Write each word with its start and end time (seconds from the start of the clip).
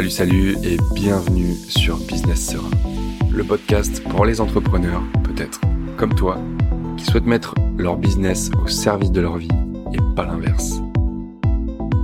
Salut, 0.00 0.10
salut 0.10 0.56
et 0.64 0.78
bienvenue 0.94 1.54
sur 1.68 1.98
Business 1.98 2.52
Serein, 2.52 2.70
le 3.30 3.44
podcast 3.44 4.02
pour 4.04 4.24
les 4.24 4.40
entrepreneurs, 4.40 5.02
peut-être 5.24 5.60
comme 5.98 6.14
toi, 6.14 6.38
qui 6.96 7.04
souhaitent 7.04 7.26
mettre 7.26 7.54
leur 7.76 7.98
business 7.98 8.50
au 8.64 8.66
service 8.66 9.12
de 9.12 9.20
leur 9.20 9.36
vie 9.36 9.50
et 9.92 9.98
pas 10.16 10.24
l'inverse. 10.24 10.80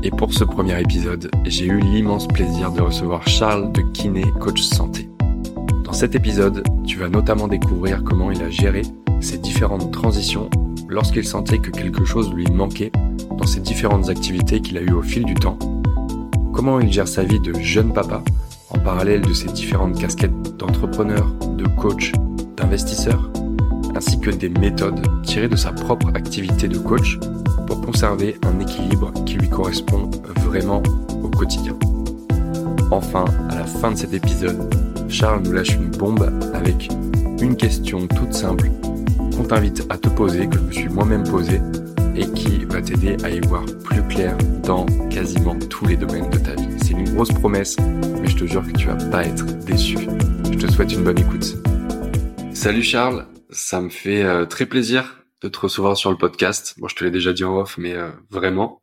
Et 0.03 0.11
pour 0.11 0.35
ce 0.35 0.45
premier 0.45 0.79
épisode, 0.79 1.31
j'ai 1.47 1.65
eu 1.65 1.81
l'immense 1.81 2.29
plaisir 2.29 2.71
de 2.71 2.83
recevoir 2.83 3.27
Charles 3.27 3.73
de 3.73 3.81
Kiné, 3.81 4.25
coach 4.43 4.61
santé. 4.61 5.09
Dans 5.83 5.95
cet 5.95 6.15
épisode, 6.15 6.63
tu 6.87 6.99
vas 6.99 7.09
notamment 7.09 7.49
découvrir 7.49 8.05
comment 8.05 8.31
il 8.31 8.43
a 8.43 8.51
géré 8.51 8.83
ses 9.23 9.39
différentes 9.39 9.91
transitions 9.91 10.51
lorsqu'il 10.87 11.25
sentait 11.25 11.61
que 11.61 11.71
quelque 11.71 12.05
chose 12.05 12.31
lui 12.35 12.45
manquait 12.49 12.93
dans 13.39 13.47
ses 13.47 13.61
différentes 13.61 14.11
activités 14.11 14.61
qu'il 14.61 14.77
a 14.77 14.83
eues 14.83 14.93
au 14.93 15.03
fil 15.03 15.25
du 15.25 15.33
temps 15.33 15.59
comment 16.57 16.81
il 16.81 16.91
gère 16.91 17.07
sa 17.07 17.23
vie 17.23 17.39
de 17.39 17.53
jeune 17.61 17.93
papa 17.93 18.23
en 18.71 18.79
parallèle 18.79 19.21
de 19.21 19.35
ses 19.35 19.49
différentes 19.49 19.99
casquettes 19.99 20.57
d'entrepreneur, 20.57 21.31
de 21.57 21.67
coach, 21.67 22.13
d'investisseur, 22.57 23.31
ainsi 23.95 24.19
que 24.19 24.31
des 24.31 24.49
méthodes 24.49 25.07
tirées 25.23 25.49
de 25.49 25.57
sa 25.57 25.73
propre 25.73 26.09
activité 26.15 26.67
de 26.67 26.79
coach 26.79 27.19
pour 27.67 27.83
conserver 27.83 28.37
un 28.47 28.59
équilibre 28.59 29.13
qui 29.27 29.35
lui 29.35 29.51
correspond 29.51 30.11
vraiment 30.47 30.83
au 31.23 31.29
quotidien. 31.29 31.77
Enfin, 32.91 33.27
à 33.51 33.57
la 33.57 33.65
fin 33.65 33.91
de 33.91 33.97
cet 33.97 34.15
épisode, 34.15 34.75
Charles 35.11 35.43
nous 35.45 35.53
lâche 35.53 35.75
une 35.75 35.91
bombe 35.91 36.33
avec 36.55 36.89
une 37.43 37.57
question 37.57 38.07
toute 38.07 38.33
simple 38.33 38.71
qu'on 39.37 39.45
t'invite 39.45 39.85
à 39.91 39.99
te 39.99 40.09
poser, 40.09 40.49
que 40.49 40.57
je 40.57 40.63
me 40.63 40.73
suis 40.73 40.89
moi-même 40.89 41.25
posée 41.25 41.61
et 42.19 42.33
qui 42.33 42.65
va 42.65 42.81
t'aider 42.81 43.17
à 43.25 43.31
y 43.31 43.41
voir 43.41 43.65
plus 43.85 44.03
clair 44.09 44.37
dans 44.63 44.87
quasiment 45.11 45.59
tous 45.59 45.87
les 45.87 45.97
domaines 45.97 46.31
de 46.31 46.39
ta 46.39 46.55
vie. 46.55 46.69
C'est 46.83 46.93
une 46.93 47.13
grosse 47.15 47.33
promesse, 47.33 47.77
mais 47.79 48.27
je 48.27 48.37
te 48.37 48.45
jure 48.47 48.67
que 48.67 48.77
tu 48.77 48.87
vas 48.87 48.97
pas 49.11 49.25
être 49.25 49.45
déçu. 49.65 49.99
Je 50.51 50.57
te 50.57 50.71
souhaite 50.73 50.93
une 50.93 51.05
bonne 51.05 51.19
écoute. 51.19 51.57
Salut 52.55 52.83
Charles, 52.83 53.27
ça 53.51 53.83
me 53.83 53.91
fait 53.91 54.23
euh, 54.23 54.47
très 54.47 54.65
plaisir 54.65 55.25
de 55.43 55.49
te 55.49 55.59
recevoir 55.59 55.97
sur 55.97 56.11
le 56.11 56.17
podcast. 56.17 56.75
Bon, 56.79 56.89
je 56.89 56.97
te 56.97 57.05
l'ai 57.05 57.11
déjà 57.11 57.35
dit 57.35 57.45
en 57.45 57.59
off, 57.59 57.77
mais 57.77 57.93
euh, 57.93 58.11
vraiment. 58.31 58.81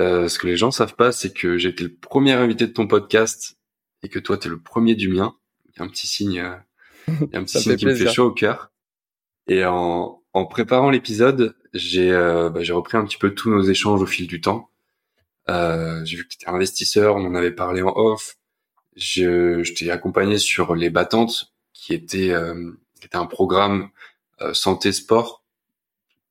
Euh, 0.00 0.28
ce 0.28 0.38
que 0.38 0.46
les 0.46 0.56
gens 0.56 0.70
savent 0.70 0.94
pas, 0.94 1.10
c'est 1.10 1.32
que 1.32 1.58
j'ai 1.58 1.70
été 1.70 1.82
le 1.82 1.94
premier 1.94 2.32
invité 2.32 2.68
de 2.68 2.72
ton 2.72 2.86
podcast 2.86 3.58
et 4.02 4.08
que 4.08 4.20
toi, 4.20 4.38
tu 4.38 4.46
es 4.46 4.50
le 4.50 4.60
premier 4.60 4.94
du 4.94 5.08
mien. 5.08 5.34
Il 5.66 5.78
y 5.78 5.82
a 5.82 5.84
un 5.84 5.88
petit 5.88 6.06
signe, 6.06 6.44
il 7.08 7.28
y 7.32 7.36
a 7.36 7.38
un 7.38 7.44
petit 7.44 7.58
signe 7.60 7.76
qui 7.76 7.86
me 7.86 7.94
fait 7.94 8.12
chaud 8.12 8.26
au 8.26 8.32
cœur. 8.32 8.70
Et 9.48 9.64
en, 9.64 10.23
en 10.34 10.46
préparant 10.46 10.90
l'épisode, 10.90 11.56
j'ai 11.72 12.12
euh, 12.12 12.50
bah, 12.50 12.60
repris 12.70 12.98
un 12.98 13.04
petit 13.04 13.16
peu 13.16 13.34
tous 13.34 13.50
nos 13.50 13.62
échanges 13.62 14.02
au 14.02 14.06
fil 14.06 14.26
du 14.26 14.40
temps. 14.40 14.68
Euh, 15.48 16.04
j'ai 16.04 16.16
vu 16.16 16.24
que 16.24 16.28
tu 16.28 16.36
étais 16.40 16.48
investisseur, 16.48 17.16
on 17.16 17.24
en 17.24 17.34
avait 17.34 17.52
parlé 17.52 17.82
en 17.82 17.92
off. 17.94 18.36
Je, 18.96 19.62
je 19.62 19.74
t'ai 19.74 19.90
accompagné 19.90 20.38
sur 20.38 20.74
les 20.74 20.90
battantes, 20.90 21.54
qui 21.72 21.94
était 21.94 22.30
euh, 22.30 22.72
qui 23.00 23.06
était 23.06 23.16
un 23.16 23.26
programme 23.26 23.90
euh, 24.40 24.54
santé 24.54 24.92
sport 24.92 25.44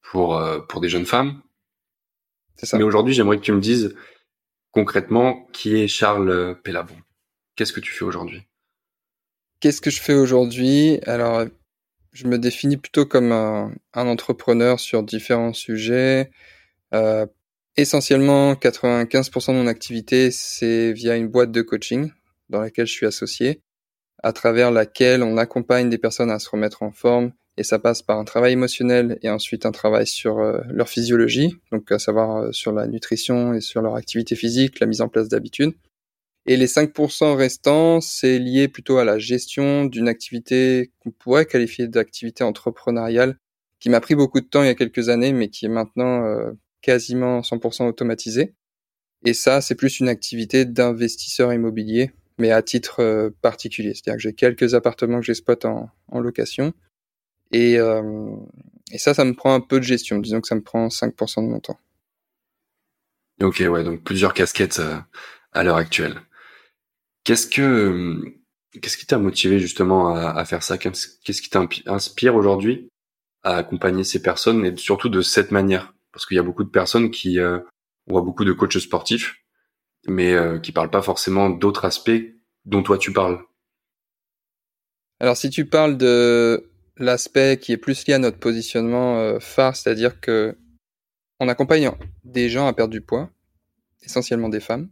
pour 0.02 0.38
euh, 0.38 0.60
pour 0.60 0.82
des 0.82 0.90
jeunes 0.90 1.06
femmes. 1.06 1.42
C'est 2.56 2.66
ça. 2.66 2.78
Mais 2.78 2.84
aujourd'hui, 2.84 3.14
j'aimerais 3.14 3.38
que 3.38 3.44
tu 3.44 3.52
me 3.52 3.62
dises 3.62 3.96
concrètement 4.72 5.48
qui 5.54 5.76
est 5.76 5.88
Charles 5.88 6.60
Pellabon. 6.64 6.96
Qu'est-ce 7.56 7.74
que 7.74 7.80
tu 7.80 7.92
fais 7.92 8.06
aujourd'hui? 8.06 8.44
Qu'est-ce 9.60 9.82
que 9.82 9.92
je 9.92 10.02
fais 10.02 10.16
aujourd'hui? 10.16 11.00
Alors 11.06 11.46
je 12.14 12.28
me 12.28 12.38
définis 12.38 12.78
plutôt 12.78 13.06
comme 13.06 13.32
un, 13.32 13.74
entrepreneur 13.94 14.80
sur 14.80 15.04
différents 15.04 15.54
sujets. 15.54 16.32
Euh, 16.94 17.26
essentiellement, 17.76 18.54
95% 18.54 19.48
de 19.48 19.58
mon 19.58 19.68
activité, 19.68 20.30
c'est 20.32 20.94
via 20.94 21.16
une 21.16 21.28
boîte 21.28 21.52
de 21.52 21.62
coaching 21.62 22.12
dans 22.50 22.62
laquelle 22.62 22.86
je 22.86 22.94
suis 22.94 23.08
associé, 23.08 23.62
à 24.22 24.32
travers 24.32 24.72
laquelle 24.72 25.24
on 25.24 25.38
accompagne 25.38 25.90
des 25.90 25.98
personnes 25.98 26.30
à 26.30 26.40
se 26.40 26.50
remettre 26.50 26.84
en 26.84 26.92
forme. 26.92 27.32
Et 27.58 27.64
ça 27.64 27.78
passe 27.78 28.02
par 28.02 28.18
un 28.18 28.24
travail 28.24 28.54
émotionnel 28.54 29.20
et 29.22 29.30
ensuite 29.30 29.66
un 29.68 29.72
travail 29.72 30.08
sur 30.08 30.40
euh, 30.40 30.62
leur 30.70 30.90
physiologie, 30.90 31.56
donc 31.72 31.92
à 31.92 32.00
savoir 32.00 32.38
euh, 32.38 32.52
sur 32.52 32.72
la 32.72 32.88
nutrition 32.88 33.54
et 33.54 33.62
sur 33.62 33.82
leur 33.84 33.96
activité 33.96 34.36
physique, 34.36 34.80
la 34.80 34.88
mise 34.88 35.02
en 35.02 35.08
place 35.08 35.30
d'habitudes. 35.30 35.74
Et 36.46 36.58
les 36.58 36.68
5% 36.68 37.36
restants, 37.36 38.02
c'est 38.02 38.38
lié 38.38 38.68
plutôt 38.68 38.98
à 38.98 39.06
la 39.06 39.18
gestion 39.18 39.86
d'une 39.86 40.10
activité 40.10 40.92
qu'on 41.00 41.12
pourrait 41.12 41.46
qualifier 41.46 41.88
d'activité 41.88 42.44
entrepreneuriale, 42.44 43.38
qui 43.80 43.90
m'a 43.90 44.02
pris 44.02 44.16
beaucoup 44.16 44.42
de 44.42 44.46
temps 44.46 44.62
il 44.62 44.68
y 44.68 44.70
a 44.70 44.76
quelques 44.76 45.08
années, 45.08 45.32
mais 45.32 45.48
qui 45.48 45.66
est 45.66 45.70
maintenant 45.70 46.26
euh, 46.26 46.52
quasiment 46.82 47.40
100% 47.40 47.88
automatisée. 47.88 48.56
Et 49.26 49.34
ça, 49.34 49.62
c'est 49.62 49.76
plus 49.76 50.02
une 50.02 50.10
activité 50.10 50.66
d'investisseur 50.66 51.54
immobilier, 51.54 52.12
mais 52.38 52.52
à 52.52 52.62
titre 52.62 53.00
euh, 53.00 53.30
particulier. 53.42 53.94
C'est-à-dire 53.94 54.18
que 54.18 54.24
j'ai 54.24 54.34
quelques 54.34 54.74
appartements 54.74 55.22
que 55.22 55.26
j'exploite 55.26 55.64
en, 55.64 55.90
en 56.10 56.20
location. 56.20 56.74
Et, 57.54 57.80
euh, 57.80 58.36
et 58.92 58.98
ça, 58.98 59.14
ça 59.14 59.24
me 59.24 59.34
prend 59.34 59.54
un 59.54 59.62
peu 59.62 59.80
de 59.80 59.86
gestion. 59.86 60.20
Disons 60.20 60.42
que 60.42 60.48
ça 60.48 60.56
me 60.56 60.62
prend 60.62 60.88
5% 60.88 61.42
de 61.42 61.48
mon 61.48 61.62
temps. 61.62 61.80
Ok, 63.42 63.64
ouais, 63.66 63.84
donc 63.86 64.04
plusieurs 64.04 64.34
casquettes 64.34 64.82
à 65.54 65.64
l'heure 65.64 65.78
actuelle. 65.78 66.16
Qu'est-ce 67.24 67.48
que 67.48 68.22
qu'est-ce 68.82 68.98
qui 68.98 69.06
t'a 69.06 69.18
motivé 69.18 69.60
justement 69.60 70.16
à, 70.16 70.44
faire 70.46 70.64
ça? 70.64 70.78
Qu'est-ce 70.78 71.42
qui 71.42 71.50
t'inspire 71.50 72.36
aujourd'hui 72.36 72.90
à 73.44 73.58
accompagner 73.58 74.04
ces 74.04 74.22
personnes 74.22 74.66
et 74.66 74.76
surtout 74.78 75.10
de 75.10 75.22
cette 75.22 75.52
manière? 75.52 75.94
Parce 76.12 76.26
qu'il 76.26 76.38
y 76.38 76.40
a 76.40 76.44
beaucoup 76.44 76.64
de 76.64 76.70
personnes 76.70 77.12
qui 77.12 77.40
euh, 77.40 77.60
on 78.08 78.22
beaucoup 78.22 78.46
de 78.46 78.54
coachs 78.54 78.80
sportifs, 78.80 79.36
mais 80.08 80.34
euh, 80.34 80.60
qui 80.60 80.72
parlent 80.72 80.92
pas 80.92 81.02
forcément 81.02 81.50
d'autres 81.50 81.86
aspects 81.86 82.12
dont 82.66 82.84
toi 82.84 82.98
tu 82.98 83.14
parles. 83.14 83.40
Alors 85.20 85.38
si 85.38 85.50
tu 85.50 85.66
parles 85.66 85.98
de 85.98 86.70
l'aspect 86.98 87.58
qui 87.58 87.72
est 87.72 87.78
plus 87.78 88.06
lié 88.08 88.16
à 88.16 88.20
notre 88.20 88.38
positionnement 88.38 89.18
euh, 89.20 89.40
phare, 89.40 89.76
c'est-à-dire 89.76 90.20
que 90.20 90.58
on 91.40 91.48
accompagne 91.48 91.92
des 92.24 92.50
gens 92.50 92.68
à 92.68 92.74
perdre 92.74 92.92
du 92.92 93.02
poids, 93.02 93.30
essentiellement 94.04 94.50
des 94.50 94.60
femmes, 94.60 94.90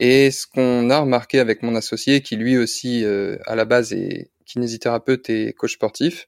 et 0.00 0.30
ce 0.30 0.46
qu'on 0.46 0.88
a 0.88 1.00
remarqué 1.00 1.38
avec 1.38 1.62
mon 1.62 1.74
associé, 1.76 2.22
qui 2.22 2.36
lui 2.36 2.56
aussi 2.56 3.04
euh, 3.04 3.36
à 3.46 3.54
la 3.54 3.66
base 3.66 3.92
est 3.92 4.30
kinésithérapeute 4.46 5.28
et 5.28 5.52
coach 5.52 5.74
sportif, 5.74 6.26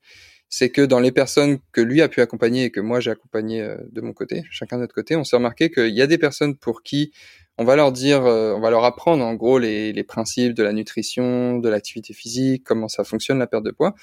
c'est 0.50 0.68
que 0.68 0.82
dans 0.82 1.00
les 1.00 1.10
personnes 1.10 1.58
que 1.72 1.80
lui 1.80 2.02
a 2.02 2.08
pu 2.08 2.20
accompagner 2.20 2.64
et 2.64 2.70
que 2.70 2.80
moi 2.80 3.00
j'ai 3.00 3.10
accompagné 3.10 3.62
euh, 3.62 3.78
de 3.90 4.02
mon 4.02 4.12
côté, 4.12 4.42
chacun 4.50 4.76
de 4.76 4.82
notre 4.82 4.94
côté, 4.94 5.16
on 5.16 5.24
s'est 5.24 5.36
remarqué 5.36 5.70
qu'il 5.70 5.94
y 5.94 6.02
a 6.02 6.06
des 6.06 6.18
personnes 6.18 6.54
pour 6.54 6.82
qui 6.82 7.12
on 7.56 7.64
va 7.64 7.74
leur 7.74 7.92
dire, 7.92 8.24
euh, 8.26 8.52
on 8.54 8.60
va 8.60 8.70
leur 8.70 8.84
apprendre 8.84 9.24
en 9.24 9.34
gros 9.34 9.58
les, 9.58 9.94
les 9.94 10.04
principes 10.04 10.52
de 10.52 10.62
la 10.62 10.74
nutrition, 10.74 11.58
de 11.58 11.68
l'activité 11.70 12.12
physique, 12.12 12.64
comment 12.64 12.88
ça 12.88 13.04
fonctionne 13.04 13.38
la 13.38 13.46
perte 13.46 13.64
de 13.64 13.70
poids. 13.70 13.94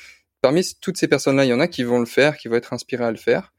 Parmi 0.41 0.63
toutes 0.81 0.97
ces 0.97 1.07
personnes-là, 1.07 1.45
il 1.45 1.49
y 1.49 1.53
en 1.53 1.59
a 1.59 1.67
qui 1.67 1.83
vont 1.83 1.99
le 1.99 2.05
faire, 2.07 2.37
qui 2.37 2.47
vont 2.47 2.55
être 2.55 2.73
inspirées 2.73 3.05
à 3.05 3.11
le 3.11 3.17
faire 3.17 3.53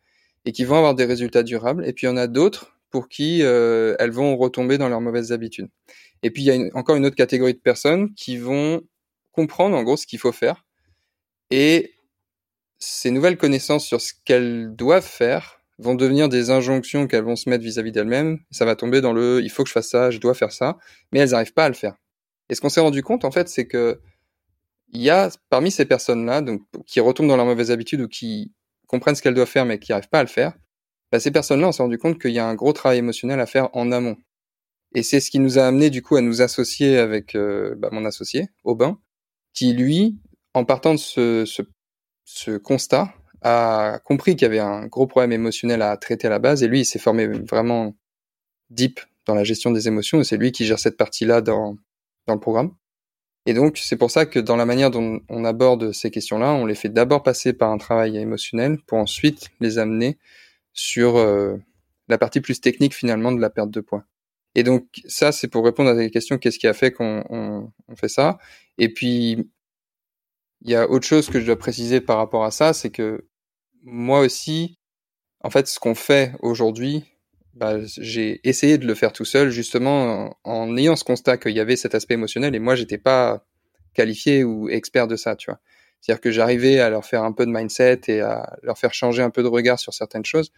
et 0.45 0.51
qui 0.51 0.65
vont 0.65 0.77
avoir 0.77 0.97
des 0.97 1.05
résultats 1.05 1.45
durables. 1.45 1.87
Et 1.87 1.93
puis 1.93 2.07
il 2.07 2.11
y 2.11 2.13
en 2.13 2.17
a 2.17 2.27
d'autres 2.27 2.80
pour 2.91 3.09
qui 3.09 3.43
euh, 3.43 3.95
elles 3.99 4.11
vont 4.11 4.37
retomber 4.37 4.79
dans 4.79 4.89
leurs 4.89 5.01
mauvaises 5.01 5.33
habitudes. 5.33 5.69
Et 6.23 6.31
puis 6.31 6.43
il 6.43 6.47
y 6.47 6.51
a 6.51 6.69
encore 6.75 6.97
une 6.97 7.07
autre 7.07 7.17
catégorie 7.17 7.55
de 7.55 7.61
personnes 7.61 8.13
qui 8.15 8.37
vont 8.37 8.83
comprendre 9.33 9.77
en 9.77 9.83
gros 9.83 9.97
ce 9.97 10.07
qu'il 10.07 10.19
faut 10.19 10.33
faire 10.33 10.65
et 11.51 11.95
ces 12.79 13.11
nouvelles 13.11 13.37
connaissances 13.37 13.87
sur 13.87 14.01
ce 14.01 14.13
qu'elles 14.25 14.75
doivent 14.75 15.07
faire 15.07 15.61
vont 15.79 15.95
devenir 15.95 16.29
des 16.29 16.51
injonctions 16.51 17.07
qu'elles 17.07 17.25
vont 17.25 17.37
se 17.37 17.49
mettre 17.49 17.65
vis-à-vis 17.65 17.93
d'elles-mêmes. 17.93 18.39
Ça 18.51 18.65
va 18.65 18.77
tomber 18.77 19.01
dans 19.01 19.13
le 19.13 19.41
il 19.43 19.51
faut 19.51 19.63
que 19.63 19.69
je 19.69 19.73
fasse 19.73 19.89
ça, 19.89 20.11
je 20.11 20.19
dois 20.19 20.35
faire 20.35 20.53
ça, 20.53 20.79
mais 21.13 21.21
elles 21.21 21.31
n'arrivent 21.31 21.55
pas 21.55 21.65
à 21.65 21.69
le 21.69 21.75
faire. 21.75 21.95
Et 22.49 22.55
ce 22.55 22.61
qu'on 22.61 22.69
s'est 22.69 22.81
rendu 22.81 23.03
compte 23.03 23.25
en 23.25 23.31
fait, 23.31 23.49
c'est 23.49 23.67
que 23.67 24.01
il 24.93 25.03
y 25.03 25.11
a 25.11 25.31
parmi 25.51 25.71
ces 25.71 25.85
personnes-là, 25.85 26.43
donc 26.43 26.63
qui 26.87 27.01
retombent 27.01 27.29
dans 27.29 27.37
leurs 27.37 27.47
mauvaises 27.47 27.71
habitudes 27.71 28.01
ou 28.01 28.09
qui 28.09 28.53
comprennent 28.87 29.15
ce 29.15 29.23
qu'elles 29.23 29.35
doivent 29.35 29.49
faire 29.49 29.65
mais 29.65 29.79
qui 29.79 29.93
n'arrivent 29.93 30.09
pas 30.09 30.21
à 30.21 30.25
le 30.25 30.29
faire, 30.29 30.55
bah, 31.13 31.21
ces 31.21 31.31
personnes-là, 31.31 31.69
on 31.69 31.73
s'est 31.73 31.83
rendu 31.83 31.99
compte 31.99 32.21
qu'il 32.21 32.33
y 32.33 32.39
a 32.39 32.47
un 32.47 32.55
gros 32.55 32.73
travail 32.73 32.99
émotionnel 32.99 33.41
à 33.41 33.47
faire 33.47 33.69
en 33.75 33.93
amont. 33.93 34.17
Et 34.95 35.03
c'est 35.03 35.21
ce 35.21 35.31
qui 35.31 35.39
nous 35.39 35.59
a 35.59 35.67
amené 35.67 35.91
du 35.91 36.03
coup 36.03 36.17
à 36.17 36.21
nous 36.21 36.43
associer 36.43 36.99
avec 36.99 37.35
euh, 37.35 37.75
bah, 37.77 37.89
mon 37.93 38.05
associé, 38.05 38.49
Aubin, 38.65 38.99
qui 39.53 39.73
lui, 39.73 40.19
en 40.55 40.65
partant 40.65 40.95
de 40.95 40.99
ce, 40.99 41.45
ce, 41.45 41.63
ce 42.25 42.57
constat, 42.57 43.15
a 43.43 44.01
compris 44.05 44.37
qu'il 44.37 44.43
y 44.43 44.47
avait 44.47 44.59
un 44.59 44.87
gros 44.87 45.07
problème 45.07 45.33
émotionnel 45.33 45.83
à 45.83 45.97
traiter 45.97 46.27
à 46.27 46.31
la 46.31 46.39
base, 46.39 46.63
et 46.63 46.69
lui, 46.69 46.81
il 46.81 46.85
s'est 46.85 46.99
formé 46.99 47.27
vraiment 47.27 47.97
deep 48.69 49.01
dans 49.27 49.35
la 49.35 49.45
gestion 49.45 49.71
des 49.71 49.89
émotions, 49.89 50.21
et 50.21 50.25
c'est 50.25 50.37
lui 50.37 50.53
qui 50.53 50.67
gère 50.67 50.79
cette 50.79 50.97
partie-là 50.97 51.41
dans, 51.41 51.77
dans 52.27 52.35
le 52.35 52.41
programme. 52.41 52.75
Et 53.47 53.55
donc, 53.55 53.79
c'est 53.79 53.97
pour 53.97 54.11
ça 54.11 54.27
que 54.27 54.39
dans 54.39 54.57
la 54.57 54.67
manière 54.67 54.91
dont 54.91 55.21
on 55.29 55.45
aborde 55.45 55.93
ces 55.93 56.11
questions-là, 56.11 56.53
on 56.53 56.67
les 56.67 56.75
fait 56.75 56.91
d'abord 56.91 57.23
passer 57.23 57.53
par 57.53 57.71
un 57.71 57.79
travail 57.79 58.19
émotionnel 58.19 58.79
pour 58.87 58.99
ensuite 58.99 59.49
les 59.61 59.79
amener 59.79 60.19
sur 60.73 61.17
euh, 61.17 61.57
la 62.09 62.19
partie 62.19 62.41
plus 62.41 62.61
technique 62.61 62.95
finalement 62.95 63.33
de 63.33 63.41
la 63.41 63.51
perte 63.51 63.71
de 63.71 63.81
poids. 63.81 64.05
Et 64.55 64.63
donc 64.63 64.87
ça, 65.07 65.33
c'est 65.33 65.49
pour 65.49 65.65
répondre 65.65 65.91
à 65.91 65.95
la 65.95 66.09
question 66.11 66.39
qu'est-ce 66.39 66.59
qui 66.59 66.67
a 66.67 66.75
fait 66.75 66.93
qu'on 66.93 67.25
on, 67.31 67.97
fait 67.97 68.09
ça? 68.09 68.39
Et 68.79 68.93
puis 68.93 69.49
il 70.63 70.71
y 70.71 70.75
a 70.75 70.91
autre 70.91 71.07
chose 71.07 71.29
que 71.29 71.41
je 71.41 71.47
dois 71.47 71.59
préciser 71.59 72.01
par 72.01 72.19
rapport 72.19 72.45
à 72.45 72.51
ça, 72.51 72.73
c'est 72.73 72.91
que 72.91 73.27
moi 73.83 74.21
aussi, 74.21 74.79
en 75.43 75.51
fait, 75.51 75.67
ce 75.69 75.79
qu'on 75.81 75.95
fait 75.95 76.33
aujourd'hui 76.41 77.05
bah, 77.55 77.79
j'ai 77.85 78.41
essayé 78.49 78.79
de 78.79 78.87
le 78.87 78.95
faire 78.95 79.13
tout 79.13 79.25
seul, 79.25 79.51
justement 79.51 80.39
en, 80.45 80.77
ayant 80.77 80.97
ce 80.97 81.05
constat 81.05 81.37
qu'il 81.37 81.53
y 81.53 81.61
avait 81.61 81.77
cet 81.77 81.95
aspect 81.95 82.15
émotionnel 82.15 82.55
et 82.55 82.59
moi 82.59 82.75
j'étais 82.75 82.99
pas 82.99 83.45
qualifié 83.93 84.45
ou 84.45 84.69
expert 84.69 85.09
de 85.09 85.17
ça, 85.17 85.37
tu 85.37 85.51
vois. 85.51 85.61
C'est-à-dire 86.01 86.21
que 86.21 86.31
j'arrivais 86.31 86.81
à 86.81 86.91
leur 86.91 87.05
faire 87.05 87.23
un 87.25 87.33
peu 87.33 87.47
de 87.47 87.51
mindset 87.51 88.01
et 88.09 88.21
à 88.21 88.59
leur 88.63 88.79
faire 88.79 88.95
changer 88.95 89.23
un 89.23 89.31
peu 89.31 89.43
de 89.43 89.49
regard 89.49 89.79
sur 89.79 89.93
certaines 89.93 90.25
choses, 90.25 90.51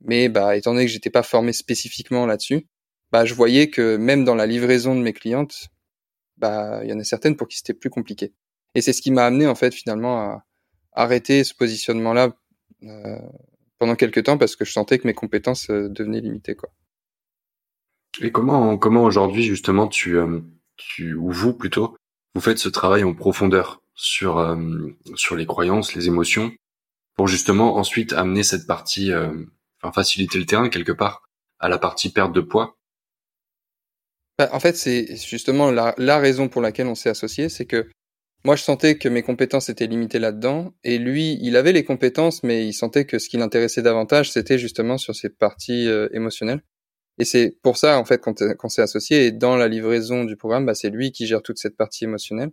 mais 0.00 0.28
bah 0.28 0.56
étant 0.56 0.72
donné 0.72 0.86
que 0.86 0.92
j'étais 0.92 1.10
pas 1.10 1.22
formé 1.22 1.52
spécifiquement 1.52 2.26
là-dessus, 2.26 2.66
bah 3.10 3.24
je 3.24 3.34
voyais 3.34 3.70
que 3.70 3.96
même 3.96 4.24
dans 4.24 4.34
la 4.34 4.46
livraison 4.46 4.94
de 4.94 5.00
mes 5.00 5.12
clientes, 5.12 5.68
bah 6.36 6.80
il 6.84 6.90
y 6.90 6.92
en 6.92 6.98
a 6.98 7.04
certaines 7.04 7.36
pour 7.36 7.48
qui 7.48 7.56
c'était 7.58 7.74
plus 7.74 7.90
compliqué. 7.90 8.34
Et 8.74 8.80
c'est 8.82 8.92
ce 8.92 9.00
qui 9.02 9.10
m'a 9.10 9.24
amené 9.24 9.46
en 9.46 9.54
fait 9.54 9.72
finalement 9.72 10.20
à 10.20 10.44
arrêter 10.92 11.44
ce 11.44 11.54
positionnement-là 11.54 12.32
euh, 12.82 13.18
pendant 13.78 13.96
quelques 13.96 14.24
temps 14.24 14.38
parce 14.38 14.56
que 14.56 14.64
je 14.64 14.72
sentais 14.72 14.98
que 14.98 15.06
mes 15.06 15.14
compétences 15.14 15.70
euh, 15.70 15.88
devenaient 15.88 16.20
limitées 16.20 16.56
quoi. 16.56 16.70
Et 18.20 18.30
comment 18.30 18.78
comment 18.78 19.02
aujourd'hui 19.02 19.42
justement 19.42 19.88
tu 19.88 20.16
euh, 20.18 20.40
tu 20.76 21.14
ou 21.14 21.30
vous 21.30 21.54
plutôt 21.54 21.96
vous 22.34 22.40
faites 22.40 22.58
ce 22.58 22.68
travail 22.68 23.04
en 23.04 23.14
profondeur? 23.14 23.83
Sur 23.94 24.38
euh, 24.38 24.56
sur 25.14 25.36
les 25.36 25.46
croyances, 25.46 25.94
les 25.94 26.06
émotions 26.06 26.52
pour 27.16 27.28
justement 27.28 27.76
ensuite 27.76 28.12
amener 28.12 28.42
cette 28.42 28.66
partie 28.66 29.12
enfin 29.82 29.92
faciliter 29.92 30.38
le 30.38 30.46
terrain 30.46 30.68
quelque 30.68 30.90
part 30.90 31.22
à 31.60 31.68
la 31.68 31.78
partie 31.78 32.10
perte 32.10 32.32
de 32.32 32.40
poids. 32.40 32.76
Bah, 34.36 34.48
en 34.52 34.58
fait, 34.58 34.76
c'est 34.76 35.14
justement 35.16 35.70
la, 35.70 35.94
la 35.96 36.18
raison 36.18 36.48
pour 36.48 36.60
laquelle 36.60 36.88
on 36.88 36.96
s'est 36.96 37.08
associé, 37.08 37.48
c'est 37.48 37.66
que 37.66 37.88
moi, 38.44 38.56
je 38.56 38.62
sentais 38.62 38.98
que 38.98 39.08
mes 39.08 39.22
compétences 39.22 39.70
étaient 39.70 39.86
limitées 39.86 40.18
là-dedans, 40.18 40.74
et 40.84 40.98
lui, 40.98 41.38
il 41.40 41.56
avait 41.56 41.72
les 41.72 41.82
compétences, 41.82 42.42
mais 42.42 42.66
il 42.66 42.74
sentait 42.74 43.06
que 43.06 43.18
ce 43.18 43.30
qui 43.30 43.38
l'intéressait 43.38 43.80
davantage, 43.80 44.30
c'était 44.30 44.58
justement 44.58 44.98
sur 44.98 45.14
ces 45.14 45.30
parties 45.30 45.88
euh, 45.88 46.08
émotionnelles. 46.12 46.62
Et 47.18 47.24
c'est 47.24 47.56
pour 47.62 47.78
ça, 47.78 47.98
en 47.98 48.04
fait, 48.04 48.20
qu'on 48.20 48.68
s'est 48.68 48.82
associé, 48.82 49.26
et 49.26 49.32
dans 49.32 49.56
la 49.56 49.66
livraison 49.66 50.24
du 50.24 50.36
programme, 50.36 50.66
bah, 50.66 50.74
c'est 50.74 50.90
lui 50.90 51.10
qui 51.10 51.26
gère 51.26 51.40
toute 51.40 51.56
cette 51.56 51.76
partie 51.76 52.04
émotionnelle, 52.04 52.50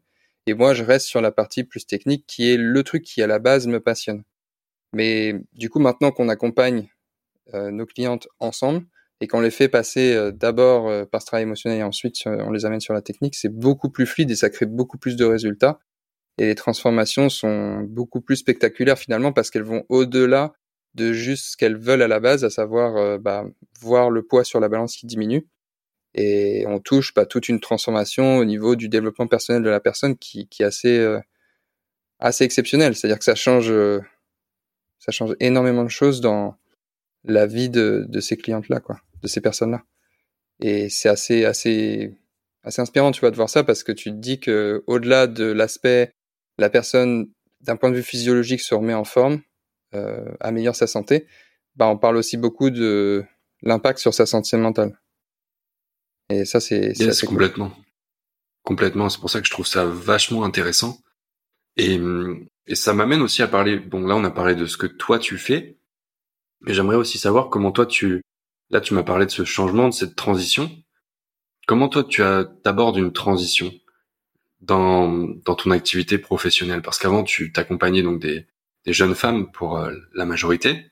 et 0.47 0.53
moi, 0.53 0.73
je 0.73 0.83
reste 0.83 1.07
sur 1.07 1.21
la 1.21 1.31
partie 1.31 1.63
plus 1.63 1.85
technique, 1.85 2.25
qui 2.27 2.51
est 2.51 2.57
le 2.57 2.83
truc 2.83 3.03
qui, 3.03 3.21
à 3.21 3.27
la 3.27 3.39
base, 3.39 3.67
me 3.67 3.79
passionne. 3.79 4.23
Mais 4.93 5.35
du 5.53 5.69
coup, 5.69 5.79
maintenant 5.79 6.11
qu'on 6.11 6.29
accompagne 6.29 6.89
euh, 7.53 7.71
nos 7.71 7.85
clientes 7.85 8.27
ensemble, 8.39 8.85
et 9.23 9.27
qu'on 9.27 9.41
les 9.41 9.51
fait 9.51 9.69
passer 9.69 10.15
euh, 10.15 10.31
d'abord 10.31 10.89
euh, 10.89 11.05
par 11.05 11.21
ce 11.21 11.27
travail 11.27 11.43
émotionnel 11.43 11.79
et 11.79 11.83
ensuite 11.83 12.23
on 12.25 12.49
les 12.49 12.65
amène 12.65 12.79
sur 12.79 12.95
la 12.95 13.03
technique, 13.03 13.35
c'est 13.35 13.53
beaucoup 13.53 13.89
plus 13.91 14.07
fluide 14.07 14.31
et 14.31 14.35
ça 14.35 14.49
crée 14.49 14.65
beaucoup 14.65 14.97
plus 14.97 15.15
de 15.15 15.25
résultats. 15.25 15.79
Et 16.39 16.47
les 16.47 16.55
transformations 16.55 17.29
sont 17.29 17.81
beaucoup 17.81 18.21
plus 18.21 18.37
spectaculaires 18.37 18.97
finalement 18.97 19.31
parce 19.31 19.51
qu'elles 19.51 19.63
vont 19.63 19.83
au-delà 19.89 20.53
de 20.95 21.13
juste 21.13 21.51
ce 21.51 21.57
qu'elles 21.57 21.77
veulent 21.77 22.01
à 22.01 22.07
la 22.07 22.19
base, 22.19 22.43
à 22.43 22.49
savoir 22.49 23.19
bah, 23.19 23.45
voir 23.79 24.09
le 24.09 24.23
poids 24.23 24.43
sur 24.43 24.59
la 24.59 24.69
balance 24.69 24.95
qui 24.95 25.05
diminue. 25.05 25.47
Et 26.13 26.65
on 26.67 26.79
touche 26.79 27.13
bah, 27.13 27.25
toute 27.25 27.49
une 27.49 27.59
transformation 27.59 28.37
au 28.37 28.45
niveau 28.45 28.75
du 28.75 28.89
développement 28.89 29.27
personnel 29.27 29.63
de 29.63 29.69
la 29.69 29.79
personne 29.79 30.17
qui, 30.17 30.47
qui 30.47 30.63
est 30.63 30.65
assez, 30.65 31.17
assez 32.19 32.43
exceptionnel. 32.43 32.95
C'est-à-dire 32.95 33.19
que 33.19 33.23
ça 33.23 33.35
change, 33.35 33.73
ça 34.99 35.11
change 35.11 35.35
énormément 35.39 35.83
de 35.83 35.89
choses 35.89 36.19
dans 36.19 36.57
la 37.23 37.45
vie 37.45 37.69
de, 37.69 38.05
de 38.09 38.19
ces 38.19 38.35
clientes-là, 38.35 38.81
quoi 38.81 38.99
de 39.21 39.27
ces 39.27 39.41
personnes-là. 39.41 39.83
Et 40.59 40.89
c'est 40.89 41.09
assez, 41.09 41.45
assez, 41.45 42.13
assez 42.63 42.81
inspirant, 42.81 43.11
tu 43.11 43.21
vois, 43.21 43.31
de 43.31 43.35
voir 43.35 43.49
ça 43.49 43.63
parce 43.63 43.83
que 43.83 43.91
tu 43.91 44.11
te 44.11 44.15
dis 44.15 44.39
que 44.39 44.83
au-delà 44.87 45.27
de 45.27 45.45
l'aspect, 45.45 46.13
la 46.57 46.69
personne, 46.69 47.29
d'un 47.61 47.75
point 47.75 47.89
de 47.89 47.95
vue 47.95 48.03
physiologique, 48.03 48.61
se 48.61 48.75
remet 48.75 48.93
en 48.93 49.03
forme, 49.03 49.41
euh, 49.95 50.25
améliore 50.39 50.75
sa 50.75 50.87
santé. 50.87 51.27
Bah, 51.75 51.87
on 51.87 51.97
parle 51.97 52.17
aussi 52.17 52.37
beaucoup 52.37 52.69
de 52.69 53.23
l'impact 53.63 53.99
sur 53.99 54.13
sa 54.13 54.25
santé 54.25 54.57
mentale. 54.57 54.99
Et 56.31 56.45
ça, 56.45 56.59
c'est 56.59 56.97
yes, 56.97 57.21
complètement, 57.23 57.71
complètement. 58.63 59.09
C'est 59.09 59.19
pour 59.19 59.29
ça 59.29 59.39
que 59.41 59.45
je 59.45 59.51
trouve 59.51 59.67
ça 59.67 59.85
vachement 59.85 60.43
intéressant. 60.43 60.99
Et, 61.77 61.99
et 62.67 62.75
ça 62.75 62.93
m'amène 62.93 63.21
aussi 63.21 63.41
à 63.41 63.47
parler. 63.47 63.77
Bon, 63.77 64.01
là, 64.05 64.15
on 64.15 64.23
a 64.23 64.31
parlé 64.31 64.55
de 64.55 64.65
ce 64.65 64.77
que 64.77 64.87
toi 64.87 65.19
tu 65.19 65.37
fais, 65.37 65.77
mais 66.61 66.73
j'aimerais 66.73 66.95
aussi 66.95 67.17
savoir 67.17 67.49
comment 67.49 67.71
toi 67.71 67.85
tu 67.85 68.21
Là, 68.71 68.79
tu 68.79 68.93
m'as 68.93 69.03
parlé 69.03 69.25
de 69.25 69.31
ce 69.31 69.43
changement, 69.43 69.89
de 69.89 69.93
cette 69.93 70.15
transition. 70.15 70.71
Comment 71.67 71.89
toi, 71.89 72.05
tu 72.05 72.23
abordes 72.23 72.95
une 72.95 73.11
transition 73.11 73.71
dans, 74.61 75.09
dans 75.45 75.55
ton 75.55 75.71
activité 75.71 76.17
professionnelle? 76.17 76.81
Parce 76.81 76.97
qu'avant, 76.97 77.25
tu 77.25 77.51
t'accompagnais 77.51 78.01
donc 78.01 78.21
des, 78.21 78.47
des 78.85 78.93
jeunes 78.93 79.13
femmes 79.13 79.51
pour 79.51 79.77
euh, 79.77 79.93
la 80.13 80.23
majorité. 80.25 80.85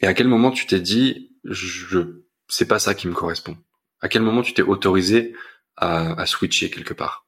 Et 0.00 0.06
à 0.06 0.12
quel 0.12 0.28
moment 0.28 0.50
tu 0.50 0.66
t'es 0.66 0.80
dit, 0.80 1.32
je, 1.44 2.20
c'est 2.48 2.68
pas 2.68 2.78
ça 2.78 2.94
qui 2.94 3.08
me 3.08 3.14
correspond? 3.14 3.56
À 4.00 4.08
quel 4.08 4.22
moment 4.22 4.42
tu 4.42 4.54
t'es 4.54 4.62
autorisé 4.62 5.34
à, 5.76 6.20
à 6.20 6.26
switcher 6.26 6.70
quelque 6.70 6.94
part? 6.94 7.26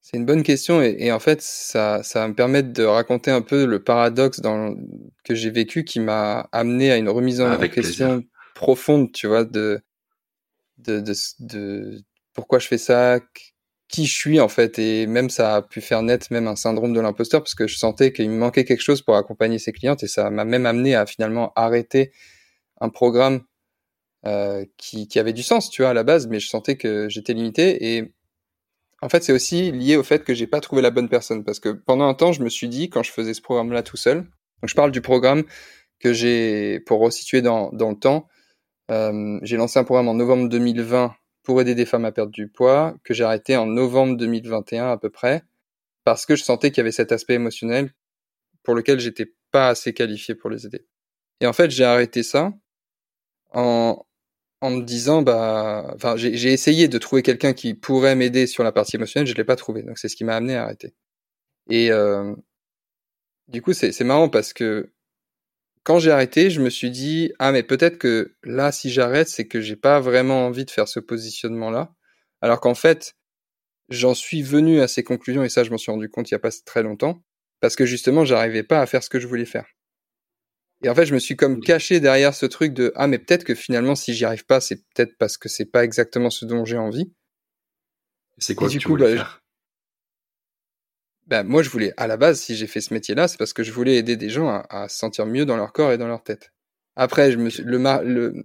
C'est 0.00 0.16
une 0.16 0.24
bonne 0.24 0.44
question 0.44 0.80
et, 0.82 0.94
et, 1.00 1.10
en 1.10 1.18
fait 1.18 1.42
ça, 1.42 2.02
ça 2.04 2.20
va 2.20 2.28
me 2.28 2.34
permettre 2.34 2.72
de 2.72 2.84
raconter 2.84 3.32
un 3.32 3.42
peu 3.42 3.66
le 3.66 3.82
paradoxe 3.82 4.38
dans, 4.38 4.76
que 5.24 5.34
j'ai 5.34 5.50
vécu 5.50 5.82
qui 5.82 5.98
m'a 5.98 6.48
amené 6.52 6.92
à 6.92 6.96
une 6.96 7.08
remise 7.08 7.40
en 7.40 7.58
question 7.68 8.22
profonde, 8.54 9.10
tu 9.12 9.26
vois, 9.26 9.44
de, 9.44 9.80
de, 10.78 11.00
de, 11.00 11.12
de, 11.40 12.02
pourquoi 12.34 12.60
je 12.60 12.68
fais 12.68 12.78
ça, 12.78 13.18
qui 13.88 14.06
je 14.06 14.14
suis 14.14 14.40
en 14.40 14.48
fait. 14.48 14.78
Et 14.78 15.06
même 15.06 15.30
ça 15.30 15.56
a 15.56 15.62
pu 15.62 15.80
faire 15.80 16.02
naître 16.02 16.28
même 16.30 16.46
un 16.46 16.56
syndrome 16.56 16.92
de 16.92 17.00
l'imposteur 17.00 17.42
parce 17.42 17.54
que 17.54 17.66
je 17.66 17.76
sentais 17.76 18.12
qu'il 18.12 18.30
me 18.30 18.38
manquait 18.38 18.64
quelque 18.64 18.82
chose 18.82 19.02
pour 19.02 19.16
accompagner 19.16 19.58
ces 19.58 19.72
clientes 19.72 20.02
et 20.02 20.08
ça 20.08 20.30
m'a 20.30 20.44
même 20.44 20.66
amené 20.66 20.94
à 20.94 21.06
finalement 21.06 21.52
arrêter 21.56 22.12
un 22.80 22.90
programme 22.90 23.42
qui, 24.76 25.08
qui 25.08 25.18
avait 25.18 25.32
du 25.32 25.42
sens, 25.42 25.70
tu 25.70 25.82
vois, 25.82 25.90
à 25.90 25.94
la 25.94 26.02
base, 26.02 26.26
mais 26.26 26.40
je 26.40 26.48
sentais 26.48 26.76
que 26.76 27.08
j'étais 27.08 27.32
limité 27.32 27.94
et 27.94 28.12
en 29.02 29.08
fait, 29.08 29.22
c'est 29.22 29.32
aussi 29.32 29.72
lié 29.72 29.96
au 29.96 30.02
fait 30.02 30.24
que 30.24 30.34
j'ai 30.34 30.46
pas 30.46 30.60
trouvé 30.60 30.82
la 30.82 30.90
bonne 30.90 31.08
personne 31.08 31.44
parce 31.44 31.60
que 31.60 31.68
pendant 31.68 32.08
un 32.08 32.14
temps, 32.14 32.32
je 32.32 32.42
me 32.42 32.48
suis 32.48 32.68
dit 32.68 32.88
quand 32.88 33.02
je 33.02 33.12
faisais 33.12 33.34
ce 33.34 33.42
programme-là 33.42 33.82
tout 33.82 33.96
seul. 33.96 34.22
Donc, 34.22 34.68
je 34.68 34.74
parle 34.74 34.90
du 34.90 35.02
programme 35.02 35.44
que 36.00 36.12
j'ai 36.12 36.80
pour 36.80 37.00
resituer 37.00 37.42
dans, 37.42 37.70
dans 37.72 37.90
le 37.90 37.98
temps. 37.98 38.26
Euh, 38.90 39.38
j'ai 39.42 39.56
lancé 39.56 39.78
un 39.78 39.84
programme 39.84 40.08
en 40.08 40.14
novembre 40.14 40.48
2020 40.48 41.14
pour 41.42 41.60
aider 41.60 41.74
des 41.74 41.86
femmes 41.86 42.04
à 42.04 42.12
perdre 42.12 42.32
du 42.32 42.48
poids 42.48 42.96
que 43.04 43.12
j'ai 43.12 43.24
arrêté 43.24 43.56
en 43.56 43.66
novembre 43.66 44.16
2021 44.16 44.90
à 44.90 44.96
peu 44.96 45.10
près 45.10 45.44
parce 46.04 46.24
que 46.24 46.36
je 46.36 46.44
sentais 46.44 46.70
qu'il 46.70 46.78
y 46.78 46.80
avait 46.82 46.92
cet 46.92 47.12
aspect 47.12 47.34
émotionnel 47.34 47.92
pour 48.62 48.74
lequel 48.74 48.98
j'étais 49.00 49.34
pas 49.50 49.68
assez 49.68 49.92
qualifié 49.92 50.34
pour 50.34 50.50
les 50.50 50.66
aider. 50.66 50.86
Et 51.40 51.46
en 51.46 51.52
fait, 51.52 51.70
j'ai 51.70 51.84
arrêté 51.84 52.22
ça 52.22 52.52
en, 53.52 54.05
en 54.60 54.70
me 54.70 54.82
disant 54.82 55.22
bah 55.22 55.92
enfin 55.94 56.16
j'ai 56.16 56.52
essayé 56.52 56.88
de 56.88 56.98
trouver 56.98 57.22
quelqu'un 57.22 57.52
qui 57.52 57.74
pourrait 57.74 58.16
m'aider 58.16 58.46
sur 58.46 58.64
la 58.64 58.72
partie 58.72 58.96
émotionnelle 58.96 59.26
je 59.26 59.34
l'ai 59.34 59.44
pas 59.44 59.56
trouvé. 59.56 59.82
Donc 59.82 59.98
c'est 59.98 60.08
ce 60.08 60.16
qui 60.16 60.24
m'a 60.24 60.36
amené 60.36 60.56
à 60.56 60.64
arrêter. 60.64 60.94
Et 61.70 61.90
euh, 61.92 62.34
du 63.48 63.62
coup 63.62 63.72
c'est 63.72 63.98
marrant 64.02 64.28
parce 64.28 64.52
que 64.52 64.92
quand 65.84 65.98
j'ai 65.98 66.10
arrêté 66.10 66.50
je 66.50 66.60
me 66.60 66.70
suis 66.70 66.90
dit 66.90 67.32
ah 67.38 67.52
mais 67.52 67.62
peut-être 67.62 67.98
que 67.98 68.36
là 68.44 68.72
si 68.72 68.90
j'arrête 68.90 69.28
c'est 69.28 69.46
que 69.46 69.60
j'ai 69.60 69.76
pas 69.76 70.00
vraiment 70.00 70.46
envie 70.46 70.64
de 70.64 70.70
faire 70.70 70.88
ce 70.88 71.00
positionnement 71.00 71.70
là 71.70 71.94
alors 72.40 72.60
qu'en 72.60 72.74
fait 72.74 73.16
j'en 73.90 74.14
suis 74.14 74.42
venu 74.42 74.80
à 74.80 74.88
ces 74.88 75.04
conclusions 75.04 75.44
et 75.44 75.48
ça 75.48 75.64
je 75.64 75.70
m'en 75.70 75.78
suis 75.78 75.92
rendu 75.92 76.08
compte 76.08 76.30
il 76.30 76.34
y 76.34 76.36
a 76.36 76.40
pas 76.40 76.50
très 76.64 76.82
longtemps 76.82 77.22
parce 77.60 77.76
que 77.76 77.86
justement 77.86 78.24
j'arrivais 78.24 78.64
pas 78.64 78.80
à 78.80 78.86
faire 78.86 79.02
ce 79.02 79.10
que 79.10 79.20
je 79.20 79.26
voulais 79.26 79.44
faire 79.44 79.66
et 80.82 80.88
en 80.88 80.94
fait, 80.94 81.06
je 81.06 81.14
me 81.14 81.18
suis 81.18 81.36
comme 81.36 81.60
caché 81.60 82.00
derrière 82.00 82.34
ce 82.34 82.46
truc 82.46 82.74
de 82.74 82.92
ah 82.96 83.06
mais 83.06 83.18
peut-être 83.18 83.44
que 83.44 83.54
finalement 83.54 83.94
si 83.94 84.14
j'y 84.14 84.24
arrive 84.24 84.44
pas, 84.44 84.60
c'est 84.60 84.76
peut-être 84.76 85.16
parce 85.18 85.38
que 85.38 85.48
c'est 85.48 85.64
pas 85.64 85.84
exactement 85.84 86.30
ce 86.30 86.44
dont 86.44 86.64
j'ai 86.64 86.78
envie. 86.78 87.12
C'est 88.38 88.54
quoi 88.54 88.68
du 88.68 88.80
coup, 88.80 88.96
bah, 88.98 89.40
bah, 91.26 91.42
moi 91.42 91.62
je 91.62 91.70
voulais 91.70 91.92
à 91.96 92.06
la 92.06 92.16
base 92.18 92.40
si 92.40 92.54
j'ai 92.56 92.66
fait 92.66 92.82
ce 92.82 92.92
métier-là, 92.92 93.28
c'est 93.28 93.38
parce 93.38 93.54
que 93.54 93.62
je 93.62 93.72
voulais 93.72 93.96
aider 93.96 94.16
des 94.16 94.28
gens 94.28 94.48
à, 94.48 94.66
à, 94.68 94.88
se 94.88 94.98
sentir 94.98 95.24
mieux 95.26 95.46
dans 95.46 95.56
leur 95.56 95.72
corps 95.72 95.92
et 95.92 95.98
dans 95.98 96.08
leur 96.08 96.22
tête. 96.22 96.52
Après, 96.94 97.32
je 97.32 97.38
me 97.38 97.50
suis, 97.50 97.62
le, 97.62 97.78
le 97.78 98.44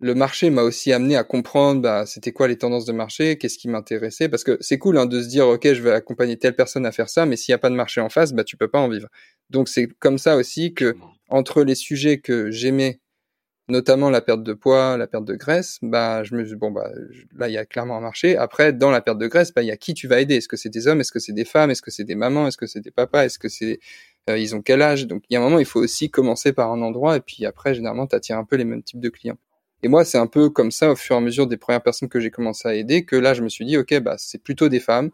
le 0.00 0.14
marché 0.14 0.50
m'a 0.50 0.62
aussi 0.62 0.92
amené 0.92 1.16
à 1.16 1.24
comprendre 1.24 1.82
bah, 1.82 2.06
c'était 2.06 2.32
quoi 2.32 2.46
les 2.46 2.56
tendances 2.56 2.84
de 2.84 2.92
marché, 2.92 3.36
qu'est-ce 3.36 3.58
qui 3.58 3.68
m'intéressait, 3.68 4.28
parce 4.28 4.44
que 4.44 4.56
c'est 4.60 4.78
cool 4.78 4.96
hein, 4.98 5.06
de 5.06 5.20
se 5.20 5.28
dire 5.28 5.48
ok 5.48 5.72
je 5.72 5.82
vais 5.82 5.90
accompagner 5.90 6.38
telle 6.38 6.54
personne 6.54 6.86
à 6.86 6.92
faire 6.92 7.08
ça, 7.08 7.26
mais 7.26 7.36
s'il 7.36 7.52
n'y 7.52 7.56
a 7.56 7.58
pas 7.58 7.70
de 7.70 7.74
marché 7.74 8.00
en 8.00 8.08
face, 8.08 8.32
bah 8.32 8.44
tu 8.44 8.56
peux 8.56 8.68
pas 8.68 8.78
en 8.78 8.88
vivre. 8.88 9.08
Donc 9.50 9.68
c'est 9.68 9.88
comme 9.98 10.18
ça 10.18 10.36
aussi 10.36 10.72
que 10.72 10.94
entre 11.28 11.62
les 11.62 11.74
sujets 11.74 12.18
que 12.18 12.50
j'aimais, 12.50 13.00
notamment 13.68 14.10
la 14.10 14.20
perte 14.20 14.42
de 14.42 14.54
poids, 14.54 14.96
la 14.96 15.06
perte 15.06 15.24
de 15.24 15.34
graisse, 15.34 15.78
bah 15.82 16.24
je 16.24 16.34
me 16.34 16.44
dis 16.44 16.54
bon 16.56 16.70
bah 16.70 16.90
là 17.36 17.48
il 17.48 17.52
y 17.52 17.58
a 17.58 17.66
clairement 17.66 17.96
un 17.96 18.00
marché. 18.00 18.36
Après 18.36 18.72
dans 18.72 18.90
la 18.90 19.00
perte 19.00 19.18
de 19.18 19.26
graisse, 19.26 19.52
bah 19.52 19.62
il 19.62 19.66
y 19.66 19.70
a 19.70 19.76
qui 19.76 19.94
tu 19.94 20.08
vas 20.08 20.20
aider. 20.20 20.36
Est-ce 20.36 20.48
que 20.48 20.56
c'est 20.56 20.70
des 20.70 20.86
hommes? 20.88 21.00
Est-ce 21.00 21.12
que 21.12 21.18
c'est 21.20 21.32
des 21.32 21.44
femmes? 21.44 21.70
Est-ce 21.70 21.82
que 21.82 21.90
c'est 21.90 22.04
des 22.04 22.14
mamans? 22.14 22.46
Est-ce 22.48 22.56
que 22.56 22.66
c'est 22.66 22.80
des 22.80 22.90
papas? 22.90 23.24
Est-ce 23.26 23.38
que 23.38 23.48
c'est 23.48 23.80
euh, 24.30 24.38
ils 24.38 24.54
ont 24.56 24.62
quel 24.62 24.82
âge? 24.82 25.06
Donc 25.06 25.22
il 25.28 25.34
y 25.34 25.36
a 25.36 25.40
un 25.40 25.42
moment 25.42 25.58
il 25.58 25.66
faut 25.66 25.80
aussi 25.80 26.10
commencer 26.10 26.52
par 26.52 26.72
un 26.72 26.80
endroit 26.82 27.16
et 27.16 27.20
puis 27.20 27.44
après 27.46 27.74
généralement 27.74 28.06
tu 28.06 28.16
attires 28.16 28.38
un 28.38 28.44
peu 28.44 28.56
les 28.56 28.64
mêmes 28.64 28.82
types 28.82 29.00
de 29.00 29.10
clients. 29.10 29.38
Et 29.82 29.88
moi 29.88 30.04
c'est 30.04 30.18
un 30.18 30.26
peu 30.26 30.50
comme 30.50 30.70
ça 30.70 30.90
au 30.90 30.96
fur 30.96 31.14
et 31.16 31.18
à 31.18 31.20
mesure 31.20 31.46
des 31.46 31.56
premières 31.56 31.82
personnes 31.82 32.08
que 32.08 32.20
j'ai 32.20 32.30
commencé 32.30 32.66
à 32.68 32.74
aider 32.74 33.04
que 33.04 33.16
là 33.16 33.34
je 33.34 33.42
me 33.42 33.48
suis 33.48 33.64
dit 33.64 33.76
ok 33.76 34.00
bah 34.00 34.16
c'est 34.18 34.42
plutôt 34.42 34.68
des 34.68 34.80
femmes 34.80 35.10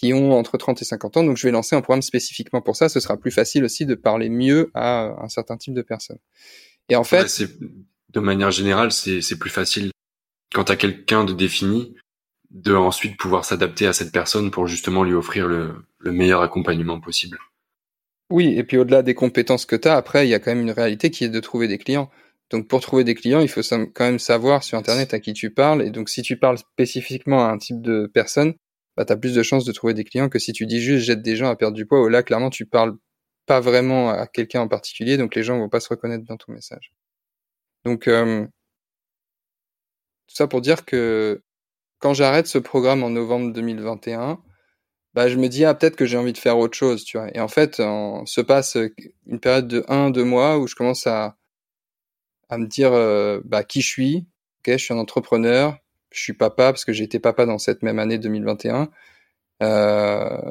qui 0.00 0.14
ont 0.14 0.32
entre 0.32 0.56
30 0.56 0.80
et 0.80 0.84
50 0.86 1.18
ans. 1.18 1.24
Donc 1.24 1.36
je 1.36 1.46
vais 1.46 1.50
lancer 1.50 1.76
un 1.76 1.82
programme 1.82 2.00
spécifiquement 2.00 2.62
pour 2.62 2.74
ça. 2.74 2.88
Ce 2.88 3.00
sera 3.00 3.18
plus 3.18 3.30
facile 3.30 3.64
aussi 3.64 3.84
de 3.84 3.94
parler 3.94 4.30
mieux 4.30 4.70
à 4.72 5.14
un 5.22 5.28
certain 5.28 5.58
type 5.58 5.74
de 5.74 5.82
personnes. 5.82 6.18
Et 6.88 6.96
en 6.96 7.04
fait, 7.04 7.42
de 8.08 8.20
manière 8.20 8.50
générale, 8.50 8.92
c'est 8.92 9.38
plus 9.38 9.50
facile 9.50 9.90
quand 10.54 10.64
tu 10.64 10.72
as 10.72 10.76
quelqu'un 10.76 11.24
de 11.24 11.34
défini 11.34 11.94
de 12.50 12.74
ensuite 12.74 13.18
pouvoir 13.18 13.44
s'adapter 13.44 13.86
à 13.86 13.92
cette 13.92 14.10
personne 14.10 14.50
pour 14.50 14.66
justement 14.66 15.04
lui 15.04 15.12
offrir 15.12 15.46
le, 15.46 15.74
le 15.98 16.12
meilleur 16.12 16.40
accompagnement 16.40 16.98
possible. 16.98 17.38
Oui, 18.30 18.54
et 18.56 18.64
puis 18.64 18.78
au-delà 18.78 19.02
des 19.02 19.14
compétences 19.14 19.66
que 19.66 19.76
tu 19.76 19.86
as, 19.86 19.96
après, 19.96 20.26
il 20.26 20.30
y 20.30 20.34
a 20.34 20.38
quand 20.40 20.50
même 20.50 20.62
une 20.62 20.70
réalité 20.70 21.10
qui 21.10 21.24
est 21.24 21.28
de 21.28 21.40
trouver 21.40 21.68
des 21.68 21.78
clients. 21.78 22.10
Donc 22.50 22.66
pour 22.68 22.80
trouver 22.80 23.04
des 23.04 23.14
clients, 23.14 23.40
il 23.40 23.48
faut 23.48 23.60
quand 23.60 24.04
même 24.04 24.18
savoir 24.18 24.64
sur 24.64 24.78
Internet 24.78 25.12
à 25.12 25.20
qui 25.20 25.34
tu 25.34 25.50
parles. 25.50 25.82
Et 25.82 25.90
donc 25.90 26.08
si 26.08 26.22
tu 26.22 26.38
parles 26.38 26.58
spécifiquement 26.58 27.46
à 27.46 27.50
un 27.50 27.58
type 27.58 27.82
de 27.82 28.10
personne, 28.12 28.54
bah, 28.96 29.04
tu 29.04 29.12
as 29.12 29.16
plus 29.16 29.34
de 29.34 29.42
chances 29.42 29.64
de 29.64 29.72
trouver 29.72 29.94
des 29.94 30.04
clients 30.04 30.28
que 30.28 30.38
si 30.38 30.52
tu 30.52 30.66
dis 30.66 30.80
juste 30.80 31.06
jette 31.06 31.22
des 31.22 31.36
gens 31.36 31.48
à 31.48 31.56
perdre 31.56 31.76
du 31.76 31.86
poids. 31.86 32.08
Là, 32.10 32.22
clairement, 32.22 32.50
tu 32.50 32.66
parles 32.66 32.96
pas 33.46 33.60
vraiment 33.60 34.10
à 34.10 34.26
quelqu'un 34.26 34.62
en 34.62 34.68
particulier, 34.68 35.16
donc 35.16 35.34
les 35.34 35.42
gens 35.42 35.58
vont 35.58 35.68
pas 35.68 35.80
se 35.80 35.88
reconnaître 35.88 36.24
dans 36.24 36.36
ton 36.36 36.52
message. 36.52 36.92
Donc 37.84 38.08
euh, 38.08 38.44
tout 40.28 40.36
ça 40.36 40.46
pour 40.46 40.60
dire 40.60 40.84
que 40.84 41.42
quand 41.98 42.14
j'arrête 42.14 42.46
ce 42.46 42.58
programme 42.58 43.02
en 43.02 43.10
novembre 43.10 43.52
2021, 43.52 44.40
bah, 45.14 45.28
je 45.28 45.36
me 45.36 45.48
dis, 45.48 45.64
ah, 45.64 45.74
peut-être 45.74 45.96
que 45.96 46.06
j'ai 46.06 46.16
envie 46.16 46.32
de 46.32 46.38
faire 46.38 46.58
autre 46.58 46.76
chose, 46.76 47.04
tu 47.04 47.18
vois. 47.18 47.28
Et 47.36 47.40
en 47.40 47.48
fait, 47.48 47.80
on 47.80 48.24
se 48.26 48.40
passe 48.40 48.76
une 49.26 49.40
période 49.40 49.68
de 49.68 49.84
un, 49.88 50.10
deux 50.10 50.24
mois 50.24 50.58
où 50.58 50.66
je 50.66 50.74
commence 50.74 51.06
à, 51.06 51.36
à 52.48 52.58
me 52.58 52.66
dire, 52.66 52.92
euh, 52.92 53.40
bah, 53.44 53.64
qui 53.64 53.80
je 53.80 53.88
suis. 53.88 54.26
Ok, 54.60 54.72
je 54.72 54.84
suis 54.84 54.94
un 54.94 54.98
entrepreneur. 54.98 55.76
Je 56.10 56.20
suis 56.22 56.32
papa 56.32 56.72
parce 56.72 56.84
que 56.84 56.92
j'ai 56.92 57.04
été 57.04 57.18
papa 57.20 57.46
dans 57.46 57.58
cette 57.58 57.82
même 57.82 57.98
année 57.98 58.18
2021. 58.18 58.90
Euh, 59.62 60.50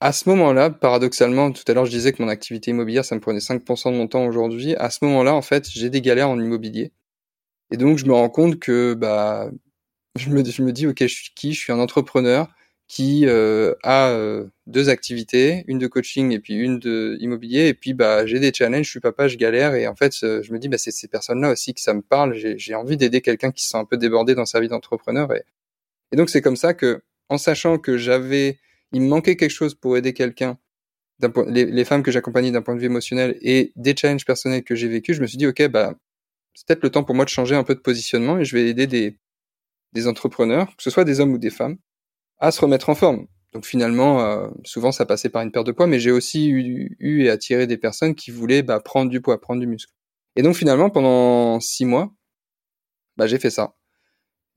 à 0.00 0.12
ce 0.12 0.28
moment-là, 0.28 0.70
paradoxalement, 0.70 1.50
tout 1.50 1.64
à 1.66 1.74
l'heure, 1.74 1.84
je 1.84 1.90
disais 1.90 2.12
que 2.12 2.22
mon 2.22 2.28
activité 2.28 2.70
immobilière, 2.70 3.04
ça 3.04 3.16
me 3.16 3.20
prenait 3.20 3.40
5% 3.40 3.92
de 3.92 3.96
mon 3.96 4.06
temps 4.06 4.24
aujourd'hui. 4.26 4.76
À 4.76 4.90
ce 4.90 5.04
moment-là, 5.04 5.34
en 5.34 5.42
fait, 5.42 5.68
j'ai 5.68 5.90
des 5.90 6.00
galères 6.00 6.30
en 6.30 6.38
immobilier. 6.38 6.92
Et 7.72 7.76
donc, 7.76 7.98
je 7.98 8.06
me 8.06 8.12
rends 8.12 8.30
compte 8.30 8.60
que, 8.60 8.94
bah, 8.94 9.50
je 10.16 10.30
me, 10.30 10.42
dis, 10.72 10.86
ok, 10.86 10.98
je 11.00 11.06
suis 11.06 11.32
qui? 11.34 11.52
Je 11.52 11.60
suis 11.60 11.72
un 11.72 11.80
entrepreneur 11.80 12.48
qui 12.88 13.26
euh, 13.26 13.74
a 13.82 14.08
euh, 14.10 14.46
deux 14.66 14.88
activités, 14.88 15.62
une 15.68 15.78
de 15.78 15.86
coaching 15.86 16.32
et 16.32 16.40
puis 16.40 16.54
une 16.54 16.78
de 16.78 17.18
immobilier. 17.20 17.68
Et 17.68 17.74
puis 17.74 17.92
bah 17.94 18.26
j'ai 18.26 18.40
des 18.40 18.52
challenges, 18.52 18.86
je 18.86 18.90
suis 18.90 19.00
papa, 19.00 19.28
je 19.28 19.36
galère 19.36 19.74
et 19.74 19.86
en 19.86 19.94
fait 19.94 20.12
je 20.14 20.52
me 20.52 20.58
dis 20.58 20.68
bah 20.68 20.78
c'est 20.78 20.90
ces 20.90 21.06
personnes-là 21.06 21.52
aussi 21.52 21.74
que 21.74 21.80
ça 21.82 21.92
me 21.94 22.02
parle. 22.02 22.34
J'ai 22.34 22.74
envie 22.74 22.96
d'aider 22.96 23.20
quelqu'un 23.20 23.52
qui 23.52 23.64
se 23.64 23.70
sent 23.70 23.76
un 23.76 23.84
peu 23.84 23.98
débordé 23.98 24.34
dans 24.34 24.46
sa 24.46 24.60
vie 24.60 24.68
d'entrepreneur 24.68 25.32
et, 25.34 25.44
donc 26.16 26.30
c'est 26.30 26.40
comme 26.40 26.56
ça 26.56 26.74
que 26.74 27.02
en 27.28 27.38
sachant 27.38 27.78
que 27.78 27.98
j'avais, 27.98 28.58
il 28.92 29.02
me 29.02 29.08
manquait 29.08 29.36
quelque 29.36 29.50
chose 29.50 29.74
pour 29.74 29.98
aider 29.98 30.14
quelqu'un, 30.14 30.58
les, 31.48 31.66
les 31.66 31.84
femmes 31.84 32.02
que 32.02 32.10
j'accompagnais 32.10 32.50
d'un 32.52 32.62
point 32.62 32.74
de 32.74 32.80
vue 32.80 32.86
émotionnel 32.86 33.36
et 33.42 33.72
des 33.76 33.94
challenges 33.94 34.24
personnels 34.24 34.64
que 34.64 34.74
j'ai 34.74 34.88
vécu, 34.88 35.12
je 35.14 35.20
me 35.20 35.26
suis 35.26 35.38
dit 35.38 35.46
ok 35.46 35.68
bah 35.68 35.94
c'est 36.54 36.66
peut-être 36.66 36.82
le 36.82 36.90
temps 36.90 37.04
pour 37.04 37.14
moi 37.14 37.26
de 37.26 37.30
changer 37.30 37.54
un 37.54 37.64
peu 37.64 37.74
de 37.74 37.80
positionnement 37.80 38.38
et 38.38 38.44
je 38.46 38.56
vais 38.56 38.68
aider 38.68 38.86
des 38.86 39.18
des 39.92 40.06
entrepreneurs, 40.06 40.74
que 40.76 40.82
ce 40.82 40.90
soit 40.90 41.04
des 41.04 41.20
hommes 41.20 41.32
ou 41.32 41.38
des 41.38 41.50
femmes, 41.50 41.78
à 42.38 42.50
se 42.50 42.60
remettre 42.60 42.88
en 42.88 42.94
forme. 42.94 43.26
Donc 43.52 43.64
finalement, 43.64 44.20
euh, 44.20 44.48
souvent 44.64 44.92
ça 44.92 45.06
passait 45.06 45.30
par 45.30 45.42
une 45.42 45.50
perte 45.50 45.66
de 45.66 45.72
poids, 45.72 45.86
mais 45.86 45.98
j'ai 45.98 46.10
aussi 46.10 46.48
eu, 46.48 46.96
eu, 46.98 47.24
et 47.24 47.30
attiré 47.30 47.66
des 47.66 47.78
personnes 47.78 48.14
qui 48.14 48.30
voulaient 48.30 48.62
bah, 48.62 48.80
prendre 48.80 49.10
du 49.10 49.20
poids, 49.20 49.40
prendre 49.40 49.60
du 49.60 49.66
muscle. 49.66 49.92
Et 50.36 50.42
donc 50.42 50.54
finalement, 50.54 50.90
pendant 50.90 51.58
six 51.60 51.84
mois, 51.84 52.12
bah, 53.16 53.26
j'ai 53.26 53.38
fait 53.38 53.50
ça. 53.50 53.74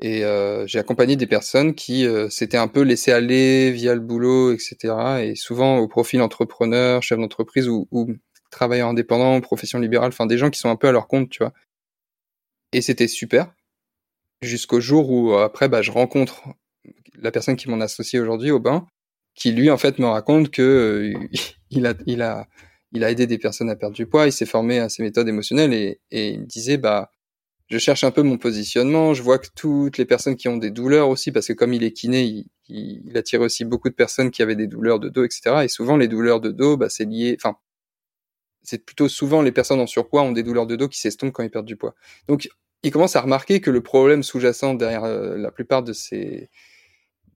Et 0.02 0.26
euh, 0.26 0.66
j'ai 0.68 0.80
accompagné 0.80 1.16
des 1.16 1.28
personnes 1.28 1.76
qui 1.76 2.06
euh, 2.08 2.30
s'étaient 2.30 2.58
un 2.58 2.68
peu 2.68 2.82
laissées 2.82 3.12
aller 3.12 3.72
via 3.72 3.94
le 3.94 4.02
boulot, 4.02 4.52
etc. 4.54 4.76
Et 5.24 5.36
souvent 5.36 5.78
au 5.78 5.88
profil 5.88 6.22
entrepreneur, 6.22 7.04
chef 7.04 7.20
d'entreprise 7.20 7.70
ou, 7.70 7.88
ou 7.92 8.08
travailleur 8.52 8.90
indépendant, 8.90 9.40
profession 9.42 9.80
libérale, 9.80 10.10
enfin 10.10 10.26
des 10.26 10.38
gens 10.38 10.50
qui 10.50 10.60
sont 10.60 10.70
un 10.70 10.76
peu 10.76 10.88
à 10.88 10.92
leur 10.92 11.08
compte, 11.08 11.30
tu 11.30 11.44
vois. 11.44 11.54
Et 12.74 12.82
c'était 12.82 13.08
super. 13.08 13.54
Jusqu'au 14.42 14.82
jour 14.82 15.12
où 15.12 15.34
après, 15.36 15.70
bah, 15.70 15.82
je 15.82 15.92
rencontre 15.92 16.44
la 17.22 17.32
personne 17.32 17.56
qui 17.56 17.70
m'en 17.70 17.80
associé 17.80 18.20
aujourd'hui, 18.20 18.52
Aubin, 18.52 18.86
qui 19.36 19.52
lui 19.52 19.72
en 19.72 19.78
fait 19.78 20.00
me 20.00 20.08
raconte 20.08 20.52
que 20.52 20.62
euh, 20.62 21.38
il 21.72 21.86
a 22.22 23.12
aidé 23.12 23.28
des 23.28 23.38
personnes 23.38 23.70
à 23.70 23.76
perdre 23.76 23.96
du 23.96 24.06
poids, 24.06 24.28
il 24.28 24.34
s'est 24.34 24.46
formé 24.46 24.80
à 24.80 24.90
ces 24.90 25.04
méthodes 25.04 25.28
émotionnelles 25.28 25.74
et, 25.74 26.02
et 26.12 26.30
il 26.30 26.42
me 26.42 26.46
disait 26.46 26.78
bah 26.78 27.12
je 27.72 27.78
cherche 27.78 28.04
un 28.04 28.12
peu 28.12 28.22
mon 28.22 28.38
positionnement, 28.38 29.14
je 29.14 29.24
vois 29.24 29.40
que 29.40 29.48
toutes 29.56 29.98
les 29.98 30.04
personnes 30.04 30.36
qui 30.36 30.50
ont 30.50 30.58
des 30.58 30.72
douleurs 30.72 31.08
aussi, 31.08 31.32
parce 31.32 31.48
que 31.48 31.54
comme 31.54 31.74
il 31.74 31.86
est 31.86 31.94
kiné, 31.94 32.24
il, 32.24 32.46
il, 32.68 33.18
attire 33.18 33.40
aussi 33.40 33.64
beaucoup 33.64 33.88
de 33.88 33.94
personnes 33.94 34.30
qui 34.30 34.42
avaient 34.42 34.58
des 34.58 34.68
douleurs 34.68 35.00
de 35.00 35.08
dos, 35.08 35.24
etc. 35.24 35.62
Et 35.64 35.68
souvent 35.70 35.96
les 35.96 36.10
douleurs 36.10 36.42
de 36.42 36.52
dos, 36.52 36.76
bah, 36.76 36.90
c'est 36.90 37.06
lié, 37.06 37.38
enfin, 37.40 37.56
c'est 38.62 38.86
plutôt 38.86 39.08
souvent 39.08 39.42
les 39.42 39.54
personnes 39.54 39.80
en 39.80 39.88
surpoids 39.88 40.22
ont 40.22 40.34
des 40.34 40.44
douleurs 40.44 40.68
de 40.68 40.76
dos 40.76 40.90
qui 40.90 41.00
s'estompent 41.00 41.32
quand 41.32 41.44
ils 41.44 41.50
perdent 41.50 41.66
du 41.66 41.78
poids. 41.78 41.96
Donc, 42.28 42.50
il 42.84 42.92
commence 42.92 43.16
à 43.16 43.22
remarquer 43.22 43.62
que 43.62 43.72
le 43.72 43.82
problème 43.82 44.22
sous-jacent 44.22 44.74
derrière 44.74 45.06
euh, 45.06 45.38
la 45.38 45.52
plupart 45.52 45.82
de 45.82 45.94
ces 45.94 46.50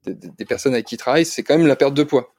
des 0.08 0.46
personnes 0.46 0.74
avec 0.74 0.86
qui 0.86 0.96
il 0.96 0.98
travaille, 0.98 1.26
c'est 1.26 1.44
quand 1.44 1.58
même 1.58 1.68
la 1.68 1.76
perte 1.76 1.94
de 1.94 2.04
poids. 2.04 2.34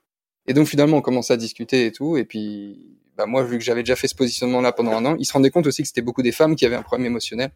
Et 0.46 0.54
donc 0.54 0.68
finalement, 0.68 0.99
on 0.99 1.02
commence 1.02 1.30
à 1.30 1.37
discuter 1.37 1.87
et 1.87 1.92
tout. 1.92 2.16
Et 2.16 2.25
puis, 2.25 2.99
bah 3.16 3.26
moi, 3.26 3.42
vu 3.44 3.58
que 3.58 3.64
j'avais 3.64 3.82
déjà 3.82 3.96
fait 3.96 4.08
ce 4.08 4.14
positionnement-là 4.14 4.73
pendant 4.73 4.92
un 4.92 5.04
an, 5.04 5.16
il 5.18 5.25
se 5.25 5.32
rendait 5.32 5.50
compte 5.50 5.66
aussi 5.66 5.82
que 5.82 5.88
c'était 5.88 6.02
beaucoup 6.02 6.23
des 6.23 6.32
femmes 6.32 6.56
qui 6.56 6.64
avaient 6.66 6.76
un 6.76 6.82
problème 6.82 7.06
émotionnel. 7.06 7.50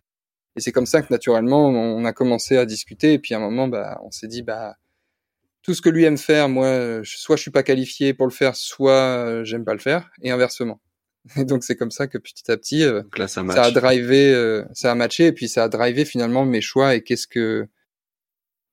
Et 0.56 0.60
c'est 0.60 0.72
comme 0.72 0.86
ça 0.86 1.00
que 1.02 1.12
naturellement, 1.12 1.68
on 1.68 2.04
a 2.04 2.12
commencé 2.12 2.56
à 2.56 2.66
discuter. 2.66 3.12
Et 3.12 3.18
puis 3.18 3.34
à 3.34 3.38
un 3.38 3.40
moment, 3.40 3.68
bah, 3.68 4.00
on 4.04 4.10
s'est 4.10 4.26
dit, 4.26 4.42
bah, 4.42 4.76
tout 5.62 5.74
ce 5.74 5.82
que 5.82 5.88
lui 5.88 6.04
aime 6.04 6.18
faire, 6.18 6.48
moi, 6.48 7.00
soit 7.04 7.36
je 7.36 7.42
suis 7.42 7.50
pas 7.50 7.62
qualifié 7.62 8.14
pour 8.14 8.26
le 8.26 8.32
faire, 8.32 8.56
soit 8.56 9.44
j'aime 9.44 9.64
pas 9.64 9.74
le 9.74 9.78
faire, 9.78 10.10
et 10.22 10.30
inversement. 10.30 10.80
Et 11.36 11.44
donc 11.44 11.64
c'est 11.64 11.76
comme 11.76 11.90
ça 11.90 12.06
que 12.06 12.18
petit 12.18 12.50
à 12.50 12.56
petit, 12.56 12.82
euh, 12.82 13.02
ça, 13.26 13.42
a 13.42 13.70
drivé, 13.70 14.32
euh, 14.32 14.64
ça 14.72 14.90
a 14.90 14.94
matché, 14.94 15.26
et 15.26 15.32
puis 15.32 15.48
ça 15.48 15.64
a 15.64 15.68
drivé 15.68 16.06
finalement 16.06 16.46
mes 16.46 16.62
choix 16.62 16.94
et 16.94 17.02
qu'est-ce 17.02 17.26
que 17.26 17.68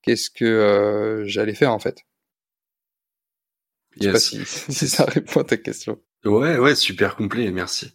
qu'est-ce 0.07 0.29
que 0.29 0.45
euh, 0.45 1.25
j'allais 1.25 1.53
faire 1.53 1.73
en 1.73 1.79
fait. 1.79 2.05
Je 3.99 4.03
sais 4.03 4.11
pas 4.11 4.19
si, 4.69 4.87
ça 4.87 5.03
répond 5.05 5.41
à 5.41 5.43
ta 5.43 5.57
question. 5.57 6.01
Ouais, 6.23 6.57
ouais, 6.57 6.75
super 6.75 7.15
complet, 7.15 7.51
merci. 7.51 7.91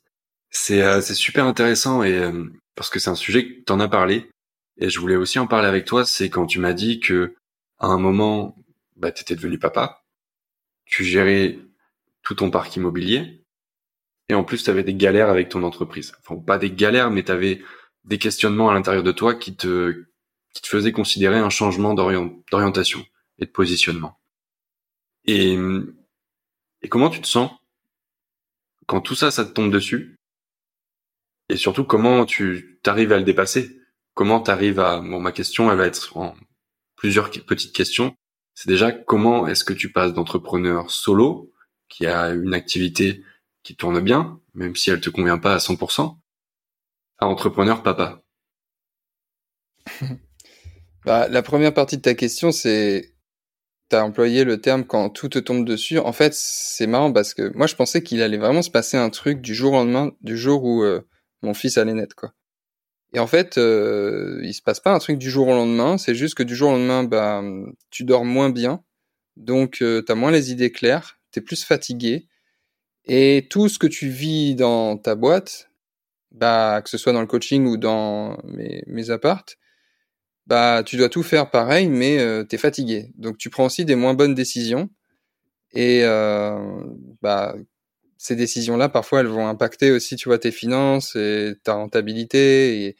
C'est 0.51 0.83
euh, 0.83 1.01
c'est 1.01 1.15
super 1.15 1.47
intéressant 1.47 2.03
et 2.03 2.13
euh, 2.13 2.45
parce 2.75 2.91
que 2.91 2.99
c'est 2.99 3.11
un 3.11 3.15
sujet 3.15 3.47
que 3.47 3.61
t'en 3.63 3.81
as 3.81 3.89
parlé 3.89 4.29
et 4.79 4.91
je 4.91 5.01
voulais 5.01 5.17
aussi 5.17 5.39
en 5.39 5.47
parler 5.47 5.69
avec 5.69 5.87
toi. 5.87 6.05
C'est 6.05 6.29
quand 6.29 6.47
tu 6.47 6.59
m'as 6.59 6.75
dit 6.75 7.01
que 7.01 7.35
à 7.79 7.87
un 7.87 7.99
moment, 7.99 8.57
bah 8.97 9.11
t'étais 9.11 9.35
devenu 9.35 9.59
papa, 9.59 10.05
tu 10.85 11.05
gérais 11.05 11.59
tout 12.23 12.35
ton 12.35 12.51
parc 12.51 12.77
immobilier 12.77 13.43
et 14.29 14.35
en 14.35 14.45
plus 14.45 14.65
t'avais 14.65 14.85
des 14.85 14.95
galères 14.95 15.31
avec 15.31 15.49
ton 15.49 15.63
entreprise. 15.63 16.13
Enfin 16.21 16.39
pas 16.39 16.59
des 16.59 16.71
galères, 16.71 17.11
mais 17.11 17.23
t'avais 17.23 17.63
des 18.05 18.19
questionnements 18.19 18.69
à 18.69 18.75
l'intérieur 18.75 19.03
de 19.03 19.13
toi 19.13 19.35
qui 19.35 19.57
te 19.57 20.05
qui 20.53 20.63
te 20.63 20.69
faisait 20.69 20.93
considérer 20.93 21.39
un 21.39 21.51
changement 21.51 21.95
d'orientation 21.95 23.05
et 23.39 23.47
de 23.47 23.51
positionnement. 23.51 24.19
Et, 25.25 25.57
et 26.83 26.89
comment 26.89 27.11
tu 27.11 27.21
te 27.21 27.27
sens 27.27 27.51
quand 28.87 29.01
tout 29.01 29.15
ça, 29.15 29.31
ça 29.31 29.45
te 29.45 29.53
tombe 29.53 29.73
dessus? 29.73 30.17
Et 31.49 31.57
surtout, 31.57 31.85
comment 31.85 32.25
tu 32.27 32.81
t'arrives 32.83 33.13
à 33.13 33.19
le 33.19 33.25
dépasser? 33.25 33.81
Comment 34.15 34.41
t'arrives 34.41 34.81
à... 34.81 35.01
Bon, 35.01 35.21
ma 35.21 35.33
question, 35.33 35.71
elle 35.71 35.79
va 35.79 35.87
être 35.87 36.17
en 36.17 36.35
plusieurs 36.97 37.31
petites 37.31 37.75
questions. 37.75 38.15
C'est 38.55 38.69
déjà 38.69 38.93
comment 38.93 39.47
est-ce 39.47 39.65
que 39.65 39.73
tu 39.73 39.93
passes 39.93 40.13
d'entrepreneur 40.13 40.91
solo, 40.91 41.53
qui 41.89 42.07
a 42.07 42.31
une 42.31 42.55
activité 42.55 43.25
qui 43.63 43.77
tourne 43.77 44.01
bien, 44.01 44.41
même 44.55 44.77
si 44.77 44.91
elle 44.91 45.01
te 45.01 45.11
convient 45.11 45.39
pas 45.39 45.55
à 45.55 45.59
100%, 45.59 46.19
à 47.19 47.27
entrepreneur 47.27 47.83
papa? 47.83 48.23
Bah, 51.05 51.29
la 51.29 51.43
première 51.43 51.75
partie 51.75 51.97
de 51.97 52.03
ta 52.03 52.15
question, 52.15 52.53
c'est 52.53 53.13
tu 53.91 53.97
as 53.97 54.05
employé 54.05 54.45
le 54.45 54.61
terme 54.61 54.85
quand 54.85 55.11
tout 55.11 55.29
te 55.29 55.39
tombe 55.39 55.65
dessus. 55.67 55.99
En 55.99 56.13
fait, 56.13 56.33
c'est 56.35 56.87
marrant 56.87 57.13
parce 57.13 57.35
que 57.35 57.53
moi, 57.57 57.67
je 57.67 57.75
pensais 57.75 58.03
qu'il 58.03 58.23
allait 58.23 58.39
vraiment 58.39 58.63
se 58.63 58.71
passer 58.71 58.97
un 58.97 59.11
truc 59.11 59.41
du 59.41 59.55
jour 59.55 59.73
au 59.73 59.77
lendemain, 59.77 60.13
du 60.23 60.39
jour 60.39 60.65
où 60.65 60.83
euh, 60.83 61.03
mon 61.43 61.55
fils 61.55 61.77
allait 61.79 61.95
naître, 61.95 62.17
quoi. 62.17 62.33
Et 63.15 63.19
en 63.19 63.27
fait, 63.27 63.59
euh, 63.59 64.41
il 64.43 64.55
se 64.55 64.63
passe 64.63 64.81
pas 64.81 64.95
un 64.95 64.99
truc 64.99 65.19
du 65.19 65.31
jour 65.31 65.49
au 65.49 65.53
lendemain. 65.53 65.99
C'est 65.99 66.15
juste 66.15 66.35
que 66.35 66.43
du 66.43 66.57
jour 66.57 66.71
au 66.71 66.73
lendemain, 66.75 67.05
bah, 67.05 67.43
tu 67.91 68.05
dors 68.05 68.25
moins 68.25 68.49
bien, 68.49 68.83
donc 69.37 69.83
euh, 69.83 70.03
tu 70.05 70.13
as 70.13 70.15
moins 70.15 70.31
les 70.31 70.51
idées 70.53 70.73
claires, 70.73 71.19
tu 71.33 71.41
es 71.41 71.43
plus 71.43 71.65
fatigué, 71.65 72.29
et 73.05 73.49
tout 73.51 73.69
ce 73.69 73.79
que 73.79 73.87
tu 73.87 74.09
vis 74.09 74.55
dans 74.55 74.97
ta 74.97 75.15
boîte, 75.15 75.71
bah, 76.31 76.81
que 76.83 76.89
ce 76.89 76.97
soit 76.97 77.13
dans 77.13 77.21
le 77.21 77.27
coaching 77.27 77.67
ou 77.67 77.77
dans 77.77 78.39
mes, 78.45 78.83
mes 78.87 79.11
appartes, 79.11 79.59
bah 80.53 80.83
tu 80.85 80.99
dois 80.99 81.09
tout 81.09 81.23
faire 81.23 81.51
pareil, 81.51 81.89
mais 81.89 82.19
euh, 82.19 82.45
tu 82.45 82.57
es 82.57 82.59
fatigué. 82.59 83.11
Donc 83.17 83.39
tu 83.39 83.49
prends 83.49 83.65
aussi 83.65 83.87
des 83.87 83.95
moins 83.95 84.13
bonnes 84.13 84.35
décisions. 84.35 84.91
Et 85.73 86.05
euh, 86.05 86.85
bah, 87.23 87.57
ces 88.19 88.37
décisions-là, 88.37 88.91
parfois, 88.91 89.21
elles 89.21 89.29
vont 89.29 89.49
impacter 89.49 89.91
aussi, 89.93 90.17
tu 90.17 90.29
vois, 90.29 90.39
tes 90.39 90.51
finances 90.51 91.17
et 91.17 91.55
ta 91.65 91.73
rentabilité. 91.75 92.85
Et, 92.85 92.97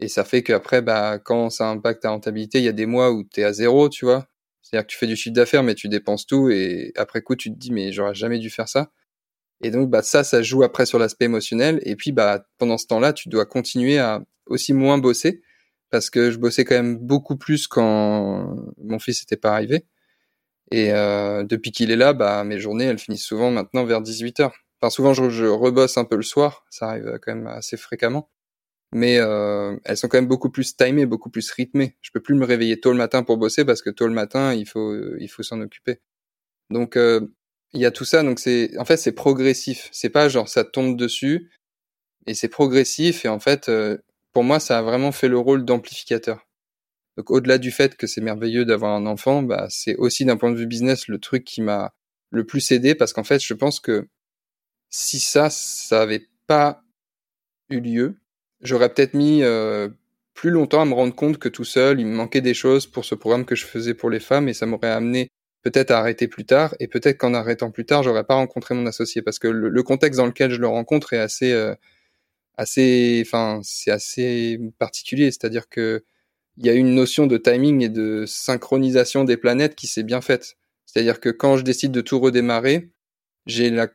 et 0.00 0.08
ça 0.08 0.24
fait 0.24 0.42
qu'après, 0.42 0.82
bah, 0.82 1.18
quand 1.18 1.48
ça 1.48 1.70
impacte 1.70 2.02
ta 2.02 2.10
rentabilité, 2.10 2.58
il 2.58 2.64
y 2.64 2.68
a 2.68 2.72
des 2.72 2.84
mois 2.84 3.10
où 3.10 3.24
tu 3.24 3.40
es 3.40 3.44
à 3.44 3.54
zéro, 3.54 3.88
tu 3.88 4.04
vois. 4.04 4.28
C'est-à-dire 4.60 4.86
que 4.86 4.92
tu 4.92 4.98
fais 4.98 5.06
du 5.06 5.16
chiffre 5.16 5.34
d'affaires, 5.34 5.62
mais 5.62 5.74
tu 5.74 5.88
dépenses 5.88 6.26
tout. 6.26 6.50
Et 6.50 6.92
après 6.96 7.22
coup, 7.22 7.36
tu 7.36 7.50
te 7.50 7.58
dis, 7.58 7.72
mais 7.72 7.92
j'aurais 7.92 8.14
jamais 8.14 8.38
dû 8.38 8.50
faire 8.50 8.68
ça. 8.68 8.90
Et 9.62 9.70
donc, 9.70 9.88
bah, 9.88 10.02
ça, 10.02 10.24
ça 10.24 10.42
joue 10.42 10.62
après 10.62 10.84
sur 10.84 10.98
l'aspect 10.98 11.24
émotionnel. 11.24 11.80
Et 11.84 11.96
puis, 11.96 12.12
bah, 12.12 12.46
pendant 12.58 12.76
ce 12.76 12.86
temps-là, 12.88 13.14
tu 13.14 13.30
dois 13.30 13.46
continuer 13.46 13.98
à 13.98 14.22
aussi 14.46 14.74
moins 14.74 14.98
bosser 14.98 15.42
parce 15.92 16.10
que 16.10 16.30
je 16.30 16.38
bossais 16.38 16.64
quand 16.64 16.74
même 16.74 16.96
beaucoup 16.96 17.36
plus 17.36 17.68
quand 17.68 18.56
mon 18.78 18.98
fils 18.98 19.22
n'était 19.22 19.36
pas 19.36 19.52
arrivé. 19.52 19.86
Et 20.72 20.92
euh, 20.92 21.44
depuis 21.44 21.70
qu'il 21.70 21.90
est 21.90 21.96
là, 21.96 22.14
bah, 22.14 22.44
mes 22.44 22.58
journées, 22.58 22.86
elles 22.86 22.98
finissent 22.98 23.26
souvent 23.26 23.50
maintenant 23.50 23.84
vers 23.84 24.00
18 24.00 24.40
heures. 24.40 24.54
Enfin, 24.80 24.90
souvent, 24.90 25.12
je, 25.12 25.28
je 25.28 25.44
rebosse 25.44 25.98
un 25.98 26.06
peu 26.06 26.16
le 26.16 26.22
soir. 26.22 26.64
Ça 26.70 26.88
arrive 26.88 27.18
quand 27.22 27.34
même 27.34 27.46
assez 27.46 27.76
fréquemment. 27.76 28.30
Mais 28.94 29.18
euh, 29.18 29.76
elles 29.84 29.98
sont 29.98 30.08
quand 30.08 30.16
même 30.18 30.28
beaucoup 30.28 30.50
plus 30.50 30.76
timées, 30.76 31.04
beaucoup 31.04 31.30
plus 31.30 31.50
rythmées. 31.50 31.96
Je 32.00 32.10
peux 32.10 32.20
plus 32.20 32.34
me 32.34 32.46
réveiller 32.46 32.80
tôt 32.80 32.92
le 32.92 32.98
matin 32.98 33.22
pour 33.22 33.36
bosser 33.36 33.66
parce 33.66 33.82
que 33.82 33.90
tôt 33.90 34.06
le 34.06 34.14
matin, 34.14 34.54
il 34.54 34.66
faut, 34.66 34.94
il 35.18 35.28
faut 35.28 35.42
s'en 35.42 35.60
occuper. 35.60 36.00
Donc, 36.70 36.96
euh, 36.96 37.20
il 37.74 37.82
y 37.82 37.86
a 37.86 37.90
tout 37.90 38.06
ça. 38.06 38.22
Donc, 38.22 38.38
c'est, 38.40 38.76
en 38.78 38.86
fait, 38.86 38.96
c'est 38.96 39.12
progressif. 39.12 39.90
C'est 39.92 40.10
pas 40.10 40.30
genre 40.30 40.48
ça 40.48 40.64
tombe 40.64 40.96
dessus 40.96 41.50
et 42.26 42.34
c'est 42.34 42.48
progressif. 42.48 43.26
Et 43.26 43.28
en 43.28 43.40
fait, 43.40 43.68
euh, 43.68 43.98
pour 44.32 44.44
moi, 44.44 44.60
ça 44.60 44.78
a 44.78 44.82
vraiment 44.82 45.12
fait 45.12 45.28
le 45.28 45.38
rôle 45.38 45.64
d'amplificateur. 45.64 46.46
Donc 47.16 47.30
au-delà 47.30 47.58
du 47.58 47.70
fait 47.70 47.96
que 47.96 48.06
c'est 48.06 48.22
merveilleux 48.22 48.64
d'avoir 48.64 48.92
un 48.92 49.06
enfant, 49.06 49.42
bah, 49.42 49.66
c'est 49.68 49.96
aussi 49.96 50.24
d'un 50.24 50.36
point 50.36 50.50
de 50.50 50.56
vue 50.56 50.66
business 50.66 51.08
le 51.08 51.18
truc 51.18 51.44
qui 51.44 51.60
m'a 51.60 51.92
le 52.30 52.44
plus 52.44 52.72
aidé 52.72 52.94
parce 52.94 53.12
qu'en 53.12 53.24
fait, 53.24 53.42
je 53.42 53.54
pense 53.54 53.80
que 53.80 54.08
si 54.88 55.20
ça, 55.20 55.50
ça 55.50 56.02
avait 56.02 56.28
pas 56.46 56.82
eu 57.70 57.80
lieu, 57.80 58.16
j'aurais 58.62 58.92
peut-être 58.92 59.14
mis 59.14 59.42
euh, 59.42 59.88
plus 60.34 60.50
longtemps 60.50 60.80
à 60.80 60.84
me 60.86 60.94
rendre 60.94 61.14
compte 61.14 61.38
que 61.38 61.48
tout 61.48 61.64
seul, 61.64 62.00
il 62.00 62.06
me 62.06 62.14
manquait 62.14 62.40
des 62.40 62.54
choses 62.54 62.86
pour 62.86 63.04
ce 63.04 63.14
programme 63.14 63.44
que 63.44 63.54
je 63.54 63.66
faisais 63.66 63.94
pour 63.94 64.08
les 64.08 64.20
femmes 64.20 64.48
et 64.48 64.54
ça 64.54 64.66
m'aurait 64.66 64.90
amené 64.90 65.28
peut-être 65.62 65.90
à 65.90 65.98
arrêter 65.98 66.26
plus 66.28 66.44
tard 66.44 66.74
et 66.80 66.88
peut-être 66.88 67.18
qu'en 67.18 67.34
arrêtant 67.34 67.70
plus 67.70 67.84
tard, 67.84 68.02
j'aurais 68.02 68.24
pas 68.24 68.34
rencontré 68.34 68.74
mon 68.74 68.86
associé 68.86 69.22
parce 69.22 69.38
que 69.38 69.48
le, 69.48 69.82
contexte 69.82 70.18
dans 70.18 70.26
lequel 70.26 70.50
je 70.50 70.60
le 70.60 70.66
rencontre 70.66 71.12
est 71.12 71.18
assez 71.18 71.52
euh, 71.52 71.74
assez, 72.56 73.22
enfin, 73.26 73.60
c'est 73.62 73.90
assez 73.90 74.58
particulier. 74.78 75.30
C'est-à-dire 75.30 75.68
que 75.68 76.04
il 76.58 76.66
y 76.66 76.70
a 76.70 76.74
une 76.74 76.94
notion 76.94 77.26
de 77.26 77.38
timing 77.38 77.82
et 77.82 77.88
de 77.88 78.24
synchronisation 78.26 79.24
des 79.24 79.36
planètes 79.36 79.74
qui 79.74 79.86
s'est 79.86 80.02
bien 80.02 80.20
faite. 80.20 80.56
C'est-à-dire 80.86 81.20
que 81.20 81.30
quand 81.30 81.56
je 81.56 81.64
décide 81.64 81.92
de 81.92 82.02
tout 82.02 82.20
redémarrer, 82.20 82.90
j'ai 83.46 83.70
la, 83.70 83.88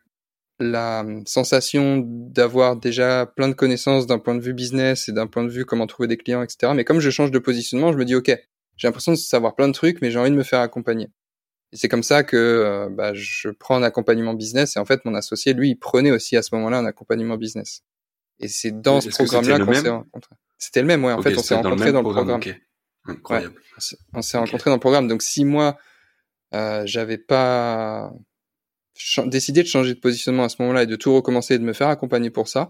la 0.59 1.05
sensation 1.25 2.03
d'avoir 2.05 2.75
déjà 2.75 3.25
plein 3.35 3.47
de 3.47 3.53
connaissances 3.53 4.07
d'un 4.07 4.19
point 4.19 4.35
de 4.35 4.41
vue 4.41 4.53
business 4.53 5.07
et 5.07 5.11
d'un 5.11 5.27
point 5.27 5.43
de 5.43 5.49
vue 5.49 5.65
comment 5.65 5.85
trouver 5.87 6.07
des 6.07 6.17
clients, 6.17 6.41
etc. 6.41 6.73
Mais 6.75 6.83
comme 6.83 6.99
je 6.99 7.09
change 7.11 7.31
de 7.31 7.39
positionnement, 7.39 7.91
je 7.93 7.97
me 7.97 8.05
dis, 8.05 8.15
OK, 8.15 8.31
j'ai 8.77 8.87
l'impression 8.87 9.11
de 9.11 9.17
savoir 9.17 9.55
plein 9.55 9.67
de 9.67 9.73
trucs, 9.73 10.01
mais 10.01 10.11
j'ai 10.11 10.19
envie 10.19 10.31
de 10.31 10.35
me 10.35 10.43
faire 10.43 10.61
accompagner. 10.61 11.09
Et 11.73 11.77
c'est 11.77 11.89
comme 11.89 12.03
ça 12.03 12.23
que 12.23 12.37
euh, 12.37 12.89
bah, 12.89 13.13
je 13.13 13.49
prends 13.49 13.75
un 13.75 13.83
accompagnement 13.83 14.33
business. 14.33 14.77
Et 14.77 14.79
en 14.79 14.85
fait, 14.85 15.03
mon 15.05 15.13
associé, 15.15 15.53
lui, 15.53 15.71
il 15.71 15.75
prenait 15.75 16.11
aussi 16.11 16.37
à 16.37 16.41
ce 16.41 16.55
moment-là 16.55 16.77
un 16.79 16.85
accompagnement 16.85 17.37
business. 17.37 17.83
Et 18.39 18.47
c'est 18.47 18.71
dans 18.71 19.01
ce 19.01 19.09
programme-là 19.09 19.59
qu'on 19.59 19.73
s'est 19.73 19.89
rencontrés. 19.89 20.35
C'était 20.57 20.81
le 20.81 20.87
même, 20.87 21.03
ouais. 21.05 21.13
En 21.13 21.21
fait, 21.21 21.37
on 21.37 21.43
s'est 21.43 21.55
rencontrés 21.55 21.91
dans 21.91 22.01
le 22.01 22.09
programme. 22.09 22.41
Incroyable. 23.05 23.61
on 24.13 24.21
s'est 24.21 24.37
rencontrés 24.37 24.69
dans 24.69 24.75
le 24.75 24.81
programme. 24.81 25.07
Donc, 25.07 25.21
si 25.21 25.45
moi, 25.45 25.77
euh, 26.53 26.83
j'avais 26.85 27.17
pas 27.17 28.11
décidé 29.25 29.61
de 29.61 29.67
changer 29.67 29.93
de 29.93 29.99
positionnement 29.99 30.43
à 30.43 30.49
ce 30.49 30.61
moment-là 30.61 30.83
et 30.83 30.87
de 30.87 30.95
tout 30.95 31.13
recommencer 31.13 31.55
et 31.55 31.59
de 31.59 31.63
me 31.63 31.73
faire 31.73 31.87
accompagner 31.87 32.31
pour 32.31 32.47
ça, 32.47 32.69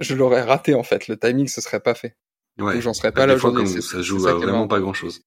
je 0.00 0.14
l'aurais 0.14 0.42
raté, 0.42 0.74
en 0.74 0.82
fait. 0.82 1.08
Le 1.08 1.18
timing, 1.18 1.46
ce 1.48 1.60
serait 1.60 1.80
pas 1.80 1.94
fait. 1.94 2.16
Ouais. 2.58 2.80
j'en 2.80 2.94
serais 2.94 3.12
pas 3.12 3.26
là 3.26 3.34
aujourd'hui. 3.34 3.66
Ça 3.82 4.00
joue 4.00 4.18
vraiment 4.18 4.68
pas 4.68 4.80
grand-chose. 4.80 5.22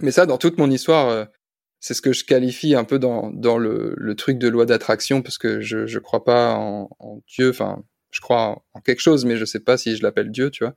Mais 0.00 0.10
ça, 0.10 0.26
dans 0.26 0.38
toute 0.38 0.58
mon 0.58 0.70
histoire, 0.70 1.08
euh, 1.08 1.24
c'est 1.80 1.94
ce 1.94 2.02
que 2.02 2.12
je 2.12 2.24
qualifie 2.24 2.74
un 2.74 2.84
peu 2.84 2.98
dans, 2.98 3.30
dans 3.30 3.58
le, 3.58 3.94
le 3.96 4.14
truc 4.14 4.38
de 4.38 4.48
loi 4.48 4.66
d'attraction, 4.66 5.22
parce 5.22 5.38
que 5.38 5.60
je 5.60 5.86
je 5.86 5.98
crois 5.98 6.24
pas 6.24 6.54
en, 6.54 6.90
en 6.98 7.22
Dieu, 7.26 7.50
enfin, 7.50 7.84
je 8.10 8.20
crois 8.20 8.64
en, 8.74 8.80
quelque 8.80 9.00
chose, 9.00 9.24
mais 9.24 9.36
je 9.36 9.44
sais 9.44 9.60
pas 9.60 9.76
si 9.78 9.96
je 9.96 10.02
l'appelle 10.02 10.30
Dieu, 10.30 10.50
tu 10.50 10.64
vois. 10.64 10.74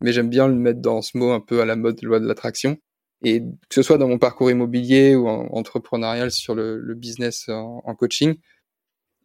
Mais 0.00 0.12
j'aime 0.12 0.30
bien 0.30 0.48
le 0.48 0.54
mettre 0.54 0.80
dans 0.80 1.02
ce 1.02 1.18
mot 1.18 1.32
un 1.32 1.40
peu 1.40 1.60
à 1.60 1.64
la 1.64 1.76
mode 1.76 2.02
loi 2.02 2.20
de 2.20 2.26
l'attraction. 2.26 2.78
Et 3.22 3.40
que 3.40 3.74
ce 3.74 3.82
soit 3.82 3.98
dans 3.98 4.06
mon 4.06 4.18
parcours 4.18 4.50
immobilier 4.50 5.16
ou 5.16 5.28
en, 5.28 5.48
entrepreneurial 5.52 6.30
sur 6.30 6.54
le, 6.54 6.78
le 6.78 6.94
business 6.94 7.48
en, 7.48 7.82
en, 7.84 7.94
coaching, 7.96 8.36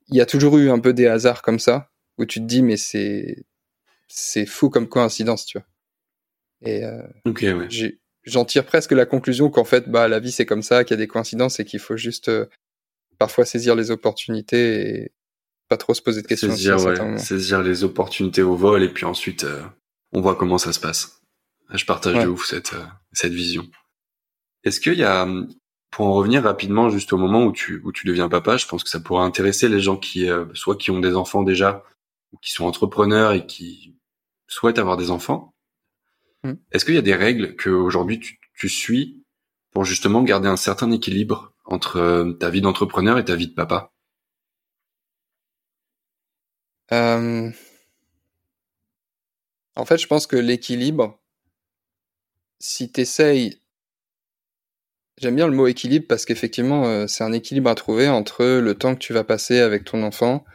il 0.08 0.18
y 0.18 0.22
a 0.22 0.26
toujours 0.26 0.58
eu 0.58 0.72
un 0.72 0.80
peu 0.80 0.94
des 0.94 1.06
hasards 1.08 1.44
comme 1.44 1.60
ça, 1.60 1.92
où 2.18 2.26
tu 2.26 2.40
te 2.40 2.46
dis, 2.46 2.64
mais 2.64 2.78
c'est 2.78 3.46
c'est 4.08 4.46
fou 4.46 4.70
comme 4.70 4.88
coïncidence, 4.88 5.46
tu 5.46 5.60
vois. 5.60 5.68
Et 6.62 6.84
euh, 6.84 7.04
ouais. 7.26 7.68
j'ai 7.70 8.00
j'en 8.24 8.46
tire 8.46 8.66
presque 8.66 8.92
la 8.92 9.06
conclusion 9.06 9.50
qu'en 9.50 9.64
fait, 9.64 9.90
bah, 9.90 10.08
la 10.08 10.20
vie 10.20 10.32
c'est 10.32 10.46
comme 10.46 10.62
ça, 10.62 10.84
qu'il 10.84 10.96
y 10.96 11.00
a 11.00 11.04
des 11.04 11.08
coïncidences 11.08 11.60
et 11.60 11.66
qu'il 11.66 11.80
faut 11.80 11.98
juste 11.98 12.30
euh, 12.30 12.46
parfois 13.18 13.46
saisir 13.46 13.76
les 13.76 13.92
opportunités 13.92 14.90
et 14.90 15.12
pas 15.70 15.78
trop 15.78 15.94
se 15.94 16.02
poser 16.02 16.22
de 16.22 16.28
questions. 16.28 16.50
Saisir, 16.50 16.84
ouais, 16.84 17.18
saisir 17.18 17.62
les 17.62 17.84
opportunités 17.84 18.42
au 18.42 18.56
vol 18.56 18.84
et 18.84 18.90
puis 18.90 19.06
ensuite 19.06 19.44
euh, 19.44 19.62
on 20.14 20.22
voit 20.22 20.36
comment 20.36 20.58
ça 20.58 20.74
se 20.74 20.80
passe. 20.80 21.22
Je 21.72 21.86
partage 21.86 22.24
de 22.24 22.30
ouf 22.30 22.46
cette 22.46 22.74
euh, 22.74 22.86
cette 23.12 23.34
vision. 23.34 23.68
Est-ce 24.64 24.80
qu'il 24.80 24.94
y 24.94 25.04
a, 25.04 25.28
pour 25.92 26.06
en 26.06 26.14
revenir 26.14 26.44
rapidement 26.44 26.90
juste 26.90 27.12
au 27.12 27.18
moment 27.18 27.44
où 27.44 27.52
tu 27.52 27.82
où 27.84 27.92
tu 27.92 28.08
deviens 28.08 28.30
papa, 28.30 28.58
je 28.58 28.68
pense 28.68 28.84
que 28.84 28.90
ça 28.90 29.00
pourrait 29.00 29.24
intéresser 29.24 29.68
les 29.68 29.82
gens 29.82 29.98
qui 29.98 30.28
soit 30.54 30.78
qui 30.78 30.92
ont 30.92 31.00
des 31.00 31.16
enfants 31.16 31.44
déjà 31.44 31.84
ou 32.32 32.38
qui 32.38 32.52
sont 32.52 32.66
entrepreneurs 32.66 33.34
et 33.34 33.46
qui 33.46 33.96
souhaitent 34.48 34.80
avoir 34.80 34.98
des 34.98 35.12
enfants 35.12 35.53
Mm. 36.44 36.54
Est-ce 36.72 36.86
qu'il 36.86 36.96
y 36.96 37.00
a 37.00 37.02
des 37.02 37.16
règles 37.16 37.56
que 37.56 37.70
aujourd'hui 37.70 38.20
tu, 38.20 38.40
tu, 38.56 38.70
suis 38.70 39.24
pour 39.72 39.86
justement 39.86 40.24
garder 40.24 40.48
un 40.48 40.58
certain 40.58 40.92
équilibre 40.92 41.54
entre 41.66 41.98
euh, 41.98 42.34
ta 42.34 42.50
vie 42.50 42.62
d'entrepreneur 42.62 43.18
et 43.18 43.26
ta 43.26 43.36
vie 43.36 43.48
de 43.48 43.54
papa? 43.54 43.92
Euh... 46.92 47.50
En 49.76 49.86
fait, 49.86 49.98
je 49.98 50.08
pense 50.08 50.28
que 50.28 50.36
l'équilibre, 50.36 51.20
si 52.60 52.92
t'essayes, 52.92 53.62
j'aime 55.18 55.36
bien 55.36 55.48
le 55.48 55.56
mot 55.56 55.68
équilibre 55.68 56.06
parce 56.08 56.26
qu'effectivement, 56.26 56.86
euh, 56.86 57.08
c'est 57.08 57.24
un 57.24 57.32
équilibre 57.32 57.70
à 57.70 57.76
trouver 57.76 58.08
entre 58.08 58.46
le 58.46 58.76
temps 58.76 58.94
que 58.94 59.00
tu 59.00 59.14
vas 59.14 59.24
passer 59.24 59.60
avec 59.60 59.86
ton 59.86 60.04
enfant 60.04 60.46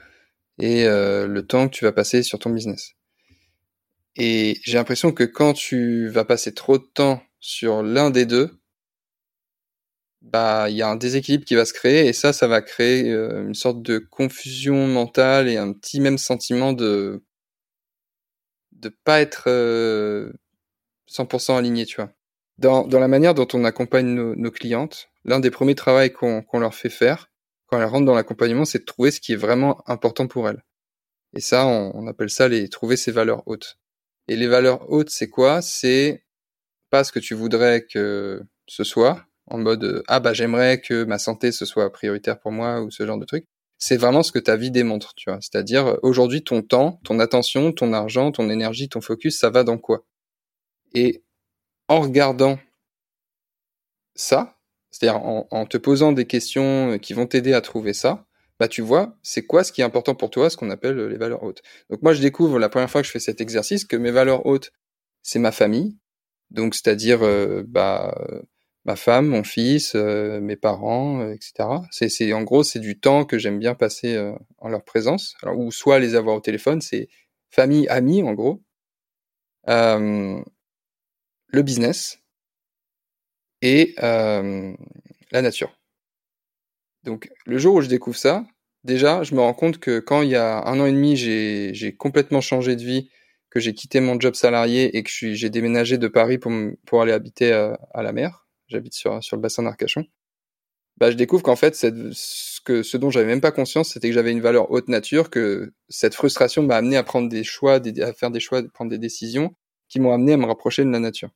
et 0.61 0.87
euh, 0.87 1.27
le 1.27 1.47
temps 1.47 1.69
que 1.69 1.75
tu 1.75 1.85
vas 1.85 1.93
passer 1.93 2.23
sur 2.23 2.39
ton 2.39 2.51
business. 2.51 2.98
Et 4.19 4.61
j'ai 4.65 4.77
l'impression 4.77 5.13
que 5.13 5.23
quand 5.23 5.53
tu 5.55 6.09
vas 6.09 6.25
passer 6.25 6.53
trop 6.53 6.77
de 6.77 6.85
temps 6.85 7.23
sur 7.39 7.83
l'un 7.85 8.11
des 8.11 8.27
deux, 8.27 8.51
bah 10.23 10.69
il 10.69 10.77
y 10.77 10.83
a 10.83 10.89
un 10.89 10.97
déséquilibre 10.97 11.45
qui 11.45 11.55
va 11.55 11.65
se 11.65 11.73
créer 11.73 12.07
et 12.09 12.13
ça, 12.13 12.33
ça 12.33 12.49
va 12.49 12.61
créer 12.61 13.11
euh, 13.13 13.47
une 13.47 13.55
sorte 13.55 13.81
de 13.83 13.99
confusion 13.99 14.89
mentale 14.89 15.49
et 15.49 15.57
un 15.57 15.73
petit 15.73 16.01
même 16.01 16.19
sentiment 16.19 16.73
de 16.73 17.23
de 18.73 18.89
pas 19.05 19.21
être 19.21 19.49
100% 21.09 21.53
euh, 21.53 21.57
aligné, 21.57 21.87
tu 21.87 21.97
vois. 21.97 22.13
Dans, 22.59 22.87
dans 22.87 23.01
la 23.01 23.09
manière 23.09 23.35
dont 23.35 23.49
on 23.55 23.65
accompagne 23.65 24.07
nos, 24.09 24.35
nos 24.35 24.51
clientes, 24.51 25.11
l'un 25.25 25.41
des 25.41 25.51
premiers 25.51 25.75
travaux 25.77 26.09
qu'on 26.11 26.43
qu'on 26.43 26.59
leur 26.61 26.75
fait 26.75 26.91
faire 26.91 27.31
quand 27.67 27.79
elles 27.79 27.87
rentrent 27.87 28.07
dans 28.07 28.15
l'accompagnement, 28.15 28.65
c'est 28.65 28.81
de 28.81 28.85
trouver 28.85 29.11
ce 29.13 29.21
qui 29.21 29.33
est 29.35 29.37
vraiment 29.37 29.83
important 29.89 30.27
pour 30.27 30.49
elles. 30.49 30.65
Et 31.35 31.41
ça, 31.41 31.67
on, 31.67 31.93
on 31.95 32.07
appelle 32.09 32.31
ça 32.31 32.49
les 32.49 32.69
trouver 32.69 32.97
ses 32.97 33.13
valeurs 33.13 33.43
hautes. 33.47 33.79
Et 34.29 34.37
les 34.37 34.47
valeurs 34.47 34.91
hautes, 34.91 35.11
c'est 35.11 35.29
quoi? 35.29 35.63
C'est 35.63 36.25
pas 36.91 37.05
ce 37.05 37.13
que 37.13 37.19
tu 37.19 37.35
voudrais 37.35 37.85
que 37.87 38.43
ce 38.67 38.85
soit, 38.85 39.25
en 39.47 39.59
mode 39.59 39.85
euh, 39.85 40.03
ah 40.09 40.21
bah 40.21 40.33
j'aimerais 40.35 40.81
que 40.81 41.05
ma 41.05 41.19
santé 41.19 41.53
ce 41.53 41.65
soit 41.65 41.91
prioritaire 41.93 42.39
pour 42.41 42.53
moi 42.53 42.83
ou 42.83 42.91
ce 42.91 43.07
genre 43.07 43.19
de 43.19 43.25
truc. 43.25 43.47
C'est 43.79 43.97
vraiment 43.97 44.23
ce 44.23 44.33
que 44.33 44.39
ta 44.39 44.57
vie 44.57 44.71
démontre, 44.71 45.15
tu 45.15 45.31
vois. 45.31 45.41
C'est-à-dire 45.41 45.99
aujourd'hui 46.03 46.43
ton 46.45 46.63
temps, 46.63 47.01
ton 47.05 47.19
attention, 47.21 47.73
ton 47.73 47.93
argent, 47.93 48.33
ton 48.33 48.51
énergie, 48.51 48.89
ton 48.89 49.01
focus, 49.01 49.39
ça 49.39 49.51
va 49.51 49.65
dans 49.65 49.79
quoi? 49.79 50.05
Et 50.95 51.23
en 51.89 52.01
regardant 52.01 52.59
ça, 54.15 54.59
c'est-à-dire 54.91 55.21
en, 55.23 55.49
en, 55.51 55.67
te 55.67 55.77
posant 55.79 56.13
des 56.13 56.27
questions 56.27 56.99
qui 56.99 57.15
vont 57.15 57.27
t'aider 57.27 57.55
à 57.55 57.61
trouver 57.61 57.93
ça, 57.95 58.27
bah 58.59 58.69
tu 58.69 58.83
vois, 58.83 59.17
c'est 59.23 59.47
quoi 59.47 59.63
ce 59.65 59.73
qui 59.73 59.81
est 59.83 59.85
important 59.85 60.15
pour 60.15 60.31
toi, 60.31 60.51
ce 60.51 60.57
qu'on 60.57 60.71
appelle 60.71 60.99
euh, 60.99 61.09
les 61.09 61.17
valeurs 61.17 61.43
hautes. 61.45 61.63
Donc 61.91 62.03
moi 62.03 62.13
je 62.13 62.21
découvre 62.21 62.59
la 62.59 62.69
première 62.69 62.91
fois 62.91 63.03
que 63.03 63.07
je 63.07 63.13
fais 63.13 63.21
cet 63.21 63.41
exercice 63.41 63.85
que 63.85 63.97
mes 63.97 64.11
valeurs 64.11 64.47
hautes, 64.47 64.73
c'est 65.23 65.39
ma 65.39 65.53
famille, 65.53 65.97
donc 66.51 66.75
c'est-à-dire 66.75 67.23
euh, 67.23 67.63
bah 67.67 68.15
ma 68.85 68.97
femme, 68.97 69.27
mon 69.29 69.45
fils, 69.45 69.95
euh, 69.95 70.41
mes 70.41 70.57
parents, 70.57 71.31
etc. 71.31 71.69
C'est, 71.91 72.09
c'est 72.09 72.33
en 72.33 72.43
gros 72.43 72.63
c'est 72.65 72.81
du 72.81 72.99
temps 72.99 73.25
que 73.25 73.39
j'aime 73.39 73.59
bien 73.59 73.75
passer 73.75 74.19
en 74.59 74.69
leur 74.69 74.85
présence, 74.85 75.37
Alors, 75.43 75.59
ou 75.59 75.71
soit 75.73 75.99
les 75.99 76.15
avoir 76.15 76.37
au 76.37 76.41
téléphone, 76.41 76.81
c'est 76.81 77.09
famille, 77.51 77.89
amis 77.89 78.23
en 78.23 78.35
gros. 78.35 78.63
le 79.67 80.43
business 81.63 82.21
et 83.63 83.95
la 83.99 85.43
nature. 85.43 85.78
Donc 87.09 87.31
le 87.47 87.57
jour 87.57 87.77
où 87.77 87.81
je 87.81 87.89
découvre 87.89 88.19
ça, 88.19 88.45
déjà, 88.85 89.23
je 89.23 89.35
me 89.35 89.41
rends 89.41 89.55
compte 89.55 89.79
que 89.79 89.99
quand 89.99 90.21
il 90.21 90.29
y 90.29 90.37
a 90.37 90.63
un 90.69 90.79
an 90.79 90.85
et 90.85 90.93
demi, 90.93 91.17
j'ai 91.17 91.97
complètement 91.97 92.43
changé 92.43 92.77
de 92.77 92.83
vie, 92.83 93.09
que 93.49 93.61
j'ai 93.61 93.73
quitté 93.73 94.01
mon 94.01 94.21
job 94.21 94.35
salarié 94.35 94.95
et 94.95 95.03
que 95.03 95.11
j'ai 95.11 95.49
déménagé 95.49 95.97
de 95.97 96.07
Paris 96.07 96.37
pour, 96.37 97.01
aller 97.01 97.13
habiter 97.13 97.51
à, 97.51 98.03
la 98.03 98.13
mer. 98.13 98.47
J'habite 98.67 98.93
sur, 98.93 99.19
le 99.33 99.39
bassin 99.39 99.63
d'Arcachon. 99.63 100.05
bah, 100.99 101.11
je 101.11 101.17
découvre 101.17 101.43
qu'en 101.43 101.57
fait, 101.57 101.75
ce, 101.75 102.61
que, 102.61 102.83
ce 102.83 102.99
dont 102.99 103.09
j'avais 103.09 103.25
même 103.25 103.41
pas 103.41 103.53
conscience, 103.53 103.95
c'était 103.95 104.09
que 104.09 104.15
j'avais 104.15 104.33
une 104.33 104.43
valeur 104.43 104.71
haute 104.71 104.89
nature, 104.89 105.31
que 105.31 105.73
cette 105.89 106.15
frustration 106.15 106.63
m'a 106.63 106.77
amené 106.77 106.99
à 106.99 107.05
prendre 107.05 107.31
des 107.31 107.43
choix, 107.43 107.81
à 108.03 108.13
faire 108.13 108.31
des 108.31 108.41
choix, 108.41 108.59
à 108.59 108.63
prendre 108.65 108.91
des 108.91 108.99
décisions 108.99 109.55
qui 109.89 109.99
m'ont 109.99 110.13
amené 110.13 110.35
à 110.35 110.37
me 110.37 110.45
rapprocher 110.45 110.85
de 110.85 110.91
la 110.91 110.99
nature. 110.99 111.31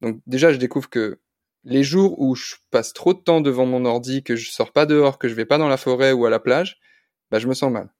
Donc 0.00 0.18
déjà, 0.26 0.50
je 0.50 0.56
découvre 0.56 0.88
que 0.88 1.20
les 1.64 1.82
jours 1.82 2.20
où 2.20 2.34
je 2.34 2.56
passe 2.70 2.92
trop 2.92 3.14
de 3.14 3.20
temps 3.20 3.40
devant 3.40 3.66
mon 3.66 3.84
ordi, 3.84 4.22
que 4.22 4.36
je 4.36 4.50
sors 4.50 4.72
pas 4.72 4.86
dehors, 4.86 5.18
que 5.18 5.28
je 5.28 5.34
vais 5.34 5.44
pas 5.44 5.58
dans 5.58 5.68
la 5.68 5.76
forêt 5.76 6.12
ou 6.12 6.26
à 6.26 6.30
la 6.30 6.40
plage, 6.40 6.80
bah, 7.30 7.38
je 7.38 7.48
me 7.48 7.54
sens 7.54 7.70
mal. 7.72 7.90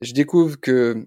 Je 0.00 0.12
découvre 0.12 0.60
que 0.60 1.06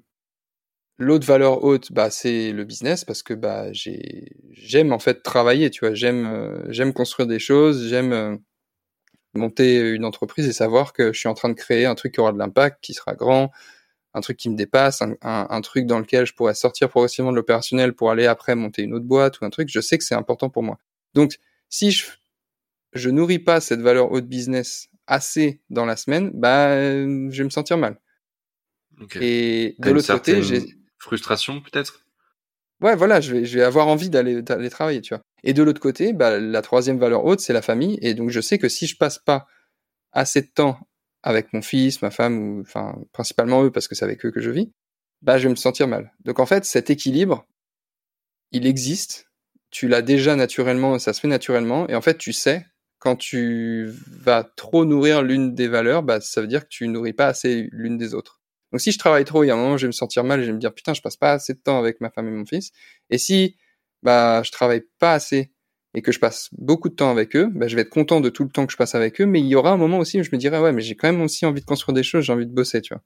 l'autre 0.97 1.25
valeur 1.25 1.63
haute, 1.63 1.91
bah, 1.91 2.12
c'est 2.12 2.52
le 2.52 2.63
business 2.65 3.06
parce 3.06 3.23
que 3.23 3.34
bah, 3.34 3.71
j'ai, 3.73 4.32
j'aime 4.52 4.93
en 4.93 4.99
fait 4.99 5.23
travailler, 5.23 5.69
tu 5.69 5.86
vois, 5.86 5.93
j'aime, 5.95 6.25
euh, 6.28 6.71
j'aime 6.71 6.93
construire 6.93 7.28
des 7.28 7.39
choses, 7.39 7.88
j'aime 7.88 8.13
euh, 8.13 8.36
monter 9.34 9.80
une 9.80 10.06
entreprise 10.06 10.47
et 10.47 10.54
savoir 10.54 10.93
que 10.93 11.13
je 11.13 11.19
suis 11.19 11.30
en 11.30 11.34
train 11.34 11.49
de 11.49 11.54
créer 11.54 11.86
un 11.86 11.95
truc 11.95 12.13
qui 12.13 12.19
aura 12.19 12.34
de 12.34 12.39
l'impact, 12.39 12.80
qui 12.84 12.93
sera 12.93 13.15
grand, 13.15 13.52
un 14.13 14.21
truc 14.21 14.38
qui 14.38 14.49
me 14.49 14.56
dépasse, 14.56 15.04
un, 15.21 15.62
truc 15.62 15.86
dans 15.86 15.99
lequel 15.99 16.25
je 16.25 16.34
pourrais 16.34 16.56
sortir 16.56 16.89
progressivement 16.89 17.32
de 17.32 17.36
l'opérationnel 17.36 17.93
pour 17.93 18.12
aller 18.12 18.25
après 18.25 18.56
monter 18.56 18.82
une 18.84 18.93
autre 18.93 19.06
boîte 19.06 19.39
ou 19.39 19.45
un 19.45 19.49
truc, 19.52 19.69
je 19.69 19.80
sais 19.82 19.97
que 19.97 20.04
c'est 20.04 20.15
important 20.15 20.49
pour 20.49 20.63
moi. 20.63 20.80
Donc, 21.13 21.39
si 21.69 21.91
je, 21.91 22.06
je 22.93 23.10
nourris 23.10 23.39
pas 23.39 23.62
cette 23.62 23.82
valeur 23.82 24.12
haute 24.12 24.28
business 24.28 24.89
assez 25.08 25.62
dans 25.69 25.86
la 25.86 25.95
semaine, 25.95 26.32
bah, 26.34 26.76
je 26.76 27.38
vais 27.38 27.43
me 27.43 27.50
sentir 27.50 27.78
mal. 27.78 28.00
Et 29.15 29.76
de 29.80 29.91
l'autre 29.91 30.13
côté, 30.13 30.43
j'ai 30.43 30.76
frustration 30.98 31.62
peut-être? 31.62 32.06
Ouais, 32.82 32.95
voilà, 32.95 33.19
je 33.19 33.34
vais, 33.34 33.45
je 33.45 33.58
vais 33.58 33.63
avoir 33.63 33.88
envie 33.88 34.10
d'aller, 34.10 34.41
d'aller 34.41 34.69
travailler, 34.69 35.02
tu 35.02 35.13
vois. 35.13 35.22
Et 35.43 35.54
de 35.54 35.63
l'autre 35.63 35.82
côté, 35.82 36.13
bah, 36.13 36.39
la 36.39 36.62
troisième 36.62 36.98
valeur 36.98 37.26
haute, 37.26 37.39
c'est 37.39 37.54
la 37.54 37.62
famille. 37.62 37.98
Et 38.02 38.13
donc, 38.13 38.30
je 38.30 38.41
sais 38.41 38.58
que 38.58 38.69
si 38.69 38.88
je 38.88 38.98
passe 38.98 39.19
pas 39.19 39.48
assez 40.12 40.41
de 40.41 40.48
temps 40.48 40.80
avec 41.24 41.54
mon 41.54 41.62
fils, 41.62 42.02
ma 42.02 42.12
femme, 42.12 42.38
ou 42.39 42.62
enfin 42.62 42.98
principalement 43.12 43.63
eux 43.63 43.72
parce 43.72 43.88
que 43.88 43.95
c'est 43.95 44.06
avec 44.06 44.26
eux 44.26 44.32
que 44.32 44.41
je 44.41 44.50
vis, 44.50 44.72
bah 45.22 45.38
je 45.38 45.43
vais 45.43 45.50
me 45.50 45.56
sentir 45.56 45.88
mal. 45.88 46.13
Donc 46.24 46.39
en 46.39 46.45
fait, 46.45 46.65
cet 46.65 46.89
équilibre, 46.89 47.45
il 48.52 48.65
existe. 48.65 49.29
Tu 49.72 49.88
l'as 49.88 50.02
déjà 50.02 50.36
naturellement, 50.36 50.98
ça 51.00 51.14
se 51.14 51.20
fait 51.20 51.28
naturellement, 51.28 51.88
et 51.90 51.96
en 51.96 52.02
fait, 52.02 52.18
tu 52.18 52.34
sais 52.34 52.66
quand 53.00 53.16
tu 53.16 53.90
vas 54.08 54.44
trop 54.44 54.86
nourrir 54.86 55.22
l'une 55.24 55.56
des 55.56 55.68
valeurs, 55.68 56.04
bah 56.04 56.20
ça 56.22 56.42
veut 56.42 56.48
dire 56.48 56.64
que 56.64 56.70
tu 56.70 56.88
nourris 56.88 57.14
pas 57.14 57.28
assez 57.28 57.70
l'une 57.72 57.98
des 57.98 58.14
autres. 58.14 58.42
Donc 58.72 58.82
si 58.82 58.92
je 58.92 59.00
travaille 59.00 59.26
trop, 59.26 59.44
il 59.44 59.48
y 59.48 59.52
a 59.52 59.54
un 59.56 59.58
moment, 59.58 59.78
je 59.78 59.84
vais 59.84 59.88
me 59.88 59.94
sentir 59.94 60.24
mal, 60.24 60.42
je 60.42 60.48
vais 60.48 60.54
me 60.54 60.60
dire 60.60 60.74
putain, 60.74 60.94
je 60.94 61.02
passe 61.02 61.18
pas 61.18 61.32
assez 61.32 61.54
de 61.54 61.60
temps 61.60 61.80
avec 61.80 62.02
ma 62.02 62.10
femme 62.12 62.28
et 62.28 62.32
mon 62.32 62.46
fils. 62.46 62.72
Et 63.10 63.18
si 63.18 63.56
bah 64.04 64.44
je 64.44 64.52
travaille 64.52 64.84
pas 65.00 65.14
assez 65.14 65.52
et 65.96 66.02
que 66.02 66.12
je 66.12 66.20
passe 66.20 66.50
beaucoup 66.52 66.90
de 66.90 66.96
temps 66.96 67.10
avec 67.10 67.36
eux, 67.36 67.50
bah, 67.52 67.68
je 67.68 67.76
vais 67.76 67.82
être 67.82 67.90
content 67.90 68.22
de 68.22 68.30
tout 68.30 68.44
le 68.44 68.50
temps 68.50 68.66
que 68.66 68.72
je 68.72 68.78
passe 68.78 68.96
avec 68.96 69.20
eux, 69.22 69.26
mais 69.26 69.40
il 69.40 69.48
y 69.48 69.56
aura 69.56 69.72
un 69.72 69.78
moment 69.78 69.98
aussi 69.98 70.20
où 70.20 70.24
je 70.24 70.30
me 70.32 70.38
dirai 70.38 70.60
ouais, 70.60 70.72
mais 70.72 70.82
j'ai 70.82 70.96
quand 70.96 71.12
même 71.12 71.22
aussi 71.22 71.46
envie 71.46 71.62
de 71.62 71.66
construire 71.66 71.96
des 71.96 72.04
choses, 72.04 72.26
j'ai 72.26 72.34
envie 72.34 72.46
de 72.46 72.54
bosser, 72.54 72.82
tu 72.82 72.94
vois. 72.94 73.02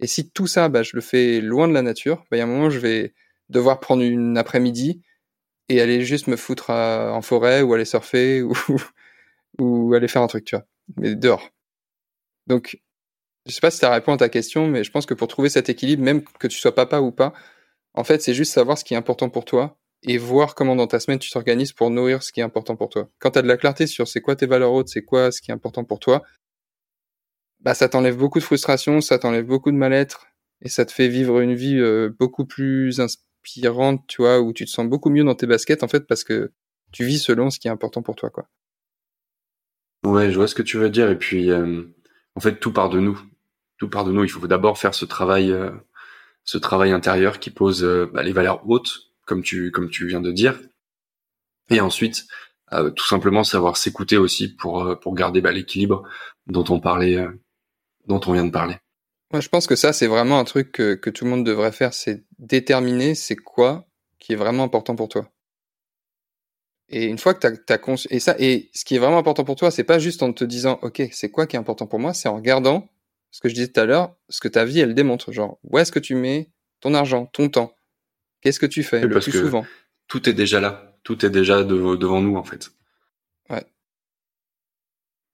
Et 0.00 0.06
si 0.06 0.30
tout 0.30 0.46
ça, 0.46 0.68
bah, 0.68 0.82
je 0.82 0.92
le 0.94 1.00
fais 1.02 1.40
loin 1.40 1.68
de 1.68 1.72
la 1.74 1.82
nature, 1.82 2.18
bah, 2.30 2.36
il 2.36 2.38
y 2.38 2.42
a 2.42 2.44
un 2.44 2.48
moment 2.48 2.70
je 2.70 2.78
vais 2.78 3.14
devoir 3.48 3.80
prendre 3.80 4.02
une 4.02 4.38
après-midi 4.38 5.02
et 5.68 5.80
aller 5.80 6.04
juste 6.04 6.26
me 6.26 6.36
foutre 6.36 6.70
en 6.70 7.22
forêt 7.22 7.62
ou 7.62 7.74
aller 7.74 7.84
surfer 7.84 8.42
ou, 8.42 8.54
ou 9.58 9.94
aller 9.94 10.08
faire 10.08 10.22
un 10.22 10.26
truc, 10.26 10.44
tu 10.44 10.56
vois, 10.56 10.66
mais 10.96 11.14
dehors. 11.14 11.50
Donc, 12.46 12.78
je 13.46 13.52
sais 13.52 13.60
pas 13.60 13.70
si 13.70 13.78
ça 13.78 13.90
répond 13.90 14.14
à 14.14 14.16
ta 14.16 14.28
question, 14.28 14.68
mais 14.68 14.84
je 14.84 14.90
pense 14.90 15.06
que 15.06 15.14
pour 15.14 15.28
trouver 15.28 15.48
cet 15.48 15.68
équilibre, 15.68 16.02
même 16.02 16.22
que 16.24 16.46
tu 16.46 16.58
sois 16.58 16.74
papa 16.74 17.00
ou 17.00 17.12
pas, 17.12 17.32
en 17.94 18.04
fait, 18.04 18.22
c'est 18.22 18.34
juste 18.34 18.52
savoir 18.52 18.78
ce 18.78 18.84
qui 18.84 18.94
est 18.94 18.96
important 18.96 19.30
pour 19.30 19.44
toi 19.44 19.78
et 20.02 20.18
voir 20.18 20.54
comment 20.54 20.76
dans 20.76 20.86
ta 20.86 21.00
semaine 21.00 21.18
tu 21.18 21.30
t'organises 21.30 21.72
pour 21.72 21.90
nourrir 21.90 22.22
ce 22.22 22.32
qui 22.32 22.40
est 22.40 22.42
important 22.42 22.76
pour 22.76 22.88
toi. 22.90 23.08
Quand 23.18 23.32
tu 23.32 23.38
as 23.38 23.42
de 23.42 23.48
la 23.48 23.56
clarté 23.56 23.86
sur 23.86 24.08
c'est 24.08 24.20
quoi 24.20 24.36
tes 24.36 24.46
valeurs 24.46 24.72
hautes, 24.72 24.88
c'est 24.88 25.02
quoi 25.04 25.32
ce 25.32 25.40
qui 25.40 25.50
est 25.50 25.54
important 25.54 25.84
pour 25.84 25.98
toi, 25.98 26.22
bah 27.60 27.74
ça 27.74 27.88
t'enlève 27.88 28.16
beaucoup 28.16 28.38
de 28.38 28.44
frustration, 28.44 29.00
ça 29.00 29.18
t'enlève 29.18 29.46
beaucoup 29.46 29.70
de 29.70 29.76
mal-être 29.76 30.26
et 30.60 30.68
ça 30.68 30.84
te 30.84 30.92
fait 30.92 31.08
vivre 31.08 31.40
une 31.40 31.54
vie 31.54 31.78
euh, 31.78 32.10
beaucoup 32.18 32.44
plus 32.44 33.00
inspirante, 33.44 34.04
tu 34.06 34.22
vois, 34.22 34.40
où 34.40 34.52
tu 34.52 34.64
te 34.64 34.70
sens 34.70 34.86
beaucoup 34.88 35.10
mieux 35.10 35.24
dans 35.24 35.34
tes 35.34 35.46
baskets 35.46 35.82
en 35.82 35.88
fait 35.88 36.06
parce 36.06 36.24
que 36.24 36.52
tu 36.92 37.04
vis 37.04 37.18
selon 37.18 37.50
ce 37.50 37.58
qui 37.58 37.68
est 37.68 37.70
important 37.70 38.02
pour 38.02 38.16
toi 38.16 38.30
quoi. 38.30 38.46
Ouais, 40.04 40.30
je 40.30 40.36
vois 40.36 40.48
ce 40.48 40.54
que 40.54 40.62
tu 40.62 40.76
veux 40.76 40.90
dire 40.90 41.10
et 41.10 41.18
puis 41.18 41.50
euh, 41.50 41.82
en 42.34 42.40
fait 42.40 42.60
tout 42.60 42.72
part 42.72 42.90
de 42.90 43.00
nous. 43.00 43.20
Tout 43.78 43.88
part 43.88 44.04
de 44.04 44.12
nous, 44.12 44.22
il 44.22 44.30
faut 44.30 44.46
d'abord 44.46 44.78
faire 44.78 44.94
ce 44.94 45.04
travail 45.04 45.50
euh, 45.50 45.70
ce 46.44 46.58
travail 46.58 46.92
intérieur 46.92 47.40
qui 47.40 47.50
pose 47.50 47.82
bah, 48.12 48.22
les 48.22 48.32
valeurs 48.32 48.68
hautes 48.68 49.10
comme 49.24 49.42
tu 49.42 49.70
comme 49.70 49.90
tu 49.90 50.06
viens 50.06 50.20
de 50.20 50.30
dire. 50.30 50.60
Et 51.70 51.80
ensuite, 51.80 52.26
euh, 52.72 52.90
tout 52.90 53.06
simplement 53.06 53.44
savoir 53.44 53.76
s'écouter 53.76 54.16
aussi 54.16 54.48
pour 54.48 54.84
euh, 54.84 54.96
pour 54.96 55.14
garder 55.14 55.40
bah, 55.40 55.52
l'équilibre 55.52 56.02
dont 56.46 56.64
on 56.68 56.80
parlait, 56.80 57.16
euh, 57.16 57.30
dont 58.06 58.20
on 58.26 58.32
vient 58.32 58.44
de 58.44 58.50
parler. 58.50 58.76
Moi, 59.34 59.40
je 59.40 59.48
pense 59.48 59.66
que 59.66 59.74
ça, 59.74 59.92
c'est 59.92 60.06
vraiment 60.06 60.38
un 60.38 60.44
truc 60.44 60.70
que, 60.70 60.94
que 60.94 61.10
tout 61.10 61.24
le 61.24 61.30
monde 61.30 61.44
devrait 61.44 61.72
faire, 61.72 61.92
c'est 61.92 62.22
déterminer 62.38 63.16
c'est 63.16 63.34
quoi 63.34 63.84
qui 64.20 64.32
est 64.32 64.36
vraiment 64.36 64.62
important 64.62 64.94
pour 64.94 65.08
toi. 65.08 65.28
Et 66.88 67.06
une 67.06 67.18
fois 67.18 67.34
que 67.34 67.40
tu 67.40 67.72
as, 67.72 68.06
et 68.10 68.20
ça 68.20 68.36
et 68.38 68.70
ce 68.72 68.84
qui 68.84 68.94
est 68.94 68.98
vraiment 69.00 69.18
important 69.18 69.42
pour 69.42 69.56
toi, 69.56 69.72
c'est 69.72 69.82
pas 69.82 69.98
juste 69.98 70.22
en 70.22 70.32
te 70.32 70.44
disant 70.44 70.78
OK, 70.82 71.02
c'est 71.10 71.32
quoi 71.32 71.48
qui 71.48 71.56
est 71.56 71.58
important 71.58 71.88
pour 71.88 71.98
moi, 71.98 72.14
c'est 72.14 72.28
en 72.28 72.36
regardant 72.36 72.88
ce 73.32 73.40
que 73.40 73.48
je 73.48 73.54
disais 73.54 73.66
tout 73.66 73.80
à 73.80 73.86
l'heure, 73.86 74.14
ce 74.28 74.38
que 74.40 74.46
ta 74.46 74.64
vie 74.64 74.78
elle 74.78 74.94
démontre, 74.94 75.32
genre 75.32 75.58
où 75.64 75.78
est-ce 75.78 75.90
que 75.90 75.98
tu 75.98 76.14
mets 76.14 76.52
ton 76.80 76.94
argent, 76.94 77.26
ton 77.26 77.48
temps, 77.48 77.74
Qu'est-ce 78.40 78.60
que 78.60 78.66
tu 78.66 78.82
fais 78.82 79.00
le 79.00 79.18
plus 79.18 79.32
souvent? 79.32 79.66
Tout 80.06 80.28
est 80.28 80.34
déjà 80.34 80.60
là. 80.60 80.96
Tout 81.02 81.24
est 81.24 81.30
déjà 81.30 81.64
devant 81.64 82.20
nous, 82.20 82.36
en 82.36 82.44
fait. 82.44 82.70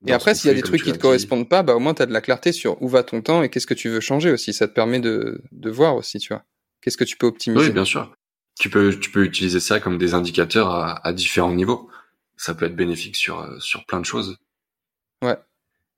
Et 0.06 0.12
après, 0.12 0.34
s'il 0.34 0.48
y 0.48 0.50
a 0.50 0.54
des 0.54 0.62
trucs 0.62 0.82
qui 0.82 0.92
te 0.92 0.98
correspondent 0.98 1.48
pas, 1.48 1.62
bah, 1.62 1.74
au 1.74 1.78
moins, 1.78 1.92
tu 1.92 2.02
as 2.02 2.06
de 2.06 2.12
la 2.12 2.22
clarté 2.22 2.52
sur 2.52 2.80
où 2.82 2.88
va 2.88 3.02
ton 3.02 3.20
temps 3.20 3.42
et 3.42 3.50
qu'est-ce 3.50 3.66
que 3.66 3.74
tu 3.74 3.90
veux 3.90 4.00
changer 4.00 4.30
aussi. 4.30 4.52
Ça 4.52 4.66
te 4.66 4.72
permet 4.72 4.98
de, 4.98 5.42
de 5.52 5.70
voir 5.70 5.94
aussi, 5.96 6.18
tu 6.18 6.32
vois. 6.32 6.44
Qu'est-ce 6.80 6.96
que 6.96 7.04
tu 7.04 7.18
peux 7.18 7.26
optimiser 7.26 7.66
Oui, 7.66 7.72
bien 7.72 7.84
sûr. 7.84 8.14
Tu 8.58 8.70
peux, 8.70 8.98
tu 8.98 9.10
peux 9.10 9.24
utiliser 9.24 9.60
ça 9.60 9.78
comme 9.78 9.98
des 9.98 10.14
indicateurs 10.14 10.70
à, 10.70 11.06
à 11.06 11.12
différents 11.12 11.52
niveaux. 11.52 11.90
Ça 12.36 12.54
peut 12.54 12.64
être 12.64 12.76
bénéfique 12.76 13.16
sur, 13.16 13.40
euh, 13.40 13.58
sur 13.58 13.84
plein 13.84 14.00
de 14.00 14.06
choses. 14.06 14.38
Ouais. 15.22 15.36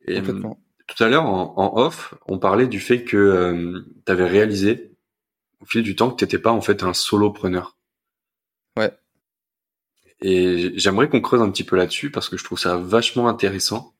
Et, 0.06 0.16
complètement. 0.16 0.60
Tout 0.88 1.04
à 1.04 1.08
l'heure, 1.08 1.24
en, 1.24 1.54
en, 1.56 1.80
off, 1.80 2.14
on 2.26 2.38
parlait 2.38 2.66
du 2.66 2.80
fait 2.80 3.04
que 3.04 3.16
euh, 3.16 3.80
tu 4.04 4.12
avais 4.12 4.26
réalisé 4.26 4.92
au 5.60 5.64
fil 5.64 5.82
du 5.82 5.94
temps 5.94 6.10
que 6.10 6.16
t'étais 6.16 6.38
pas 6.38 6.50
en 6.50 6.60
fait 6.60 6.82
un 6.82 6.92
solopreneur. 6.92 7.76
Ouais. 8.76 8.92
Et 10.20 10.72
j'aimerais 10.76 11.08
qu'on 11.08 11.20
creuse 11.20 11.40
un 11.40 11.50
petit 11.50 11.64
peu 11.64 11.76
là-dessus 11.76 12.10
parce 12.10 12.28
que 12.28 12.36
je 12.36 12.44
trouve 12.44 12.58
ça 12.58 12.76
vachement 12.76 13.28
intéressant. 13.28 13.91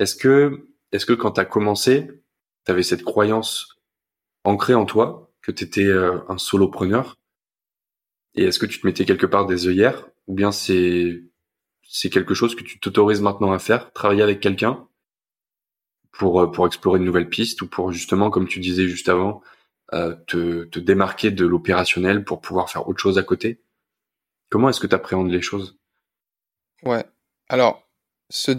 Est-ce 0.00 0.16
que, 0.16 0.66
est-ce 0.92 1.04
que 1.04 1.12
quand 1.12 1.32
t'as 1.32 1.44
commencé, 1.44 2.10
t'avais 2.64 2.82
cette 2.82 3.04
croyance 3.04 3.76
ancrée 4.44 4.74
en 4.74 4.86
toi 4.86 5.30
que 5.42 5.52
t'étais 5.52 5.84
euh, 5.84 6.18
un 6.28 6.38
solopreneur? 6.38 7.18
Et 8.34 8.44
est-ce 8.44 8.58
que 8.58 8.64
tu 8.64 8.80
te 8.80 8.86
mettais 8.86 9.04
quelque 9.04 9.26
part 9.26 9.46
des 9.46 9.68
œillères? 9.68 10.08
Ou 10.26 10.34
bien 10.34 10.52
c'est 10.52 11.22
c'est 11.82 12.08
quelque 12.08 12.32
chose 12.32 12.54
que 12.54 12.62
tu 12.62 12.80
t'autorises 12.80 13.20
maintenant 13.20 13.52
à 13.52 13.58
faire, 13.58 13.92
travailler 13.92 14.22
avec 14.22 14.40
quelqu'un 14.40 14.88
pour 16.12 16.40
euh, 16.40 16.50
pour 16.50 16.66
explorer 16.66 16.98
une 16.98 17.04
nouvelle 17.04 17.28
piste 17.28 17.60
ou 17.60 17.68
pour 17.68 17.92
justement, 17.92 18.30
comme 18.30 18.48
tu 18.48 18.58
disais 18.58 18.88
juste 18.88 19.10
avant, 19.10 19.42
euh, 19.92 20.14
te, 20.26 20.64
te 20.64 20.78
démarquer 20.78 21.30
de 21.30 21.44
l'opérationnel 21.44 22.24
pour 22.24 22.40
pouvoir 22.40 22.70
faire 22.70 22.88
autre 22.88 23.00
chose 23.00 23.18
à 23.18 23.22
côté? 23.22 23.60
Comment 24.48 24.70
est-ce 24.70 24.80
que 24.80 24.86
tu 24.86 24.94
appréhendes 24.94 25.30
les 25.30 25.42
choses? 25.42 25.78
Ouais. 26.84 27.04
Alors, 27.50 27.89
se, 28.30 28.52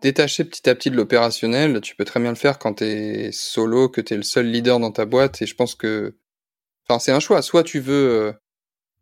détacher 0.00 0.44
petit 0.44 0.68
à 0.68 0.74
petit 0.74 0.90
de 0.90 0.96
l'opérationnel, 0.96 1.80
tu 1.82 1.94
peux 1.94 2.04
très 2.04 2.18
bien 2.18 2.30
le 2.30 2.36
faire 2.36 2.58
quand 2.58 2.74
tu 2.74 2.84
es 2.84 3.30
solo, 3.30 3.88
que 3.88 4.00
tu 4.00 4.14
es 4.14 4.16
le 4.16 4.22
seul 4.22 4.46
leader 4.46 4.80
dans 4.80 4.90
ta 4.90 5.04
boîte. 5.04 5.42
Et 5.42 5.46
je 5.46 5.54
pense 5.54 5.74
que. 5.74 6.16
Enfin, 6.88 6.98
c'est 6.98 7.12
un 7.12 7.20
choix. 7.20 7.42
Soit 7.42 7.62
tu 7.62 7.80
veux 7.80 8.28
euh, 8.28 8.32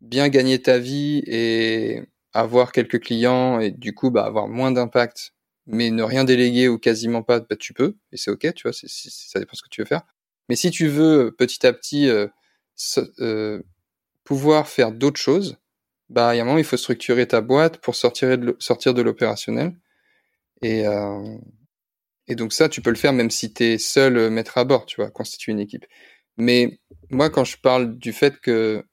bien 0.01 0.29
gagner 0.29 0.61
ta 0.61 0.79
vie 0.79 1.23
et 1.27 2.03
avoir 2.33 2.71
quelques 2.71 2.99
clients 2.99 3.59
et 3.59 3.71
du 3.71 3.93
coup 3.93 4.11
bah, 4.11 4.25
avoir 4.25 4.47
moins 4.47 4.71
d'impact, 4.71 5.33
mais 5.67 5.91
ne 5.91 6.03
rien 6.03 6.25
déléguer 6.25 6.67
ou 6.67 6.77
quasiment 6.77 7.23
pas, 7.23 7.39
bah, 7.39 7.55
tu 7.57 7.73
peux. 7.73 7.95
Et 8.11 8.17
c'est 8.17 8.31
OK, 8.31 8.53
tu 8.53 8.63
vois, 8.63 8.73
ça 8.73 9.39
dépend 9.39 9.55
ce 9.55 9.63
que 9.63 9.69
tu 9.69 9.81
veux 9.81 9.87
faire. 9.87 10.03
Mais 10.49 10.55
si 10.55 10.71
tu 10.71 10.87
veux 10.87 11.33
petit 11.37 11.65
à 11.65 11.73
petit 11.73 12.09
euh, 12.09 12.27
euh, 13.19 13.63
pouvoir 14.23 14.67
faire 14.67 14.91
d'autres 14.91 15.19
choses, 15.19 15.57
bah, 16.09 16.35
il 16.35 16.37
y 16.37 16.39
a 16.39 16.43
un 16.43 16.45
moment, 16.45 16.57
il 16.59 16.65
faut 16.65 16.77
structurer 16.77 17.27
ta 17.27 17.41
boîte 17.41 17.77
pour 17.77 17.95
sortir 17.95 18.37
de 18.37 19.01
l'opérationnel. 19.01 19.75
Et, 20.61 20.87
euh, 20.87 21.37
et 22.27 22.35
donc 22.35 22.53
ça, 22.53 22.69
tu 22.69 22.81
peux 22.81 22.89
le 22.89 22.95
faire 22.97 23.13
même 23.13 23.31
si 23.31 23.53
tu 23.53 23.63
es 23.63 23.77
seul 23.77 24.17
euh, 24.17 24.29
maître 24.29 24.57
à 24.57 24.65
bord, 24.65 24.85
tu 24.85 24.97
vois, 24.97 25.11
constituer 25.11 25.51
une 25.53 25.59
équipe. 25.59 25.85
Mais 26.37 26.79
moi, 27.11 27.29
quand 27.29 27.45
je 27.45 27.57
parle 27.57 27.97
du 27.97 28.13
fait 28.13 28.39
que 28.41 28.85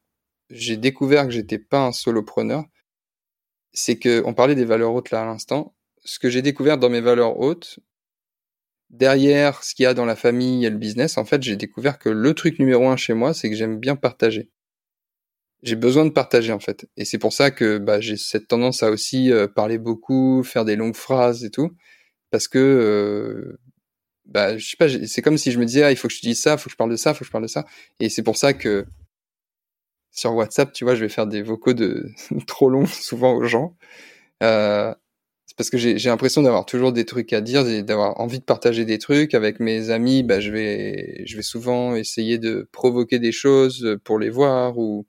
j'ai 0.51 0.77
découvert 0.77 1.27
que 1.27 1.33
j'étais 1.33 1.59
pas 1.59 1.87
un 1.87 1.92
solopreneur, 1.92 2.64
c'est 3.72 3.98
que 3.98 4.22
on 4.27 4.35
parlait 4.35 4.55
des 4.55 4.64
valeurs 4.64 4.94
hautes 4.94 5.11
là 5.11 5.22
à 5.22 5.27
l'instant. 5.27 5.75
Ce 6.05 6.18
que 6.18 6.31
j'ai 6.31 6.42
découvert 6.42 6.79
dans 6.79 6.90
mes 6.90 7.01
valeurs 7.01 7.38
hautes, 7.40 7.81
derrière 8.92 9.64
ce 9.64 9.75
qu'il 9.75 9.83
y 9.83 9.87
a 9.87 9.94
dans 9.94 10.05
la 10.05 10.14
famille 10.14 10.64
et 10.64 10.70
le 10.70 10.77
business, 10.79 11.18
en 11.18 11.25
fait, 11.25 11.42
j'ai 11.42 11.57
découvert 11.57 11.98
que 11.98 12.09
le 12.11 12.35
truc 12.35 12.61
numéro 12.61 12.87
un 12.88 12.96
chez 12.96 13.14
moi, 13.14 13.35
c'est 13.35 13.51
que 13.51 13.57
j'aime 13.57 13.81
bien 13.81 13.96
partager. 13.96 14.51
J'ai 15.62 15.77
besoin 15.77 16.05
de 16.05 16.11
partager 16.11 16.53
en 16.53 16.61
fait. 16.61 16.88
Et 16.96 17.05
c'est 17.05 17.18
pour 17.18 17.33
ça 17.33 17.51
que 17.51 17.79
bah, 17.79 18.01
j'ai 18.01 18.16
cette 18.16 18.48
tendance 18.48 18.83
à 18.83 18.90
aussi 18.90 19.33
euh, 19.33 19.46
parler 19.46 19.79
beaucoup, 19.79 20.42
faire 20.42 20.64
des 20.64 20.77
longues 20.77 20.96
phrases 20.96 21.44
et 21.44 21.51
tout, 21.51 21.70
parce 22.31 22.48
que 22.48 22.59
euh, 22.59 23.59
bah 24.27 24.57
je 24.59 24.68
sais 24.68 24.77
pas, 24.77 24.88
c'est 24.88 25.22
comme 25.22 25.38
si 25.38 25.53
je 25.53 25.59
me 25.59 25.66
disais 25.66 25.83
ah 25.85 25.90
il 25.92 25.96
faut 25.96 26.09
que 26.09 26.14
je 26.14 26.20
dise 26.20 26.40
ça, 26.40 26.55
il 26.55 26.59
faut 26.59 26.66
que 26.66 26.72
je 26.72 26.77
parle 26.77 26.90
de 26.90 26.96
ça, 26.96 27.11
il 27.12 27.14
faut 27.14 27.20
que 27.20 27.27
je 27.27 27.33
parle 27.33 27.44
de 27.44 27.48
ça. 27.48 27.66
Et 28.01 28.09
c'est 28.09 28.22
pour 28.22 28.37
ça 28.37 28.55
que 28.55 28.87
sur 30.11 30.35
WhatsApp, 30.35 30.72
tu 30.72 30.85
vois, 30.85 30.94
je 30.94 31.01
vais 31.03 31.09
faire 31.09 31.27
des 31.27 31.42
vocaux 31.42 31.75
de 31.75 32.11
trop 32.46 32.68
longs 32.70 32.87
souvent 32.87 33.35
aux 33.35 33.44
gens. 33.44 33.77
Euh, 34.42 34.94
c'est 35.46 35.57
parce 35.57 35.70
que 35.70 35.79
j'ai 35.79 35.98
l'impression 36.09 36.42
d'avoir 36.42 36.66
toujours 36.66 36.92
des 36.92 37.05
trucs 37.05 37.33
à 37.35 37.40
dire, 37.42 37.64
d'avoir 37.85 38.20
envie 38.20 38.38
de 38.40 38.44
partager 38.44 38.85
des 38.87 38.98
trucs 38.98 39.35
avec 39.35 39.61
mes 39.61 39.90
amis. 39.90 40.22
Bah, 40.22 40.40
je 40.40 40.51
vais, 40.51 41.22
je 41.27 41.37
vais 41.37 41.42
souvent 41.42 41.94
essayer 41.94 42.38
de 42.38 42.68
provoquer 42.72 43.18
des 43.18 43.33
choses 43.33 43.98
pour 44.05 44.18
les 44.18 44.31
voir 44.31 44.79
ou 44.79 45.07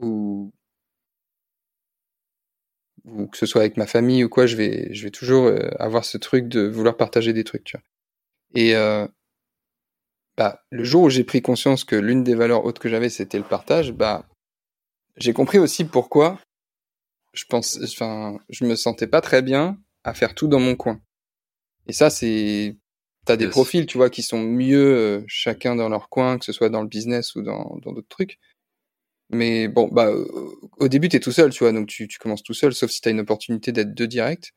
ou 0.00 0.52
ou 3.04 3.26
que 3.28 3.36
ce 3.36 3.46
soit 3.46 3.60
avec 3.60 3.76
ma 3.76 3.86
famille 3.86 4.24
ou 4.24 4.28
quoi, 4.28 4.46
je 4.46 4.56
vais, 4.56 4.92
je 4.92 5.04
vais 5.04 5.10
toujours 5.10 5.46
euh, 5.46 5.70
avoir 5.78 6.04
ce 6.04 6.18
truc 6.18 6.48
de 6.48 6.66
vouloir 6.66 6.96
partager 6.96 7.32
des 7.32 7.44
trucs, 7.44 7.64
tu 7.64 7.76
vois. 7.76 7.84
Et 8.54 8.74
euh, 8.74 9.06
bah, 10.36 10.64
le 10.70 10.84
jour 10.84 11.04
où 11.04 11.10
j'ai 11.10 11.24
pris 11.24 11.40
conscience 11.40 11.84
que 11.84 11.96
l'une 11.96 12.24
des 12.24 12.34
valeurs 12.34 12.64
hautes 12.64 12.78
que 12.78 12.88
j'avais, 12.88 13.08
c'était 13.08 13.38
le 13.38 13.44
partage, 13.44 13.92
bah, 13.92 14.26
j'ai 15.16 15.32
compris 15.32 15.58
aussi 15.58 15.84
pourquoi 15.84 16.38
je 17.32 17.44
pense, 17.44 17.78
enfin, 17.84 18.38
je 18.48 18.64
me 18.64 18.74
sentais 18.74 19.06
pas 19.06 19.20
très 19.20 19.42
bien 19.42 19.78
à 20.04 20.14
faire 20.14 20.34
tout 20.34 20.48
dans 20.48 20.58
mon 20.58 20.74
coin. 20.74 21.00
Et 21.86 21.92
ça, 21.92 22.08
c'est, 22.10 22.78
t'as 23.26 23.36
des 23.36 23.48
profils, 23.48 23.86
tu 23.86 23.98
vois, 23.98 24.08
qui 24.08 24.22
sont 24.22 24.40
mieux 24.40 24.96
euh, 24.96 25.24
chacun 25.28 25.76
dans 25.76 25.88
leur 25.88 26.08
coin, 26.08 26.38
que 26.38 26.44
ce 26.44 26.52
soit 26.52 26.70
dans 26.70 26.82
le 26.82 26.88
business 26.88 27.36
ou 27.36 27.42
dans 27.42 27.78
d'autres 27.84 28.08
trucs. 28.08 28.38
Mais 29.30 29.68
bon, 29.68 29.88
bah, 29.90 30.10
au 30.78 30.88
début, 30.88 31.08
t'es 31.08 31.20
tout 31.20 31.32
seul, 31.32 31.50
tu 31.50 31.64
vois, 31.64 31.72
donc 31.72 31.88
tu, 31.88 32.06
tu 32.08 32.18
commences 32.18 32.42
tout 32.42 32.54
seul, 32.54 32.72
sauf 32.74 32.90
si 32.90 33.00
t'as 33.00 33.10
une 33.10 33.20
opportunité 33.20 33.72
d'être 33.72 33.94
deux 33.94 34.06
directs. 34.06 34.52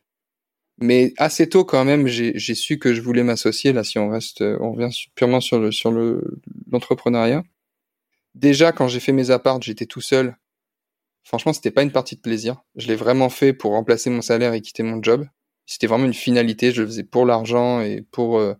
Mais 0.82 1.14
assez 1.18 1.50
tôt, 1.50 1.66
quand 1.66 1.84
même, 1.84 2.08
j'ai 2.08 2.56
su 2.56 2.80
que 2.80 2.94
je 2.94 3.02
voulais 3.02 3.24
m'associer. 3.24 3.74
Là, 3.74 3.84
si 3.84 4.00
on 4.00 4.10
reste, 4.10 4.42
on 4.42 4.72
revient 4.72 4.90
purement 5.16 5.42
sur 5.42 5.60
le 5.60 5.72
sur 5.72 5.92
le 5.92 6.40
l'entrepreneuriat. 6.72 7.44
Déjà, 8.36 8.72
quand 8.72 8.88
j'ai 8.88 9.02
fait 9.02 9.12
mes 9.12 9.32
apparts, 9.32 9.62
j'étais 9.62 9.86
tout 9.86 10.02
seul. 10.02 10.38
Franchement, 11.24 11.54
c'était 11.54 11.72
pas 11.72 11.84
une 11.84 11.92
partie 11.92 12.16
de 12.16 12.22
plaisir. 12.22 12.64
Je 12.76 12.88
l'ai 12.88 12.96
vraiment 12.96 13.30
fait 13.30 13.54
pour 13.54 13.74
remplacer 13.74 14.10
mon 14.10 14.22
salaire 14.22 14.54
et 14.54 14.62
quitter 14.62 14.84
mon 14.84 15.04
job. 15.04 15.28
C'était 15.66 15.88
vraiment 15.88 16.06
une 16.06 16.14
finalité. 16.14 16.72
Je 16.72 16.82
le 16.82 16.88
faisais 16.88 17.04
pour 17.04 17.26
l'argent 17.26 17.82
et 17.82 18.02
pour 18.12 18.40
euh, 18.40 18.54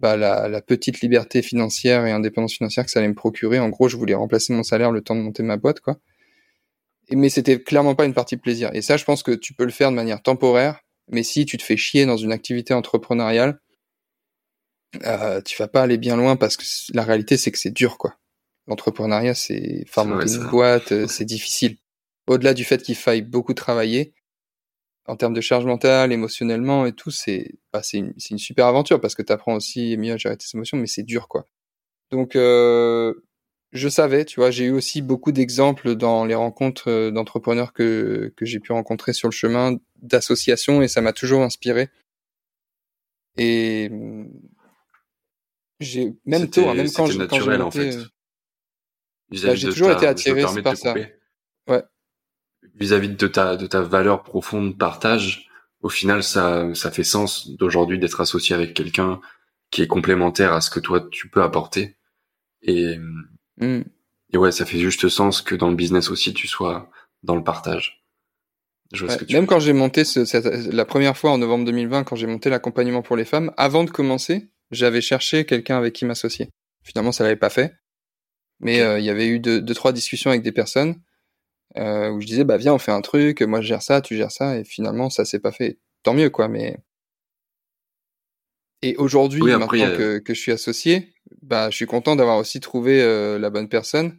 bah, 0.00 0.16
la, 0.16 0.62
petite 0.62 1.00
liberté 1.02 1.42
financière 1.42 2.06
et 2.06 2.10
indépendance 2.10 2.54
financière 2.54 2.84
que 2.84 2.90
ça 2.90 3.00
allait 3.00 3.08
me 3.08 3.14
procurer. 3.14 3.58
En 3.58 3.68
gros, 3.68 3.88
je 3.88 3.96
voulais 3.96 4.14
remplacer 4.14 4.52
mon 4.52 4.62
salaire 4.62 4.90
le 4.90 5.02
temps 5.02 5.14
de 5.14 5.20
monter 5.20 5.42
ma 5.42 5.56
boîte, 5.56 5.80
quoi. 5.80 5.98
Et, 7.08 7.16
mais 7.16 7.28
c'était 7.28 7.60
clairement 7.60 7.94
pas 7.94 8.06
une 8.06 8.14
partie 8.14 8.36
de 8.36 8.40
plaisir. 8.40 8.70
Et 8.72 8.82
ça, 8.82 8.96
je 8.96 9.04
pense 9.04 9.22
que 9.22 9.32
tu 9.32 9.52
peux 9.52 9.64
le 9.64 9.70
faire 9.70 9.90
de 9.90 9.96
manière 9.96 10.22
temporaire. 10.22 10.80
Mais 11.08 11.22
si 11.22 11.44
tu 11.44 11.58
te 11.58 11.62
fais 11.62 11.76
chier 11.76 12.06
dans 12.06 12.16
une 12.16 12.32
activité 12.32 12.72
entrepreneuriale, 12.72 13.60
euh, 15.04 15.40
tu 15.42 15.56
vas 15.58 15.68
pas 15.68 15.82
aller 15.82 15.98
bien 15.98 16.16
loin 16.16 16.36
parce 16.36 16.56
que 16.56 16.64
la 16.94 17.02
réalité, 17.02 17.36
c'est 17.36 17.50
que 17.50 17.58
c'est 17.58 17.72
dur, 17.72 17.98
quoi. 17.98 18.16
L'entrepreneuriat, 18.68 19.34
c'est 19.34 19.84
faire 19.86 20.06
monter 20.06 20.32
une 20.32 20.48
boîte, 20.48 20.92
euh, 20.92 21.06
c'est 21.08 21.24
difficile. 21.24 21.76
Au-delà 22.26 22.54
du 22.54 22.64
fait 22.64 22.82
qu'il 22.82 22.94
faille 22.94 23.22
beaucoup 23.22 23.54
travailler, 23.54 24.14
en 25.10 25.16
termes 25.16 25.34
de 25.34 25.40
charge 25.40 25.66
mentale, 25.66 26.12
émotionnellement 26.12 26.86
et 26.86 26.92
tout, 26.92 27.10
c'est 27.10 27.56
bah, 27.72 27.82
c'est 27.82 27.98
une, 27.98 28.14
une, 28.30 28.38
super 28.38 28.66
aventure 28.66 29.00
parce 29.00 29.16
que 29.16 29.22
tu 29.22 29.32
apprends 29.32 29.54
aussi 29.54 29.96
mieux 29.96 30.12
à 30.12 30.16
gérer 30.16 30.36
tes 30.36 30.46
émotions, 30.54 30.76
mais 30.76 30.86
c'est 30.86 31.02
dur 31.02 31.26
quoi. 31.26 31.46
Donc 32.12 32.36
euh, 32.36 33.14
je 33.72 33.88
savais, 33.88 34.24
tu 34.24 34.38
vois, 34.38 34.52
j'ai 34.52 34.66
eu 34.66 34.70
aussi 34.70 35.02
beaucoup 35.02 35.32
d'exemples 35.32 35.96
dans 35.96 36.24
les 36.24 36.36
rencontres 36.36 36.88
euh, 36.88 37.10
d'entrepreneurs 37.10 37.72
que 37.72 38.32
que 38.36 38.46
j'ai 38.46 38.60
pu 38.60 38.70
rencontrer 38.70 39.12
sur 39.12 39.26
le 39.26 39.32
chemin, 39.32 39.78
d'associations 40.00 40.80
et 40.80 40.86
ça 40.86 41.00
m'a 41.00 41.12
toujours 41.12 41.42
inspiré. 41.42 41.88
Et 43.36 43.88
mm, 43.88 44.28
j'ai 45.80 46.14
même 46.24 46.48
tôt, 46.50 46.68
hein, 46.68 46.74
même 46.74 46.90
quand, 46.92 47.06
j'ai 47.06 47.18
naturel 47.18 47.62
en 47.62 47.72
fait. 47.72 47.96
Euh, 47.96 48.04
bah, 49.42 49.56
j'ai 49.56 49.68
toujours 49.68 49.90
été 49.90 50.06
attiré 50.06 50.42
par 50.62 50.76
ça. 50.76 50.94
Vis-à-vis 52.80 53.10
de 53.10 53.26
ta 53.28 53.56
de 53.56 53.66
ta 53.66 53.82
valeur 53.82 54.22
profonde 54.22 54.76
partage, 54.76 55.48
au 55.82 55.88
final 55.88 56.22
ça 56.22 56.74
ça 56.74 56.90
fait 56.90 57.04
sens 57.04 57.50
d'aujourd'hui 57.50 57.98
d'être 57.98 58.20
associé 58.20 58.54
avec 58.54 58.74
quelqu'un 58.74 59.20
qui 59.70 59.82
est 59.82 59.86
complémentaire 59.86 60.52
à 60.52 60.60
ce 60.60 60.70
que 60.70 60.80
toi 60.80 61.06
tu 61.10 61.28
peux 61.28 61.42
apporter 61.42 61.96
et 62.62 62.96
mm. 63.58 63.84
et 64.32 64.36
ouais 64.38 64.50
ça 64.50 64.64
fait 64.64 64.78
juste 64.78 65.08
sens 65.08 65.42
que 65.42 65.54
dans 65.54 65.68
le 65.68 65.76
business 65.76 66.10
aussi 66.10 66.32
tu 66.32 66.48
sois 66.48 66.90
dans 67.22 67.36
le 67.36 67.44
partage. 67.44 68.02
Je 68.92 69.04
vois 69.04 69.14
ce 69.14 69.18
que 69.18 69.24
tu 69.24 69.34
même 69.34 69.46
quand 69.46 69.60
j'ai 69.60 69.74
monté 69.74 70.04
ce, 70.04 70.74
la 70.74 70.84
première 70.84 71.16
fois 71.16 71.30
en 71.30 71.38
novembre 71.38 71.64
2020 71.66 72.04
quand 72.04 72.16
j'ai 72.16 72.26
monté 72.26 72.50
l'accompagnement 72.50 73.02
pour 73.02 73.16
les 73.16 73.24
femmes, 73.24 73.52
avant 73.56 73.84
de 73.84 73.90
commencer, 73.90 74.50
j'avais 74.72 75.00
cherché 75.00 75.44
quelqu'un 75.44 75.76
avec 75.76 75.92
qui 75.92 76.04
m'associer. 76.04 76.48
Finalement 76.82 77.12
ça 77.12 77.22
l'avait 77.22 77.36
pas 77.36 77.50
fait, 77.50 77.74
mais 78.58 78.80
euh, 78.80 78.98
il 78.98 79.04
y 79.04 79.10
avait 79.10 79.28
eu 79.28 79.38
deux, 79.38 79.60
deux 79.60 79.74
trois 79.74 79.92
discussions 79.92 80.30
avec 80.30 80.42
des 80.42 80.50
personnes 80.50 80.96
euh, 81.76 82.10
où 82.10 82.20
je 82.20 82.26
disais 82.26 82.44
bah 82.44 82.56
viens 82.56 82.74
on 82.74 82.78
fait 82.78 82.92
un 82.92 83.00
truc, 83.00 83.42
moi 83.42 83.60
je 83.60 83.68
gère 83.68 83.82
ça, 83.82 84.00
tu 84.00 84.16
gères 84.16 84.32
ça, 84.32 84.58
et 84.58 84.64
finalement 84.64 85.10
ça 85.10 85.24
s'est 85.24 85.38
pas 85.38 85.52
fait. 85.52 85.78
Tant 86.02 86.14
mieux 86.14 86.30
quoi, 86.30 86.48
mais 86.48 86.78
et 88.82 88.96
aujourd'hui 88.96 89.42
maintenant 89.42 89.68
que, 89.68 90.18
que, 90.18 90.34
je 90.34 90.40
suis 90.40 90.52
associé, 90.52 91.12
bah 91.42 91.70
je 91.70 91.76
suis 91.76 91.86
content 91.86 92.16
d'avoir 92.16 92.38
aussi 92.38 92.60
trouvé 92.60 93.02
euh, 93.02 93.38
la 93.38 93.50
bonne 93.50 93.68
personne 93.68 94.18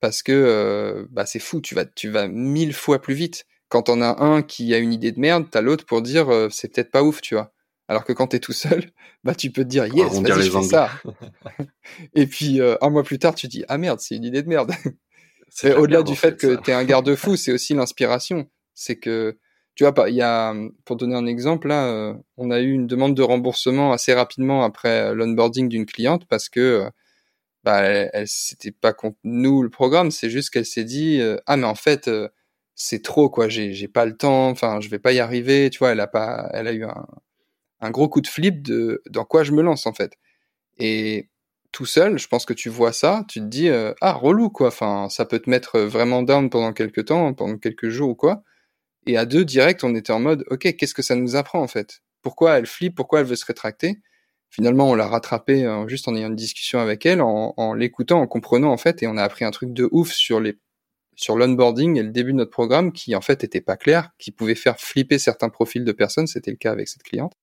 parce 0.00 0.22
que 0.22 0.32
euh, 0.32 1.06
bah 1.10 1.24
c'est 1.24 1.38
fou, 1.38 1.60
tu 1.60 1.74
vas 1.74 1.84
tu 1.84 2.10
vas 2.10 2.28
mille 2.28 2.74
fois 2.74 3.00
plus 3.00 3.14
vite. 3.14 3.46
Quand 3.68 3.88
on 3.88 4.02
a 4.02 4.22
un 4.22 4.42
qui 4.42 4.74
a 4.74 4.78
une 4.78 4.92
idée 4.92 5.12
de 5.12 5.20
merde, 5.20 5.46
t'as 5.50 5.62
l'autre 5.62 5.86
pour 5.86 6.02
dire 6.02 6.48
c'est 6.50 6.74
peut-être 6.74 6.90
pas 6.90 7.02
ouf, 7.02 7.22
tu 7.22 7.34
vois. 7.34 7.54
Alors 7.88 8.04
que 8.04 8.12
quand 8.12 8.26
t'es 8.28 8.40
tout 8.40 8.52
seul, 8.52 8.90
bah 9.24 9.34
tu 9.34 9.50
peux 9.50 9.62
te 9.62 9.68
dire 9.68 9.86
yes, 9.86 10.20
vas-y 10.20 10.42
je 10.42 10.50
fais 10.50 10.62
ça. 10.62 10.90
et 12.14 12.26
puis 12.26 12.60
un 12.60 12.90
mois 12.90 13.04
plus 13.04 13.18
tard, 13.18 13.34
tu 13.34 13.46
dis 13.46 13.64
ah 13.68 13.78
merde, 13.78 14.00
c'est 14.00 14.16
une 14.16 14.24
idée 14.24 14.42
de 14.42 14.48
merde. 14.48 14.72
Au-delà 15.76 16.02
du 16.02 16.16
fait, 16.16 16.36
que 16.38 16.56
tu 16.56 16.70
es 16.70 16.74
un 16.74 16.84
garde-fou, 16.84 17.36
c'est 17.36 17.52
aussi 17.52 17.74
l'inspiration. 17.74 18.48
C'est 18.74 18.96
que, 18.96 19.38
tu 19.74 19.84
vois, 19.84 20.08
il 20.08 20.14
y 20.14 20.22
a, 20.22 20.54
pour 20.84 20.96
donner 20.96 21.14
un 21.14 21.26
exemple, 21.26 21.68
là, 21.68 21.86
euh, 21.86 22.14
on 22.36 22.50
a 22.50 22.60
eu 22.60 22.72
une 22.72 22.86
demande 22.86 23.14
de 23.14 23.22
remboursement 23.22 23.92
assez 23.92 24.14
rapidement 24.14 24.64
après 24.64 25.14
l'onboarding 25.14 25.68
d'une 25.68 25.86
cliente 25.86 26.26
parce 26.26 26.48
que, 26.48 26.60
euh, 26.60 26.90
bah, 27.64 27.82
elle, 27.82 28.28
c'était 28.28 28.72
pas 28.72 28.92
contre 28.92 29.18
nous 29.24 29.62
le 29.62 29.70
programme, 29.70 30.10
c'est 30.10 30.30
juste 30.30 30.50
qu'elle 30.50 30.66
s'est 30.66 30.84
dit, 30.84 31.20
euh, 31.20 31.36
ah, 31.46 31.56
mais 31.56 31.66
en 31.66 31.74
fait, 31.76 32.10
c'est 32.74 33.02
trop, 33.02 33.30
quoi, 33.30 33.48
j'ai, 33.48 33.72
j'ai 33.72 33.88
pas 33.88 34.06
le 34.06 34.16
temps, 34.16 34.48
enfin, 34.50 34.80
je 34.80 34.88
vais 34.88 34.98
pas 34.98 35.12
y 35.12 35.20
arriver, 35.20 35.70
tu 35.70 35.78
vois, 35.80 35.92
elle 35.92 36.00
a 36.00 36.06
pas, 36.08 36.50
elle 36.54 36.68
a 36.68 36.72
eu 36.72 36.84
un, 36.84 37.06
un 37.80 37.90
gros 37.90 38.08
coup 38.08 38.20
de 38.20 38.26
flip 38.28 38.62
de, 38.62 39.02
dans 39.10 39.24
quoi 39.24 39.44
je 39.44 39.52
me 39.52 39.62
lance, 39.62 39.86
en 39.86 39.92
fait. 39.92 40.14
Et, 40.78 41.28
tout 41.72 41.86
seul, 41.86 42.18
je 42.18 42.28
pense 42.28 42.44
que 42.46 42.52
tu 42.52 42.68
vois 42.68 42.92
ça, 42.92 43.24
tu 43.28 43.40
te 43.40 43.46
dis 43.46 43.68
euh, 43.70 43.94
ah 44.02 44.12
relou 44.12 44.50
quoi. 44.50 44.68
Enfin, 44.68 45.08
ça 45.10 45.24
peut 45.24 45.38
te 45.40 45.50
mettre 45.50 45.80
vraiment 45.80 46.22
down 46.22 46.50
pendant 46.50 46.72
quelques 46.72 47.06
temps, 47.06 47.32
pendant 47.34 47.58
quelques 47.58 47.88
jours 47.88 48.10
ou 48.10 48.14
quoi. 48.14 48.42
Et 49.06 49.16
à 49.16 49.26
deux 49.26 49.44
direct, 49.44 49.84
on 49.84 49.94
était 49.94 50.12
en 50.12 50.20
mode 50.20 50.44
ok, 50.50 50.76
qu'est-ce 50.76 50.94
que 50.94 51.02
ça 51.02 51.16
nous 51.16 51.36
apprend 51.36 51.60
en 51.62 51.68
fait? 51.68 52.02
Pourquoi 52.22 52.58
elle 52.58 52.66
flippe? 52.66 52.94
Pourquoi 52.96 53.20
elle 53.20 53.26
veut 53.26 53.36
se 53.36 53.46
rétracter? 53.46 54.00
Finalement, 54.50 54.90
on 54.90 54.94
l'a 54.94 55.08
rattrapé 55.08 55.64
euh, 55.64 55.88
juste 55.88 56.08
en 56.08 56.14
ayant 56.14 56.28
une 56.28 56.36
discussion 56.36 56.78
avec 56.78 57.06
elle, 57.06 57.22
en, 57.22 57.74
l'écoutant, 57.74 58.20
en 58.20 58.26
comprenant 58.26 58.70
en 58.72 58.76
fait, 58.76 59.02
et 59.02 59.06
on 59.06 59.16
a 59.16 59.22
appris 59.24 59.44
un 59.46 59.50
truc 59.50 59.72
de 59.72 59.88
ouf 59.92 60.12
sur 60.12 60.40
les 60.40 60.58
sur 61.16 61.36
l'onboarding 61.36 61.98
et 61.98 62.02
le 62.02 62.10
début 62.10 62.32
de 62.32 62.38
notre 62.38 62.50
programme 62.50 62.92
qui 62.92 63.14
en 63.16 63.20
fait 63.20 63.44
était 63.44 63.60
pas 63.60 63.76
clair, 63.76 64.10
qui 64.18 64.32
pouvait 64.32 64.54
faire 64.54 64.78
flipper 64.80 65.18
certains 65.18 65.50
profils 65.50 65.84
de 65.84 65.92
personnes. 65.92 66.26
C'était 66.26 66.50
le 66.50 66.56
cas 66.56 66.72
avec 66.72 66.88
cette 66.88 67.02
cliente. 67.02 67.34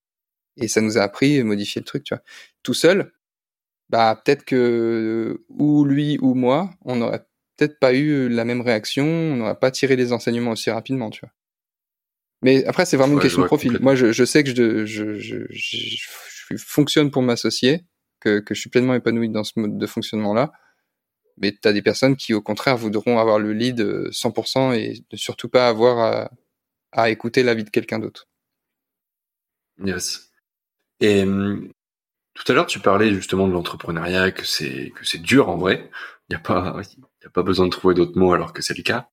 Et 0.56 0.68
ça 0.68 0.80
nous 0.80 0.98
a 0.98 1.02
appris 1.02 1.42
modifier 1.42 1.80
le 1.80 1.86
truc, 1.86 2.04
tu 2.04 2.14
vois. 2.14 2.22
Tout 2.62 2.74
seul, 2.74 3.12
bah 3.90 4.20
peut-être 4.24 4.44
que 4.44 5.44
ou 5.48 5.84
lui 5.84 6.16
ou 6.22 6.34
moi, 6.34 6.70
on 6.84 6.96
n'aurait 6.96 7.24
peut-être 7.56 7.78
pas 7.78 7.92
eu 7.92 8.28
la 8.28 8.44
même 8.44 8.60
réaction, 8.60 9.04
on 9.04 9.36
n'aurait 9.36 9.58
pas 9.58 9.70
tiré 9.70 9.96
les 9.96 10.12
enseignements 10.12 10.52
aussi 10.52 10.70
rapidement, 10.70 11.10
tu 11.10 11.20
vois. 11.20 11.32
Mais 12.42 12.64
après, 12.64 12.86
c'est 12.86 12.96
vraiment 12.96 13.14
une 13.14 13.20
question 13.20 13.42
de 13.42 13.46
profil. 13.46 13.78
Moi, 13.80 13.94
je, 13.94 14.12
je, 14.12 14.24
sais 14.24 14.42
que 14.44 14.54
je, 14.54 14.86
je, 14.86 15.18
je, 15.18 15.44
je 15.50 16.56
fonctionne 16.56 17.10
pour 17.10 17.20
m'associer, 17.20 17.84
que, 18.20 18.38
que 18.38 18.54
je 18.54 18.60
suis 18.60 18.70
pleinement 18.70 18.94
épanoui 18.94 19.28
dans 19.28 19.44
ce 19.44 19.52
mode 19.56 19.76
de 19.76 19.86
fonctionnement-là. 19.86 20.52
Mais 21.36 21.52
tu 21.52 21.68
as 21.68 21.72
des 21.72 21.82
personnes 21.82 22.16
qui, 22.16 22.32
au 22.32 22.40
contraire, 22.40 22.78
voudront 22.78 23.18
avoir 23.18 23.38
le 23.38 23.52
lead 23.52 23.80
100% 23.80 24.74
et 24.74 25.04
ne 25.12 25.16
surtout 25.18 25.48
pas 25.50 25.68
avoir 25.68 25.98
à, 25.98 26.30
à 26.92 27.10
écouter 27.10 27.42
l'avis 27.42 27.64
de 27.64 27.70
quelqu'un 27.70 27.98
d'autre. 27.98 28.26
Yes. 29.84 30.30
Et 31.00 31.22
hum, 31.22 31.70
tout 32.40 32.50
à 32.50 32.54
l'heure, 32.54 32.66
tu 32.66 32.80
parlais 32.80 33.12
justement 33.12 33.46
de 33.46 33.52
l'entrepreneuriat, 33.52 34.32
que 34.32 34.46
c'est 34.46 34.92
que 34.94 35.04
c'est 35.04 35.20
dur 35.20 35.50
en 35.50 35.58
vrai. 35.58 35.90
Il 36.28 36.32
n'y 36.34 36.36
a 36.36 36.40
pas 36.40 36.80
y 37.22 37.26
a 37.26 37.30
pas 37.30 37.42
besoin 37.42 37.66
de 37.66 37.70
trouver 37.70 37.94
d'autres 37.94 38.18
mots 38.18 38.32
alors 38.32 38.54
que 38.54 38.62
c'est 38.62 38.76
le 38.76 38.82
cas. 38.82 39.10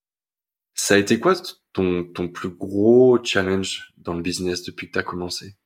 Ça 0.75 0.95
a 0.95 0.97
été 0.97 1.19
quoi 1.19 1.33
ton 1.73 2.05
ton 2.05 2.29
plus 2.29 2.49
gros 2.49 3.21
challenge 3.21 3.91
dans 3.97 4.13
le 4.13 4.21
business 4.21 4.63
depuis 4.63 4.87
que 4.87 4.93
tu 4.93 4.99
as 4.99 5.03
commencé? 5.03 5.57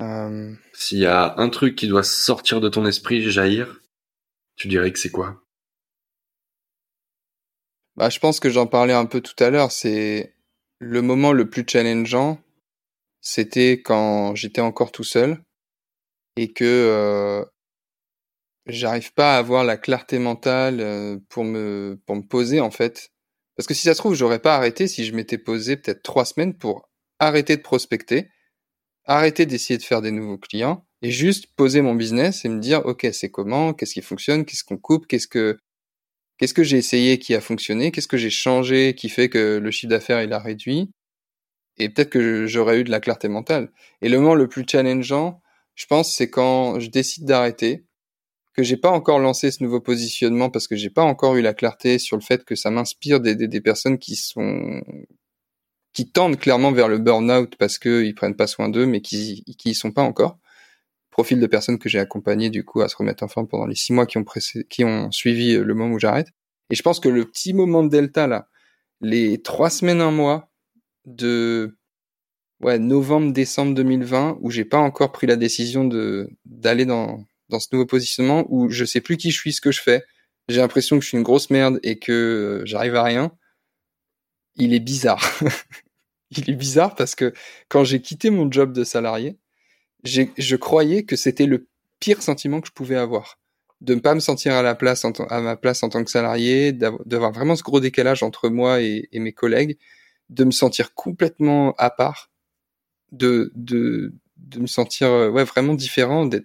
Euh... 0.00 0.54
S'il 0.72 0.98
y 0.98 1.06
a 1.06 1.34
un 1.36 1.48
truc 1.48 1.74
qui 1.74 1.88
doit 1.88 2.04
sortir 2.04 2.60
de 2.60 2.68
ton 2.68 2.86
esprit, 2.86 3.28
jaillir, 3.28 3.80
tu 4.54 4.68
dirais 4.68 4.92
que 4.92 5.00
c'est 5.00 5.10
quoi? 5.10 5.42
Bah, 7.96 8.08
je 8.08 8.20
pense 8.20 8.38
que 8.38 8.50
j'en 8.50 8.66
parlais 8.68 8.92
un 8.92 9.06
peu 9.06 9.20
tout 9.20 9.42
à 9.42 9.50
l'heure. 9.50 9.72
C'est 9.72 10.36
le 10.78 11.02
moment 11.02 11.32
le 11.32 11.50
plus 11.50 11.64
challengeant, 11.66 12.43
c'était 13.24 13.80
quand 13.82 14.34
j'étais 14.36 14.60
encore 14.60 14.92
tout 14.92 15.02
seul 15.02 15.42
et 16.36 16.52
que 16.52 16.64
euh, 16.64 17.44
j'arrive 18.66 19.12
pas 19.14 19.36
à 19.36 19.38
avoir 19.38 19.64
la 19.64 19.78
clarté 19.78 20.18
mentale 20.18 20.80
euh, 20.80 21.18
pour 21.30 21.44
me 21.44 22.00
pour 22.06 22.16
me 22.16 22.22
poser 22.22 22.60
en 22.60 22.70
fait. 22.70 23.10
Parce 23.56 23.66
que 23.66 23.74
si 23.74 23.82
ça 23.82 23.94
se 23.94 23.98
trouve, 23.98 24.14
j'aurais 24.14 24.40
pas 24.40 24.56
arrêté 24.56 24.86
si 24.88 25.04
je 25.04 25.14
m'étais 25.14 25.38
posé 25.38 25.76
peut-être 25.76 26.02
trois 26.02 26.24
semaines 26.26 26.54
pour 26.54 26.90
arrêter 27.18 27.56
de 27.56 27.62
prospecter, 27.62 28.28
arrêter 29.06 29.46
d'essayer 29.46 29.78
de 29.78 29.84
faire 29.84 30.02
des 30.02 30.10
nouveaux 30.10 30.38
clients 30.38 30.86
et 31.02 31.10
juste 31.10 31.46
poser 31.56 31.80
mon 31.80 31.94
business 31.94 32.44
et 32.44 32.48
me 32.50 32.60
dire 32.60 32.84
ok 32.84 33.08
c'est 33.12 33.30
comment, 33.30 33.72
qu'est-ce 33.72 33.94
qui 33.94 34.02
fonctionne, 34.02 34.44
qu'est-ce 34.44 34.64
qu'on 34.64 34.78
coupe, 34.78 35.06
qu'est-ce 35.06 35.28
que 35.28 35.58
qu'est-ce 36.38 36.54
que 36.54 36.64
j'ai 36.64 36.78
essayé 36.78 37.18
qui 37.18 37.34
a 37.34 37.40
fonctionné, 37.40 37.90
qu'est-ce 37.90 38.08
que 38.08 38.18
j'ai 38.18 38.30
changé 38.30 38.94
qui 38.94 39.08
fait 39.08 39.30
que 39.30 39.58
le 39.62 39.70
chiffre 39.70 39.90
d'affaires 39.90 40.22
il 40.22 40.32
a 40.34 40.38
réduit? 40.38 40.90
Et 41.76 41.88
peut-être 41.88 42.10
que 42.10 42.46
j'aurais 42.46 42.80
eu 42.80 42.84
de 42.84 42.90
la 42.90 43.00
clarté 43.00 43.28
mentale. 43.28 43.70
Et 44.02 44.08
le 44.08 44.18
moment 44.18 44.34
le 44.34 44.48
plus 44.48 44.64
challengeant, 44.68 45.42
je 45.74 45.86
pense, 45.86 46.14
c'est 46.14 46.30
quand 46.30 46.78
je 46.78 46.88
décide 46.88 47.24
d'arrêter, 47.24 47.84
que 48.54 48.62
j'ai 48.62 48.76
pas 48.76 48.90
encore 48.90 49.18
lancé 49.18 49.50
ce 49.50 49.62
nouveau 49.62 49.80
positionnement 49.80 50.48
parce 50.48 50.68
que 50.68 50.76
j'ai 50.76 50.90
pas 50.90 51.02
encore 51.02 51.34
eu 51.36 51.42
la 51.42 51.54
clarté 51.54 51.98
sur 51.98 52.16
le 52.16 52.22
fait 52.22 52.44
que 52.44 52.54
ça 52.54 52.70
m'inspire 52.70 53.20
des, 53.20 53.34
des, 53.34 53.60
personnes 53.60 53.98
qui 53.98 54.14
sont 54.14 54.80
qui 55.92 56.10
tendent 56.10 56.38
clairement 56.38 56.72
vers 56.72 56.88
le 56.88 56.98
burn-out 56.98 57.56
parce 57.58 57.78
que 57.78 58.04
ils 58.04 58.14
prennent 58.14 58.36
pas 58.36 58.46
soin 58.46 58.68
d'eux, 58.68 58.86
mais 58.86 59.00
qui 59.00 59.44
qui 59.58 59.70
y 59.70 59.74
sont 59.74 59.90
pas 59.90 60.02
encore. 60.02 60.38
Profil 61.10 61.40
de 61.40 61.46
personnes 61.46 61.78
que 61.78 61.88
j'ai 61.88 61.98
accompagné 61.98 62.50
du 62.50 62.64
coup 62.64 62.80
à 62.80 62.88
se 62.88 62.96
remettre 62.96 63.24
en 63.24 63.28
forme 63.28 63.48
pendant 63.48 63.66
les 63.66 63.74
six 63.74 63.92
mois 63.92 64.06
qui 64.06 64.18
ont 64.18 64.24
qui 64.70 64.84
ont 64.84 65.10
suivi 65.10 65.56
le 65.56 65.74
moment 65.74 65.94
où 65.94 65.98
j'arrête. 65.98 66.28
Et 66.70 66.76
je 66.76 66.82
pense 66.82 67.00
que 67.00 67.08
le 67.08 67.24
petit 67.24 67.54
moment 67.54 67.82
de 67.82 67.88
delta 67.88 68.28
là, 68.28 68.48
les 69.00 69.42
trois 69.42 69.70
semaines, 69.70 70.00
un 70.00 70.12
mois 70.12 70.53
de 71.06 71.76
ouais, 72.60 72.78
novembre, 72.78 73.32
décembre 73.32 73.74
2020, 73.74 74.38
où 74.40 74.50
j'ai 74.50 74.64
pas 74.64 74.78
encore 74.78 75.12
pris 75.12 75.26
la 75.26 75.36
décision 75.36 75.84
de 75.84 76.28
d'aller 76.44 76.86
dans, 76.86 77.24
dans 77.48 77.60
ce 77.60 77.68
nouveau 77.72 77.86
positionnement, 77.86 78.44
où 78.48 78.70
je 78.70 78.84
sais 78.84 79.00
plus 79.00 79.16
qui 79.16 79.30
je 79.30 79.38
suis, 79.38 79.52
ce 79.52 79.60
que 79.60 79.72
je 79.72 79.80
fais. 79.80 80.04
J'ai 80.48 80.60
l'impression 80.60 80.98
que 80.98 81.02
je 81.02 81.08
suis 81.08 81.16
une 81.18 81.24
grosse 81.24 81.50
merde 81.50 81.80
et 81.82 81.98
que 81.98 82.12
euh, 82.62 82.66
j'arrive 82.66 82.96
à 82.96 83.02
rien. 83.02 83.32
Il 84.56 84.74
est 84.74 84.80
bizarre. 84.80 85.24
il 86.30 86.50
est 86.50 86.54
bizarre 86.54 86.94
parce 86.94 87.14
que 87.14 87.32
quand 87.68 87.84
j'ai 87.84 88.00
quitté 88.00 88.30
mon 88.30 88.50
job 88.50 88.72
de 88.72 88.84
salarié, 88.84 89.38
je 90.04 90.56
croyais 90.56 91.04
que 91.04 91.16
c'était 91.16 91.46
le 91.46 91.68
pire 91.98 92.22
sentiment 92.22 92.60
que 92.60 92.68
je 92.68 92.72
pouvais 92.72 92.96
avoir. 92.96 93.38
De 93.80 93.94
ne 93.94 94.00
pas 94.00 94.14
me 94.14 94.20
sentir 94.20 94.54
à 94.54 94.62
la 94.62 94.74
place, 94.74 95.04
à 95.04 95.40
ma 95.40 95.56
place 95.56 95.82
en 95.82 95.88
tant 95.88 96.04
que 96.04 96.10
salarié, 96.10 96.72
d'avoir 96.72 97.32
vraiment 97.32 97.56
ce 97.56 97.62
gros 97.62 97.80
décalage 97.80 98.22
entre 98.22 98.48
moi 98.48 98.82
et, 98.82 99.08
et 99.12 99.18
mes 99.18 99.32
collègues, 99.32 99.78
de 100.30 100.44
me 100.44 100.50
sentir 100.50 100.94
complètement 100.94 101.74
à 101.78 101.90
part, 101.90 102.30
de, 103.12 103.52
de, 103.54 104.14
de 104.36 104.60
me 104.60 104.66
sentir 104.66 105.08
euh, 105.08 105.30
ouais, 105.30 105.44
vraiment 105.44 105.74
différent, 105.74 106.26
de, 106.26 106.44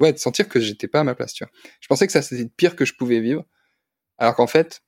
ouais, 0.00 0.12
de 0.12 0.18
sentir 0.18 0.48
que 0.48 0.60
j'étais 0.60 0.88
pas 0.88 1.00
à 1.00 1.04
ma 1.04 1.14
place. 1.14 1.32
Tu 1.34 1.44
vois. 1.44 1.52
Je 1.80 1.88
pensais 1.88 2.06
que 2.06 2.12
ça 2.12 2.22
c'était 2.22 2.42
le 2.42 2.48
pire 2.48 2.76
que 2.76 2.84
je 2.84 2.94
pouvais 2.94 3.20
vivre, 3.20 3.44
alors 4.18 4.34
qu'en 4.36 4.46
fait, 4.46 4.82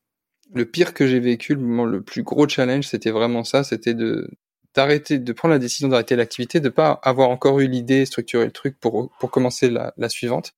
le 0.54 0.64
pire 0.66 0.94
que 0.94 1.06
j'ai 1.06 1.20
vécu, 1.20 1.54
le 1.54 1.60
moment 1.60 1.84
le 1.84 2.02
plus 2.02 2.22
gros 2.22 2.48
challenge, 2.48 2.86
c'était 2.86 3.10
vraiment 3.10 3.44
ça, 3.44 3.64
c'était 3.64 3.94
de 3.94 4.30
d'arrêter, 4.74 5.18
de 5.18 5.32
prendre 5.32 5.52
la 5.54 5.58
décision 5.58 5.88
d'arrêter 5.88 6.16
l'activité, 6.16 6.60
de 6.60 6.68
pas 6.68 6.92
avoir 7.02 7.30
encore 7.30 7.60
eu 7.60 7.68
l'idée, 7.68 8.06
structurer 8.06 8.44
le 8.46 8.52
truc 8.52 8.78
pour 8.80 9.10
pour 9.20 9.30
commencer 9.30 9.70
la, 9.70 9.94
la 9.98 10.08
suivante, 10.08 10.54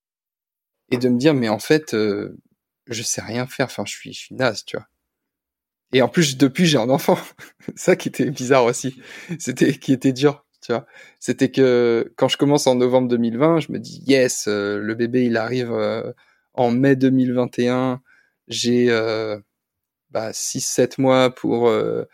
et 0.91 0.97
de 0.97 1.09
me 1.09 1.17
dire 1.17 1.33
mais 1.33 1.49
en 1.49 1.59
fait, 1.59 1.93
euh, 1.93 2.37
je 2.87 3.03
sais 3.03 3.21
rien 3.21 3.47
faire, 3.47 3.67
enfin 3.67 3.85
je 3.85 3.93
suis 3.93 4.13
je 4.13 4.19
suis 4.19 4.35
naze, 4.35 4.65
tu 4.65 4.77
vois. 4.77 4.87
Et 5.93 6.01
en 6.01 6.07
plus, 6.07 6.37
depuis, 6.37 6.65
j'ai 6.65 6.77
un 6.77 6.89
enfant. 6.89 7.17
ça 7.75 7.95
qui 7.95 8.07
était 8.07 8.29
bizarre 8.29 8.65
aussi. 8.65 9.01
C'était, 9.39 9.73
qui 9.73 9.91
était 9.93 10.13
dur, 10.13 10.45
tu 10.61 10.71
vois. 10.71 10.85
C'était 11.19 11.51
que 11.51 12.11
quand 12.15 12.27
je 12.27 12.37
commence 12.37 12.67
en 12.67 12.75
novembre 12.75 13.09
2020, 13.09 13.59
je 13.59 13.71
me 13.71 13.79
dis, 13.79 14.03
yes, 14.07 14.45
euh, 14.47 14.79
le 14.79 14.95
bébé, 14.95 15.25
il 15.25 15.37
arrive 15.37 15.71
euh, 15.71 16.11
en 16.53 16.71
mai 16.71 16.95
2021. 16.95 18.01
J'ai, 18.47 18.87
euh, 18.89 19.37
bah, 20.11 20.31
6-7 20.31 21.01
mois 21.01 21.29
pour 21.29 21.67
euh, 21.67 22.05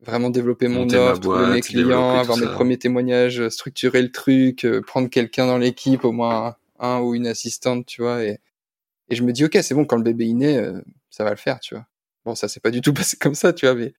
vraiment 0.00 0.30
développer 0.30 0.68
mon 0.68 0.88
offre, 0.92 1.20
trouver 1.20 1.46
mes 1.46 1.60
clients, 1.60 2.18
avoir 2.18 2.38
mes 2.38 2.46
premiers 2.46 2.78
témoignages, 2.78 3.48
structurer 3.48 4.02
le 4.02 4.10
truc, 4.10 4.66
prendre 4.86 5.08
quelqu'un 5.08 5.46
dans 5.46 5.58
l'équipe, 5.58 6.04
au 6.04 6.12
moins 6.12 6.56
un, 6.78 7.00
ou 7.00 7.14
une 7.14 7.26
assistante, 7.26 7.86
tu 7.86 8.02
vois. 8.02 8.22
Et, 8.24 8.40
et 9.08 9.14
je 9.14 9.22
me 9.22 9.32
dis, 9.32 9.44
ok, 9.44 9.58
c'est 9.62 9.74
bon, 9.74 9.84
quand 9.84 9.96
le 9.96 10.02
bébé 10.02 10.28
est 10.28 10.34
né, 10.34 10.72
ça 11.10 11.24
va 11.24 11.30
le 11.30 11.36
faire, 11.36 11.58
tu 11.60 11.74
vois. 11.74 11.86
Bon, 12.26 12.34
ça 12.34 12.48
s'est 12.48 12.60
pas 12.60 12.72
du 12.72 12.80
tout 12.82 12.92
passé 12.94 13.16
comme 13.16 13.34
ça, 13.34 13.54
tu 13.54 13.64
vois, 13.66 13.74
mais. 13.74 13.94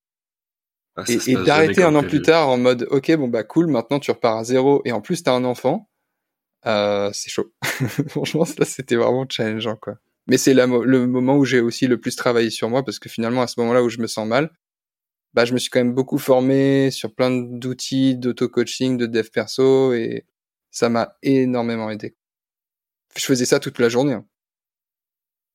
Ah, 0.97 1.03
et, 1.07 1.35
d'arrêter 1.35 1.83
un 1.83 1.95
an 1.95 2.03
plus 2.03 2.21
tard 2.21 2.49
en 2.49 2.57
mode, 2.57 2.87
ok, 2.89 3.15
bon 3.17 3.27
bah 3.27 3.43
cool, 3.43 3.67
maintenant 3.67 3.99
tu 3.99 4.09
repars 4.09 4.37
à 4.37 4.43
zéro 4.43 4.81
et 4.83 4.91
en 4.91 4.99
plus 4.99 5.21
t'as 5.21 5.31
un 5.31 5.43
enfant, 5.43 5.91
euh, 6.65 7.11
c'est 7.13 7.29
chaud. 7.29 7.53
Franchement, 8.09 8.45
ça 8.45 8.65
c'était 8.65 8.95
vraiment 8.95 9.27
challengeant, 9.29 9.75
quoi. 9.75 9.99
Mais 10.25 10.37
c'est 10.37 10.55
le 10.55 11.05
moment 11.05 11.37
où 11.37 11.45
j'ai 11.45 11.59
aussi 11.59 11.85
le 11.85 11.99
plus 11.99 12.15
travaillé 12.15 12.49
sur 12.49 12.67
moi 12.69 12.83
parce 12.83 12.97
que 12.97 13.09
finalement 13.09 13.43
à 13.43 13.47
ce 13.47 13.59
moment-là 13.59 13.83
où 13.83 13.89
je 13.89 13.99
me 13.99 14.07
sens 14.07 14.27
mal, 14.27 14.49
bah 15.35 15.45
je 15.45 15.53
me 15.53 15.59
suis 15.59 15.69
quand 15.69 15.79
même 15.79 15.93
beaucoup 15.93 16.17
formé 16.17 16.89
sur 16.89 17.13
plein 17.13 17.29
d'outils 17.29 18.17
d'auto-coaching, 18.17 18.97
de 18.97 19.05
dev 19.05 19.29
perso 19.29 19.93
et 19.93 20.25
ça 20.71 20.89
m'a 20.89 21.15
énormément 21.21 21.91
aidé. 21.91 22.15
Je 23.15 23.23
faisais 23.23 23.45
ça 23.45 23.59
toute 23.59 23.77
la 23.77 23.87
journée. 23.87 24.13
Hein. 24.13 24.25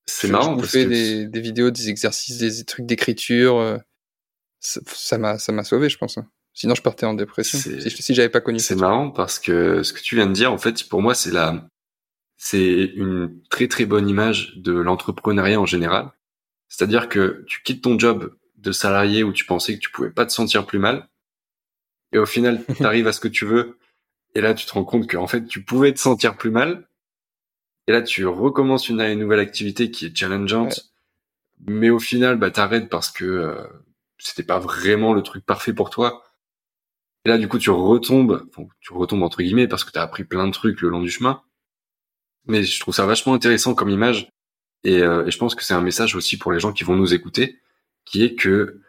C'est 0.05 0.27
marrant. 0.27 0.59
Je 0.59 0.65
fais 0.65 0.85
des, 0.85 1.27
des, 1.27 1.41
vidéos, 1.41 1.71
des 1.71 1.89
exercices, 1.89 2.37
des 2.37 2.63
trucs 2.65 2.85
d'écriture. 2.85 3.57
Euh, 3.57 3.77
ça 4.59 5.17
m'a, 5.17 5.37
ça 5.37 5.51
m'a 5.51 5.63
sauvé, 5.63 5.89
je 5.89 5.97
pense. 5.97 6.17
Hein. 6.17 6.27
Sinon, 6.53 6.75
je 6.75 6.81
partais 6.81 7.05
en 7.05 7.13
dépression. 7.13 7.57
Si, 7.57 7.89
si 7.89 8.13
j'avais 8.13 8.29
pas 8.29 8.41
connu. 8.41 8.59
C'est 8.59 8.75
marrant 8.75 9.09
parce 9.09 9.39
que 9.39 9.83
ce 9.83 9.91
que 9.91 10.01
tu 10.01 10.15
viens 10.15 10.27
de 10.27 10.33
dire, 10.33 10.51
en 10.51 10.57
fait, 10.57 10.87
pour 10.87 11.01
moi, 11.01 11.15
c'est 11.15 11.31
la, 11.31 11.67
c'est 12.37 12.91
une 12.95 13.41
très 13.49 13.67
très 13.67 13.85
bonne 13.85 14.09
image 14.09 14.53
de 14.57 14.73
l'entrepreneuriat 14.73 15.59
en 15.59 15.65
général. 15.65 16.11
C'est-à-dire 16.67 17.07
que 17.07 17.45
tu 17.47 17.61
quittes 17.63 17.81
ton 17.81 17.97
job 17.97 18.35
de 18.57 18.71
salarié 18.71 19.23
où 19.23 19.31
tu 19.31 19.45
pensais 19.45 19.75
que 19.75 19.79
tu 19.79 19.91
pouvais 19.91 20.09
pas 20.09 20.25
te 20.25 20.31
sentir 20.31 20.65
plus 20.65 20.79
mal, 20.79 21.07
et 22.11 22.17
au 22.17 22.25
final, 22.25 22.63
tu 22.77 22.85
arrives 22.85 23.07
à 23.07 23.13
ce 23.13 23.19
que 23.19 23.27
tu 23.27 23.45
veux, 23.45 23.77
et 24.35 24.41
là, 24.41 24.53
tu 24.53 24.65
te 24.65 24.73
rends 24.73 24.83
compte 24.83 25.09
qu'en 25.09 25.27
fait, 25.27 25.45
tu 25.45 25.63
pouvais 25.63 25.93
te 25.93 25.99
sentir 25.99 26.35
plus 26.35 26.51
mal, 26.51 26.87
et 27.87 27.91
là, 27.91 28.01
tu 28.01 28.25
recommences 28.25 28.89
une, 28.89 29.13
nouvelle 29.15 29.39
activité 29.39 29.91
qui 29.91 30.05
est 30.05 30.15
challengeante, 30.15 30.93
mais 31.65 31.89
au 31.89 31.99
final, 31.99 32.37
bah, 32.37 32.51
t'arrêtes 32.51 32.89
parce 32.89 33.11
que 33.11 33.25
euh, 33.25 33.63
c'était 34.17 34.43
pas 34.43 34.59
vraiment 34.59 35.13
le 35.13 35.21
truc 35.21 35.45
parfait 35.45 35.73
pour 35.73 35.89
toi. 35.89 36.23
Et 37.25 37.29
là, 37.29 37.37
du 37.37 37.47
coup, 37.47 37.57
tu 37.57 37.69
retombes, 37.69 38.49
tu 38.81 38.93
retombes 38.93 39.23
entre 39.23 39.41
guillemets 39.41 39.67
parce 39.67 39.83
que 39.83 39.91
t'as 39.91 40.03
appris 40.03 40.23
plein 40.23 40.47
de 40.47 40.53
trucs 40.53 40.81
le 40.81 40.89
long 40.89 41.01
du 41.01 41.09
chemin. 41.09 41.41
Mais 42.45 42.63
je 42.63 42.79
trouve 42.79 42.93
ça 42.93 43.05
vachement 43.05 43.33
intéressant 43.33 43.73
comme 43.75 43.89
image, 43.89 44.29
et, 44.83 45.01
euh, 45.01 45.25
et 45.25 45.31
je 45.31 45.37
pense 45.37 45.55
que 45.55 45.63
c'est 45.63 45.73
un 45.73 45.81
message 45.81 46.15
aussi 46.15 46.37
pour 46.37 46.51
les 46.51 46.59
gens 46.59 46.73
qui 46.73 46.83
vont 46.83 46.95
nous 46.95 47.13
écouter, 47.13 47.61
qui 48.05 48.23
est 48.23 48.35
que 48.35 48.81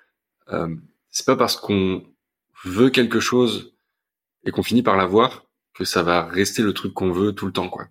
euh, 0.52 0.74
c'est 1.10 1.26
pas 1.26 1.36
parce 1.36 1.56
qu'on 1.56 2.04
veut 2.64 2.90
quelque 2.90 3.20
chose 3.20 3.76
et 4.44 4.50
qu'on 4.50 4.62
finit 4.64 4.82
par 4.82 4.96
l'avoir 4.96 5.46
que 5.74 5.84
ça 5.84 6.02
va 6.02 6.24
rester 6.24 6.62
le 6.62 6.72
truc 6.72 6.94
qu'on 6.94 7.12
veut 7.12 7.32
tout 7.32 7.46
le 7.46 7.52
temps, 7.52 7.68
quoi 7.68 7.88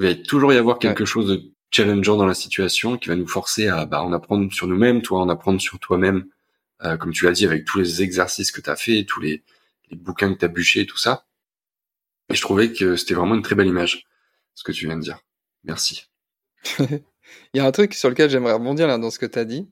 il 0.00 0.06
va 0.06 0.14
toujours 0.14 0.52
y 0.52 0.56
avoir 0.56 0.78
quelque 0.78 1.04
chose 1.04 1.28
de 1.28 1.52
challengeant 1.70 2.16
dans 2.16 2.26
la 2.26 2.34
situation 2.34 2.96
qui 2.96 3.08
va 3.08 3.16
nous 3.16 3.26
forcer 3.26 3.68
à 3.68 3.86
bah, 3.86 4.02
en 4.02 4.12
apprendre 4.12 4.52
sur 4.52 4.66
nous-mêmes, 4.66 5.02
toi 5.02 5.20
en 5.20 5.28
apprendre 5.28 5.60
sur 5.60 5.78
toi-même, 5.78 6.26
euh, 6.82 6.96
comme 6.96 7.12
tu 7.12 7.24
l'as 7.24 7.32
dit, 7.32 7.46
avec 7.46 7.64
tous 7.64 7.78
les 7.78 8.02
exercices 8.02 8.50
que 8.50 8.60
tu 8.60 8.70
as 8.70 8.76
fait, 8.76 9.04
tous 9.04 9.20
les, 9.20 9.42
les 9.90 9.96
bouquins 9.96 10.32
que 10.32 10.38
tu 10.38 10.44
as 10.44 10.48
bûchés, 10.48 10.86
tout 10.86 10.98
ça. 10.98 11.26
Et 12.28 12.34
je 12.34 12.40
trouvais 12.40 12.72
que 12.72 12.96
c'était 12.96 13.14
vraiment 13.14 13.34
une 13.34 13.42
très 13.42 13.54
belle 13.54 13.66
image, 13.66 14.06
ce 14.54 14.64
que 14.64 14.72
tu 14.72 14.86
viens 14.86 14.96
de 14.96 15.02
dire. 15.02 15.18
Merci. 15.64 16.08
il 16.78 17.02
y 17.54 17.60
a 17.60 17.66
un 17.66 17.72
truc 17.72 17.94
sur 17.94 18.08
lequel 18.08 18.30
j'aimerais 18.30 18.54
rebondir 18.54 18.86
là 18.86 18.98
dans 18.98 19.10
ce 19.10 19.18
que 19.18 19.26
tu 19.26 19.38
as 19.38 19.44
dit, 19.44 19.68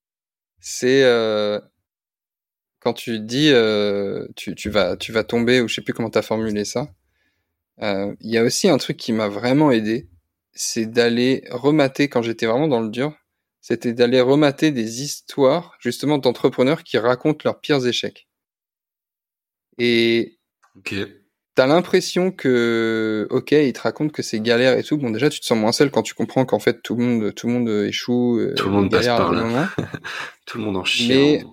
c'est 0.60 1.04
euh, 1.04 1.60
quand 2.80 2.92
tu 2.92 3.20
dis 3.20 3.50
euh, 3.50 4.26
tu, 4.36 4.54
tu, 4.54 4.70
vas, 4.70 4.96
tu 4.96 5.12
vas 5.12 5.24
tomber, 5.24 5.60
ou 5.60 5.68
je 5.68 5.74
sais 5.74 5.82
plus 5.82 5.94
comment 5.94 6.10
tu 6.10 6.18
as 6.18 6.22
formulé 6.22 6.64
ça, 6.64 6.88
euh, 7.82 8.14
il 8.20 8.30
y 8.30 8.38
a 8.38 8.42
aussi 8.42 8.68
un 8.68 8.78
truc 8.78 8.96
qui 8.96 9.12
m'a 9.12 9.28
vraiment 9.28 9.70
aidé, 9.70 10.08
c'est 10.58 10.86
d'aller 10.86 11.44
remater 11.52 12.08
quand 12.08 12.20
j'étais 12.20 12.46
vraiment 12.46 12.66
dans 12.66 12.80
le 12.80 12.88
dur, 12.88 13.14
c'était 13.60 13.92
d'aller 13.92 14.20
remater 14.20 14.72
des 14.72 15.02
histoires 15.02 15.76
justement 15.78 16.18
d'entrepreneurs 16.18 16.82
qui 16.82 16.98
racontent 16.98 17.38
leurs 17.44 17.60
pires 17.60 17.86
échecs. 17.86 18.26
Et 19.78 20.40
okay. 20.76 21.06
t'as 21.54 21.68
l'impression 21.68 22.32
que, 22.32 23.28
ok, 23.30 23.52
ils 23.52 23.72
te 23.72 23.82
racontent 23.82 24.10
que 24.10 24.22
c'est 24.22 24.40
galère 24.40 24.76
et 24.76 24.82
tout. 24.82 24.98
Bon, 24.98 25.10
déjà, 25.10 25.30
tu 25.30 25.38
te 25.38 25.44
sens 25.44 25.56
moins 25.56 25.70
seul 25.70 25.92
quand 25.92 26.02
tu 26.02 26.14
comprends 26.14 26.44
qu'en 26.44 26.58
fait 26.58 26.82
tout 26.82 26.96
le 26.96 27.04
monde, 27.04 27.34
tout 27.36 27.46
le 27.46 27.52
monde 27.52 27.68
échoue. 27.86 28.40
Euh, 28.40 28.54
tout 28.54 28.66
le 28.66 28.72
monde 28.72 28.90
passe 28.90 29.06
par 29.06 29.32
là. 29.32 29.68
tout 30.46 30.58
le 30.58 30.64
monde 30.64 30.76
en 30.76 30.84
chie. 30.84 31.08
Mais 31.08 31.44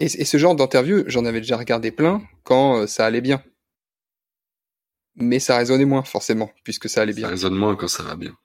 et, 0.00 0.06
et 0.06 0.24
ce 0.24 0.38
genre 0.38 0.56
d'interview, 0.56 1.04
j'en 1.06 1.24
avais 1.24 1.40
déjà 1.40 1.56
regardé 1.56 1.92
plein 1.92 2.20
quand 2.42 2.80
euh, 2.80 2.86
ça 2.88 3.06
allait 3.06 3.20
bien 3.20 3.44
mais 5.16 5.38
ça 5.38 5.56
résonnait 5.56 5.84
moins 5.84 6.02
forcément 6.02 6.50
puisque 6.64 6.88
ça 6.88 7.02
allait 7.02 7.12
bien. 7.12 7.26
Ça 7.26 7.30
résonne 7.30 7.54
moins 7.54 7.76
quand 7.76 7.88
ça 7.88 8.02
va 8.02 8.16
bien. 8.16 8.36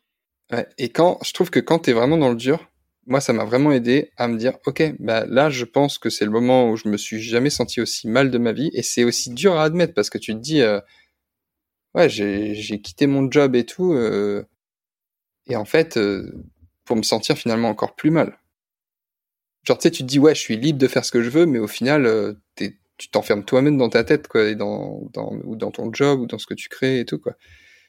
Ouais. 0.51 0.67
Et 0.77 0.89
quand 0.89 1.19
je 1.23 1.33
trouve 1.33 1.49
que 1.49 1.59
quand 1.59 1.79
t'es 1.79 1.93
vraiment 1.93 2.17
dans 2.17 2.29
le 2.29 2.35
dur, 2.35 2.69
moi 3.09 3.21
ça 3.21 3.33
m'a 3.33 3.43
vraiment 3.43 3.71
aidé 3.71 4.11
à 4.17 4.27
me 4.27 4.37
dire 4.37 4.53
ok 4.65 4.93
bah 4.99 5.25
là 5.27 5.49
je 5.49 5.65
pense 5.65 5.97
que 5.97 6.09
c'est 6.09 6.25
le 6.25 6.31
moment 6.31 6.69
où 6.69 6.77
je 6.77 6.87
me 6.87 6.97
suis 6.97 7.21
jamais 7.21 7.49
senti 7.49 7.81
aussi 7.81 8.07
mal 8.07 8.29
de 8.31 8.37
ma 8.37 8.51
vie 8.51 8.69
et 8.73 8.83
c'est 8.83 9.03
aussi 9.03 9.31
dur 9.31 9.55
à 9.55 9.63
admettre 9.63 9.93
parce 9.93 10.09
que 10.09 10.19
tu 10.19 10.33
te 10.33 10.39
dis 10.39 10.61
euh, 10.61 10.79
ouais 11.95 12.09
j'ai 12.09 12.81
quitté 12.81 13.07
mon 13.07 13.29
job 13.29 13.55
et 13.55 13.65
tout 13.65 13.93
euh, 13.93 14.43
et 15.47 15.55
en 15.55 15.65
fait 15.65 15.97
euh, 15.97 16.31
pour 16.85 16.95
me 16.95 17.03
sentir 17.03 17.37
finalement 17.37 17.69
encore 17.69 17.95
plus 17.95 18.11
mal. 18.11 18.39
Genre 19.63 19.77
tu 19.77 19.83
sais 19.83 19.91
tu 19.91 20.03
te 20.03 20.07
dis 20.07 20.19
ouais 20.19 20.35
je 20.35 20.41
suis 20.41 20.57
libre 20.57 20.79
de 20.79 20.87
faire 20.87 21.05
ce 21.05 21.11
que 21.11 21.23
je 21.23 21.29
veux 21.29 21.45
mais 21.45 21.59
au 21.59 21.67
final 21.67 22.35
t'es 22.55 22.78
tu 22.99 23.09
t'enfermes 23.09 23.43
toi-même 23.43 23.77
dans 23.77 23.89
ta 23.89 24.03
tête 24.03 24.27
quoi 24.27 24.43
et 24.47 24.55
dans, 24.55 25.09
dans 25.13 25.31
ou 25.45 25.55
dans 25.55 25.71
ton 25.71 25.91
job 25.91 26.19
ou 26.19 26.27
dans 26.27 26.37
ce 26.37 26.45
que 26.45 26.53
tu 26.53 26.69
crées 26.69 26.99
et 26.99 27.05
tout 27.05 27.17
quoi. 27.17 27.33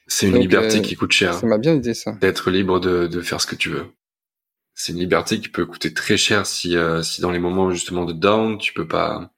C'est 0.07 0.25
une 0.25 0.33
Donc, 0.33 0.41
liberté 0.41 0.77
euh, 0.77 0.81
qui 0.81 0.95
coûte 0.95 1.11
cher. 1.11 1.35
Ça 1.35 1.45
m'a 1.45 1.59
bien 1.59 1.75
aidé 1.75 1.93
ça. 1.93 2.13
D'être 2.19 2.49
libre 2.49 2.79
de, 2.79 3.05
de 3.07 3.21
faire 3.21 3.39
ce 3.39 3.45
que 3.45 3.55
tu 3.55 3.69
veux. 3.69 3.85
C'est 4.73 4.93
une 4.93 4.99
liberté 4.99 5.39
qui 5.39 5.49
peut 5.49 5.65
coûter 5.65 5.93
très 5.93 6.17
cher 6.17 6.45
si, 6.47 6.75
euh, 6.75 7.03
si 7.03 7.21
dans 7.21 7.29
les 7.31 7.39
moments 7.39 7.69
justement 7.71 8.05
de 8.05 8.13
down, 8.13 8.57
tu 8.57 8.73
peux 8.73 8.87
pas, 8.87 9.31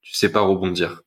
tu 0.00 0.14
sais 0.14 0.30
pas 0.30 0.40
rebondir. 0.40 1.02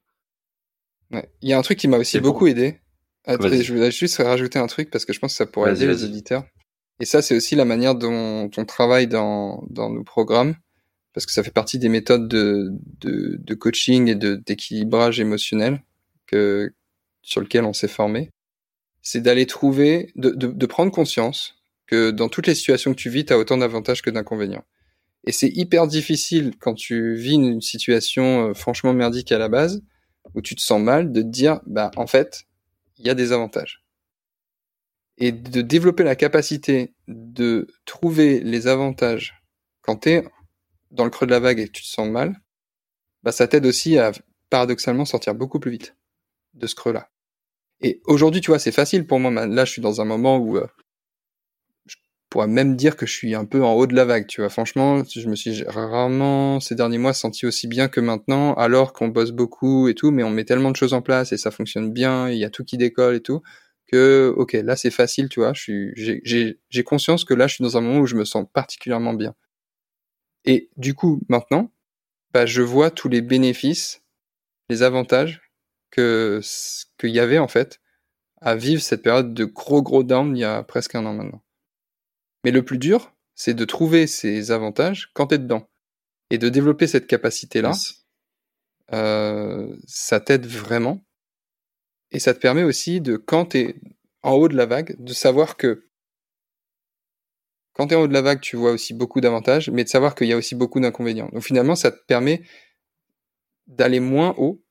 Ouais. 1.11 1.27
Il 1.41 1.49
y 1.49 1.53
a 1.53 1.57
un 1.57 1.61
truc 1.63 1.79
qui 1.79 1.87
m'a 1.87 1.97
aussi 1.97 2.19
bon. 2.19 2.29
beaucoup 2.29 2.47
aidé. 2.47 2.79
Attends, 3.25 3.49
je 3.49 3.73
voulais 3.73 3.91
juste 3.91 4.17
rajouter 4.17 4.59
un 4.59 4.67
truc 4.67 4.89
parce 4.91 5.05
que 5.05 5.13
je 5.13 5.19
pense 5.19 5.33
que 5.33 5.37
ça 5.37 5.45
pourrait 5.45 5.71
aider 5.71 5.87
les 5.87 5.93
vas-y. 5.93 6.05
auditeurs. 6.05 6.43
Et 6.99 7.05
ça, 7.05 7.21
c'est 7.21 7.35
aussi 7.35 7.55
la 7.55 7.65
manière 7.65 7.95
dont 7.95 8.49
on 8.57 8.65
travaille 8.65 9.07
dans, 9.07 9.63
dans 9.69 9.89
nos 9.89 10.03
programmes, 10.03 10.55
parce 11.13 11.25
que 11.25 11.31
ça 11.31 11.43
fait 11.43 11.51
partie 11.51 11.79
des 11.79 11.89
méthodes 11.89 12.27
de, 12.27 13.53
coaching 13.55 14.07
et 14.07 14.15
d'équilibrage 14.15 15.19
émotionnel 15.19 15.81
que, 16.27 16.73
sur 17.21 17.41
lequel 17.41 17.65
on 17.65 17.73
s'est 17.73 17.87
formé. 17.87 18.31
C'est 19.01 19.21
d'aller 19.21 19.45
trouver, 19.45 20.11
de 20.15 20.65
prendre 20.65 20.91
conscience 20.91 21.55
que 21.87 22.11
dans 22.11 22.29
toutes 22.29 22.47
les 22.47 22.55
situations 22.55 22.91
que 22.91 22.99
tu 22.99 23.09
vis, 23.09 23.25
tu 23.25 23.33
as 23.33 23.37
autant 23.37 23.57
d'avantages 23.57 24.01
que 24.01 24.11
d'inconvénients. 24.11 24.63
Et 25.25 25.31
c'est 25.31 25.49
hyper 25.49 25.87
difficile 25.87 26.53
quand 26.59 26.75
tu 26.75 27.15
vis 27.15 27.33
une 27.33 27.61
situation 27.61 28.49
euh, 28.49 28.53
franchement 28.53 28.93
merdique 28.93 29.31
à 29.31 29.37
la 29.37 29.49
base, 29.49 29.83
où 30.33 30.41
tu 30.41 30.55
te 30.55 30.61
sens 30.61 30.81
mal, 30.81 31.11
de 31.11 31.21
te 31.21 31.27
dire, 31.27 31.61
bah, 31.65 31.91
en 31.97 32.07
fait, 32.07 32.43
il 32.97 33.07
y 33.07 33.09
a 33.09 33.15
des 33.15 33.31
avantages. 33.31 33.83
Et 35.17 35.31
de 35.31 35.61
développer 35.61 36.03
la 36.03 36.15
capacité 36.15 36.93
de 37.07 37.67
trouver 37.85 38.39
les 38.39 38.67
avantages 38.67 39.41
quand 39.81 39.97
tu 39.97 40.09
es 40.09 40.23
dans 40.91 41.03
le 41.03 41.09
creux 41.09 41.25
de 41.25 41.31
la 41.31 41.39
vague 41.39 41.59
et 41.59 41.67
que 41.67 41.71
tu 41.71 41.83
te 41.83 41.87
sens 41.87 42.09
mal, 42.09 42.39
bah, 43.23 43.31
ça 43.31 43.47
t'aide 43.47 43.65
aussi 43.65 43.97
à 43.97 44.11
paradoxalement 44.49 45.05
sortir 45.05 45.35
beaucoup 45.35 45.59
plus 45.59 45.71
vite 45.71 45.95
de 46.53 46.67
ce 46.67 46.75
creux-là. 46.75 47.09
Et 47.81 48.01
aujourd'hui, 48.05 48.41
tu 48.41 48.51
vois, 48.51 48.59
c'est 48.59 48.71
facile 48.71 49.07
pour 49.07 49.19
moi. 49.19 49.45
Là, 49.45 49.65
je 49.65 49.71
suis 49.71 49.81
dans 49.81 50.01
un 50.01 50.05
moment 50.05 50.37
où 50.37 50.57
euh, 50.57 50.67
je 51.85 51.95
pourrais 52.29 52.47
même 52.47 52.75
dire 52.75 52.97
que 52.97 53.05
je 53.05 53.13
suis 53.13 53.35
un 53.35 53.45
peu 53.45 53.63
en 53.63 53.73
haut 53.73 53.87
de 53.87 53.95
la 53.95 54.05
vague, 54.05 54.27
tu 54.27 54.41
vois. 54.41 54.49
Franchement, 54.49 55.03
je 55.03 55.27
me 55.27 55.35
suis 55.35 55.63
rarement 55.63 56.59
ces 56.59 56.75
derniers 56.75 56.97
mois 56.97 57.13
senti 57.13 57.45
aussi 57.45 57.67
bien 57.67 57.87
que 57.87 57.99
maintenant, 58.01 58.53
alors 58.55 58.91
qu'on 58.93 59.07
bosse 59.07 59.31
beaucoup 59.31 59.87
et 59.87 59.95
tout, 59.95 60.11
mais 60.11 60.23
on 60.23 60.29
met 60.29 60.43
tellement 60.43 60.71
de 60.71 60.75
choses 60.75 60.93
en 60.93 61.01
place 61.01 61.31
et 61.31 61.37
ça 61.37 61.51
fonctionne 61.51 61.91
bien, 61.91 62.29
il 62.29 62.37
y 62.37 62.45
a 62.45 62.49
tout 62.49 62.65
qui 62.65 62.77
décolle 62.77 63.15
et 63.15 63.21
tout, 63.21 63.41
que 63.87 64.33
ok, 64.35 64.53
là 64.53 64.75
c'est 64.75 64.91
facile, 64.91 65.29
tu 65.29 65.39
vois. 65.39 65.53
J'ai 65.55 66.83
conscience 66.83 67.23
que 67.23 67.33
là, 67.33 67.47
je 67.47 67.55
suis 67.55 67.63
dans 67.63 67.77
un 67.77 67.81
moment 67.81 67.99
où 67.99 68.07
je 68.07 68.15
me 68.15 68.25
sens 68.25 68.45
particulièrement 68.53 69.13
bien. 69.13 69.35
Et 70.45 70.69
du 70.77 70.93
coup, 70.93 71.21
maintenant, 71.29 71.71
bah, 72.33 72.45
je 72.45 72.61
vois 72.61 72.91
tous 72.91 73.09
les 73.09 73.21
bénéfices, 73.21 74.03
les 74.69 74.83
avantages 74.83 75.41
que 75.91 76.41
qu'il 76.99 77.09
y 77.09 77.19
avait 77.19 77.39
en 77.39 77.47
fait 77.47 77.79
à 78.41 78.55
vivre 78.55 78.81
cette 78.81 79.01
période 79.01 79.33
de 79.33 79.45
gros 79.45 79.81
gros 79.81 80.03
down 80.03 80.35
il 80.35 80.39
y 80.39 80.43
a 80.43 80.63
presque 80.63 80.95
un 80.95 81.05
an 81.05 81.13
maintenant. 81.13 81.43
Mais 82.43 82.51
le 82.51 82.63
plus 82.63 82.77
dur, 82.77 83.13
c'est 83.35 83.53
de 83.53 83.65
trouver 83.65 84.07
ces 84.07 84.51
avantages 84.51 85.11
quand 85.13 85.27
t'es 85.27 85.39
dedans 85.39 85.69
et 86.29 86.37
de 86.37 86.49
développer 86.49 86.87
cette 86.87 87.07
capacité-là. 87.07 87.69
Yes. 87.69 88.05
Euh, 88.93 89.75
ça 89.85 90.19
t'aide 90.19 90.45
vraiment 90.45 91.03
et 92.11 92.19
ça 92.19 92.33
te 92.33 92.39
permet 92.39 92.63
aussi 92.63 93.01
de 93.01 93.17
quand 93.17 93.47
t'es 93.47 93.75
en 94.23 94.33
haut 94.33 94.47
de 94.47 94.55
la 94.55 94.65
vague 94.65 94.95
de 94.99 95.13
savoir 95.13 95.57
que 95.57 95.88
quand 97.79 97.87
t'es 97.87 97.95
en 97.95 98.01
haut 98.01 98.07
de 98.09 98.13
la 98.13 98.21
vague, 98.21 98.41
tu 98.41 98.57
vois 98.57 98.71
aussi 98.71 98.93
beaucoup 98.93 99.21
d'avantages, 99.21 99.69
mais 99.69 99.85
de 99.85 99.89
savoir 99.89 100.13
qu'il 100.13 100.27
y 100.27 100.33
a 100.33 100.35
aussi 100.35 100.53
beaucoup 100.53 100.81
d'inconvénients. 100.81 101.29
Donc 101.31 101.43
finalement, 101.43 101.77
ça 101.77 101.91
te 101.91 102.03
permet 102.07 102.41
d'aller 103.67 104.01
moins 104.01 104.35
haut. 104.37 104.61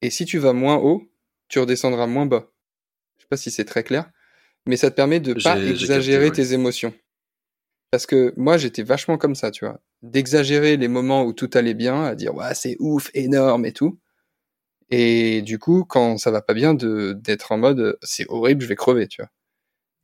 Et 0.00 0.08
si 0.08 0.24
tu 0.24 0.38
vas 0.38 0.54
moins 0.54 0.76
haut, 0.76 1.02
tu 1.48 1.58
redescendras 1.58 2.06
moins 2.06 2.24
bas. 2.24 2.50
Je 3.18 3.24
sais 3.24 3.28
pas 3.28 3.36
si 3.36 3.50
c'est 3.50 3.66
très 3.66 3.82
clair, 3.82 4.10
mais 4.64 4.78
ça 4.78 4.90
te 4.90 4.96
permet 4.96 5.20
de 5.20 5.34
pas 5.34 5.62
exagérer 5.62 6.28
capté, 6.28 6.40
ouais. 6.40 6.46
tes 6.48 6.54
émotions. 6.54 6.94
Parce 7.90 8.06
que 8.06 8.32
moi, 8.38 8.56
j'étais 8.56 8.84
vachement 8.84 9.18
comme 9.18 9.34
ça, 9.34 9.50
tu 9.50 9.66
vois. 9.66 9.78
D'exagérer 10.00 10.78
les 10.78 10.88
moments 10.88 11.24
où 11.24 11.34
tout 11.34 11.50
allait 11.52 11.74
bien, 11.74 12.04
à 12.04 12.14
dire, 12.14 12.34
ouais, 12.34 12.54
c'est 12.54 12.76
ouf, 12.78 13.10
énorme 13.12 13.66
et 13.66 13.72
tout. 13.72 13.98
Et 14.88 15.42
du 15.42 15.58
coup, 15.58 15.84
quand 15.84 16.16
ça 16.16 16.30
va 16.30 16.40
pas 16.40 16.54
bien, 16.54 16.72
de 16.72 17.12
d'être 17.12 17.52
en 17.52 17.58
mode, 17.58 17.98
c'est 18.00 18.24
horrible, 18.30 18.62
je 18.62 18.68
vais 18.68 18.76
crever, 18.76 19.08
tu 19.08 19.20
vois. 19.20 19.30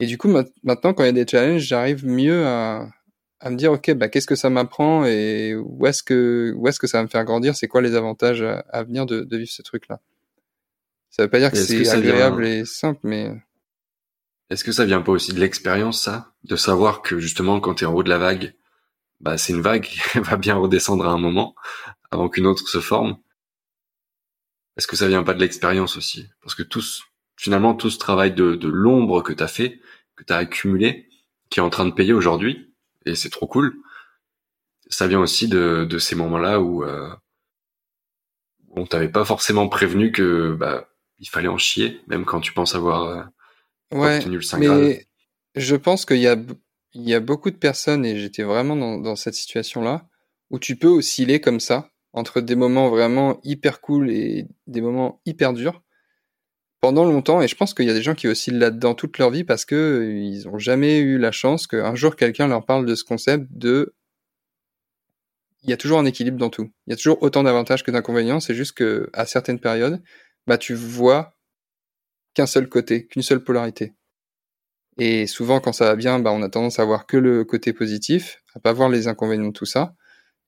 Et 0.01 0.07
du 0.07 0.19
coup, 0.19 0.29
ma- 0.29 0.45
maintenant, 0.63 0.93
quand 0.95 1.03
il 1.05 1.07
y 1.07 1.09
a 1.09 1.13
des 1.13 1.27
challenges, 1.27 1.63
j'arrive 1.63 2.07
mieux 2.07 2.47
à, 2.47 2.89
à 3.41 3.51
me 3.51 3.57
dire, 3.57 3.73
ok, 3.73 3.93
bah, 3.95 4.09
qu'est-ce 4.09 4.27
que 4.27 4.35
ça 4.37 4.51
m'apprend 4.51 5.05
et 5.07 5.55
où 5.57 5.87
est-ce 5.87 6.03
que, 6.03 6.53
où 6.57 6.69
est-ce 6.69 6.79
que 6.81 6.87
ça 6.87 6.99
va 6.99 7.05
me 7.05 7.09
faire 7.09 7.25
grandir, 7.25 7.57
c'est 7.57 7.69
quoi 7.69 7.83
les 7.83 7.95
avantages 7.95 8.43
à, 8.43 8.61
à 8.71 8.83
venir 8.85 9.07
de, 9.07 9.21
de 9.23 9.37
vivre 9.37 9.51
ce 9.51 9.63
truc-là? 9.63 10.01
Ça 11.09 11.23
veut 11.23 11.31
pas 11.31 11.39
dire 11.39 11.51
que 11.51 11.57
c'est 11.57 11.89
vient- 11.89 11.89
agréable 11.89 12.45
et 12.47 12.67
simple, 12.67 13.01
mais 13.05 13.33
Est-ce 14.49 14.65
que 14.65 14.73
ça 14.73 14.87
vient 14.87 15.03
pas 15.03 15.13
aussi 15.13 15.35
de 15.35 15.39
l'expérience, 15.41 16.01
ça? 16.03 16.33
De 16.45 16.57
savoir 16.57 17.03
que 17.03 17.19
justement, 17.19 17.61
quand 17.61 17.75
t'es 17.75 17.85
en 17.85 17.93
haut 17.93 18.03
de 18.03 18.09
la 18.09 18.17
vague, 18.17 18.55
bah, 19.21 19.39
c'est 19.39 19.53
une 19.55 19.63
vague 19.63 19.85
qui 19.85 19.99
va 20.21 20.37
bien 20.37 20.57
redescendre 20.57 21.07
à 21.07 21.13
un 21.13 21.19
moment, 21.19 21.55
avant 22.11 22.29
qu'une 22.29 22.47
autre 22.47 22.69
se 22.69 22.81
forme. 22.81 23.19
Est-ce 24.77 24.87
que 24.87 24.95
ça 24.95 25.09
vient 25.09 25.25
pas 25.25 25.35
de 25.35 25.41
l'expérience 25.41 25.97
aussi? 25.97 26.29
Parce 26.41 26.55
que 26.55 26.63
tous, 26.63 27.03
finalement, 27.37 27.75
tout 27.75 27.91
ce 27.91 27.99
travail 27.99 28.33
de, 28.33 28.55
de 28.55 28.69
l'ombre 28.69 29.23
que 29.23 29.33
t'as 29.33 29.49
fait, 29.49 29.81
que 30.17 30.25
t'as 30.25 30.39
accumulé, 30.39 31.09
qui 31.51 31.61
est 31.61 31.63
en 31.63 31.71
train 31.71 31.87
de 31.87 31.93
payer 31.93 32.13
aujourd'hui, 32.13 32.75
et 33.07 33.15
c'est 33.15 33.31
trop 33.31 33.47
cool, 33.47 33.77
ça 34.89 35.07
vient 35.07 35.21
aussi 35.21 35.49
de, 35.49 35.87
de 35.89 35.99
ces 35.99 36.15
moments-là 36.15 36.61
où 36.61 36.85
euh, 36.85 37.11
on 38.71 38.87
t'avait 38.87 39.09
pas 39.09 39.25
forcément 39.25 39.69
prévenu 39.69 40.13
que 40.13 40.53
bah, 40.53 40.89
il 41.19 41.29
fallait 41.29 41.49
en 41.49 41.59
chier, 41.59 42.01
même 42.07 42.25
quand 42.25 42.41
tu 42.41 42.53
penses 42.53 42.75
avoir 42.75 43.05
euh, 43.05 43.23
ouais. 43.93 44.19
obtenu 44.19 44.37
le 44.37 44.43
Saint 44.43 44.61
Graal. 44.61 44.81
Mais 44.81 45.07
je 45.55 45.77
pense 45.77 46.05
qu'il 46.05 46.19
y 46.19 46.29
a, 46.29 46.37
il 46.93 47.09
y 47.09 47.15
a 47.15 47.21
beaucoup 47.21 47.51
de 47.51 47.57
personnes, 47.57 48.05
et 48.05 48.19
j'étais 48.19 48.43
vraiment 48.43 48.77
dans, 48.77 48.99
dans 48.99 49.17
cette 49.17 49.35
situation-là, 49.35 50.09
où 50.51 50.59
tu 50.59 50.77
peux 50.77 50.89
osciller 50.89 51.41
comme 51.41 51.61
ça, 51.61 51.91
entre 52.13 52.41
des 52.41 52.55
moments 52.55 52.91
vraiment 52.91 53.41
hyper 53.43 53.81
cool 53.81 54.11
et 54.11 54.47
des 54.67 54.81
moments 54.81 55.21
hyper 55.27 55.53
durs, 55.53 55.83
pendant 56.85 57.07
longtemps, 57.07 57.41
et 57.41 57.49
je 57.49 57.55
pense 57.55 57.73
qu'il 57.73 57.87
y 57.87 57.91
a 57.91 57.95
des 57.95 58.03
gens 58.03 58.15
qui 58.15 58.29
oscillent 58.29 58.59
là-dedans 58.59 58.95
toute 58.95 59.17
leur 59.17 59.31
vie 59.31 59.43
parce 59.43 59.65
que 59.65 59.75
euh, 59.75 60.19
ils 60.19 60.47
ont 60.49 60.59
jamais 60.59 60.99
eu 60.99 61.17
la 61.17 61.33
chance 61.33 61.67
qu'un 61.67 61.95
jour 61.95 62.15
quelqu'un 62.15 62.47
leur 62.47 62.67
parle 62.67 62.85
de 62.85 62.95
ce 62.95 63.05
concept 63.05 63.47
de 63.53 63.95
il 65.63 65.71
y 65.71 65.73
a 65.73 65.79
toujours 65.79 65.99
un 65.99 66.05
équilibre 66.05 66.37
dans 66.37 66.51
tout. 66.51 66.71
Il 66.87 66.91
y 66.91 66.93
a 66.93 66.97
toujours 66.97 67.23
autant 67.23 67.43
d'avantages 67.43 67.85
que 67.85 67.91
d'inconvénients, 67.91 68.39
c'est 68.39 68.55
juste 68.55 68.73
que 68.73 69.09
à 69.15 69.25
certaines 69.25 69.61
périodes, 69.61 70.03
bah 70.47 70.59
tu 70.59 70.75
vois 70.75 71.33
qu'un 72.35 72.45
seul 72.45 72.69
côté, 72.69 73.07
qu'une 73.07 73.23
seule 73.23 73.43
polarité. 73.43 73.95
Et 74.99 75.27
souvent, 75.27 75.61
quand 75.61 75.73
ça 75.73 75.87
va 75.87 75.97
bien, 75.97 76.19
bah, 76.19 76.33
on 76.33 76.43
a 76.43 76.51
tendance 76.51 76.79
à 76.81 76.85
voir 76.85 77.07
que 77.07 77.17
le 77.17 77.47
côté 77.47 77.73
positif, 77.73 78.43
à 78.55 78.61
pas 78.61 78.75
voir 78.75 78.91
les 78.91 79.09
inconvénients 79.09 79.49
de 79.49 79.53
tout 79.53 79.65
ça. 79.65 79.95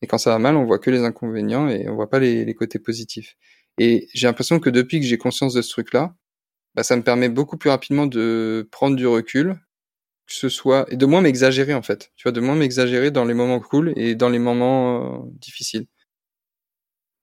Et 0.03 0.07
quand 0.07 0.19
ça 0.19 0.33
va 0.33 0.39
mal, 0.39 0.55
on 0.57 0.67
voit 0.67 0.81
que 0.81 0.91
les 0.91 1.01
inconvénients 1.01 1.67
et 1.67 1.89
on 1.89 1.95
voit 1.95 2.11
pas 2.11 2.19
les, 2.19 2.45
les 2.45 2.55
côtés 2.55 2.79
positifs. 2.79 3.37
Et 3.79 4.09
j'ai 4.13 4.27
l'impression 4.27 4.61
que 4.61 4.69
depuis 4.69 5.01
que 5.01 5.07
j'ai 5.07 5.17
conscience 5.17 5.55
de 5.55 5.63
ce 5.63 5.71
truc-là, 5.71 6.15
bah, 6.77 6.85
ça 6.85 6.97
me 6.97 7.03
permet 7.03 7.31
beaucoup 7.31 7.59
plus 7.59 7.71
rapidement 7.71 8.07
de 8.07 8.69
prendre 8.73 8.97
du 8.97 9.07
recul, 9.09 9.57
que 10.27 10.35
ce 10.35 10.49
soit 10.51 10.87
et 10.93 10.97
de 10.97 11.07
moins 11.07 11.23
m'exagérer 11.23 11.75
en 11.75 11.83
fait. 11.83 12.13
Tu 12.17 12.25
vois, 12.25 12.33
de 12.33 12.41
moins 12.41 12.57
m'exagérer 12.57 13.11
dans 13.13 13.25
les 13.27 13.35
moments 13.35 13.61
cool 13.61 13.95
et 13.97 14.15
dans 14.17 14.31
les 14.31 14.39
moments 14.41 15.25
euh, 15.27 15.31
difficiles. 15.41 15.87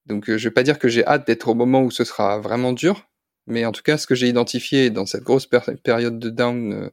Donc, 0.06 0.30
euh, 0.30 0.38
je 0.38 0.48
vais 0.50 0.54
pas 0.54 0.64
dire 0.64 0.80
que 0.80 0.88
j'ai 0.90 1.06
hâte 1.06 1.28
d'être 1.28 1.48
au 1.48 1.54
moment 1.56 1.82
où 1.84 1.92
ce 1.92 2.04
sera 2.04 2.40
vraiment 2.40 2.74
dur, 2.74 3.08
mais 3.48 3.66
en 3.66 3.72
tout 3.72 3.84
cas, 3.84 3.98
ce 3.98 4.08
que 4.08 4.16
j'ai 4.16 4.28
identifié 4.28 4.90
dans 4.90 5.06
cette 5.06 5.24
grosse 5.24 5.46
péri- 5.48 5.78
période 5.78 6.20
de 6.20 6.30
down 6.30 6.74
euh, 6.74 6.90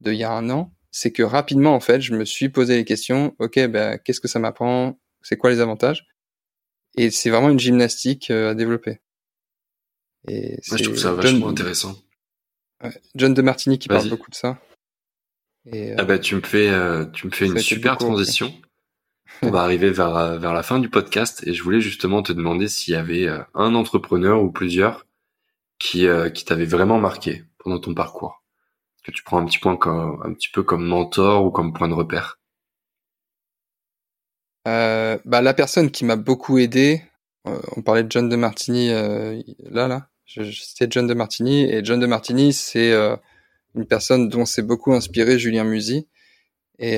de 0.00 0.12
il 0.12 0.18
y 0.18 0.24
a 0.24 0.32
un 0.32 0.50
an, 0.50 0.72
c'est 0.92 1.12
que 1.12 1.22
rapidement, 1.24 1.74
en 1.74 1.80
fait, 1.80 2.00
je 2.02 2.14
me 2.14 2.24
suis 2.26 2.48
posé 2.50 2.76
les 2.76 2.84
questions. 2.86 3.34
Ok, 3.40 3.58
ben, 3.68 3.98
qu'est-ce 3.98 4.20
que 4.20 4.28
ça 4.28 4.38
m'apprend? 4.40 4.98
C'est 5.22 5.36
quoi 5.38 5.50
les 5.50 5.60
avantages 5.60 6.06
Et 6.96 7.10
c'est 7.10 7.30
vraiment 7.30 7.50
une 7.50 7.60
gymnastique 7.60 8.30
euh, 8.30 8.52
à 8.52 8.54
développer. 8.54 9.00
Et 10.28 10.58
Moi, 10.68 10.78
je 10.78 10.84
trouve 10.84 10.98
ça 10.98 11.08
John, 11.08 11.16
vachement 11.16 11.48
intéressant. 11.48 11.96
John 13.14 13.34
de 13.34 13.42
Martini 13.42 13.78
qui 13.78 13.88
parle 13.88 14.08
beaucoup 14.08 14.30
de 14.30 14.34
ça. 14.34 14.58
Et, 15.66 15.92
euh, 15.92 15.96
Ah 15.98 16.04
bah 16.04 16.18
tu 16.18 16.34
me 16.34 16.40
fais 16.40 16.68
euh, 16.70 17.04
tu 17.06 17.26
me 17.26 17.32
fais 17.32 17.46
une 17.46 17.58
super 17.58 17.92
beaucoup, 17.96 18.04
transition. 18.04 18.52
On 19.42 19.50
va 19.50 19.62
arriver 19.62 19.90
vers 19.90 20.16
euh, 20.16 20.38
vers 20.38 20.52
la 20.52 20.62
fin 20.62 20.78
du 20.78 20.88
podcast 20.88 21.46
et 21.46 21.52
je 21.52 21.62
voulais 21.62 21.80
justement 21.80 22.22
te 22.22 22.32
demander 22.32 22.68
s'il 22.68 22.94
y 22.94 22.96
avait 22.96 23.26
euh, 23.26 23.42
un 23.54 23.74
entrepreneur 23.74 24.42
ou 24.42 24.50
plusieurs 24.50 25.06
qui 25.78 26.06
euh, 26.06 26.30
qui 26.30 26.44
t'avait 26.44 26.64
vraiment 26.64 26.98
marqué 26.98 27.44
pendant 27.58 27.78
ton 27.78 27.94
parcours. 27.94 28.42
que 29.04 29.10
tu 29.12 29.22
prends 29.22 29.38
un 29.38 29.46
petit 29.46 29.58
point 29.58 29.76
comme, 29.76 30.20
un 30.24 30.32
petit 30.34 30.48
peu 30.50 30.62
comme 30.62 30.84
mentor 30.86 31.44
ou 31.44 31.50
comme 31.50 31.72
point 31.72 31.88
de 31.88 31.94
repère? 31.94 32.38
Euh, 34.68 35.18
bah, 35.24 35.40
la 35.40 35.54
personne 35.54 35.90
qui 35.90 36.04
m'a 36.04 36.16
beaucoup 36.16 36.58
aidé, 36.58 37.02
euh, 37.46 37.60
on 37.76 37.82
parlait 37.82 38.04
de 38.04 38.12
John 38.12 38.28
de 38.28 38.36
Martini 38.36 38.90
euh, 38.90 39.40
là 39.60 39.88
là, 39.88 40.09
c'était 40.52 40.86
John 40.90 41.06
de 41.06 41.14
Martini 41.14 41.62
et 41.64 41.84
John 41.84 42.00
de 42.00 42.06
Martini 42.06 42.52
c'est 42.52 42.92
euh, 42.92 43.16
une 43.74 43.86
personne 43.86 44.28
dont 44.28 44.44
s'est 44.44 44.62
beaucoup 44.62 44.92
inspiré 44.92 45.38
Julien 45.38 45.64
Musi 45.64 46.08
et 46.78 46.96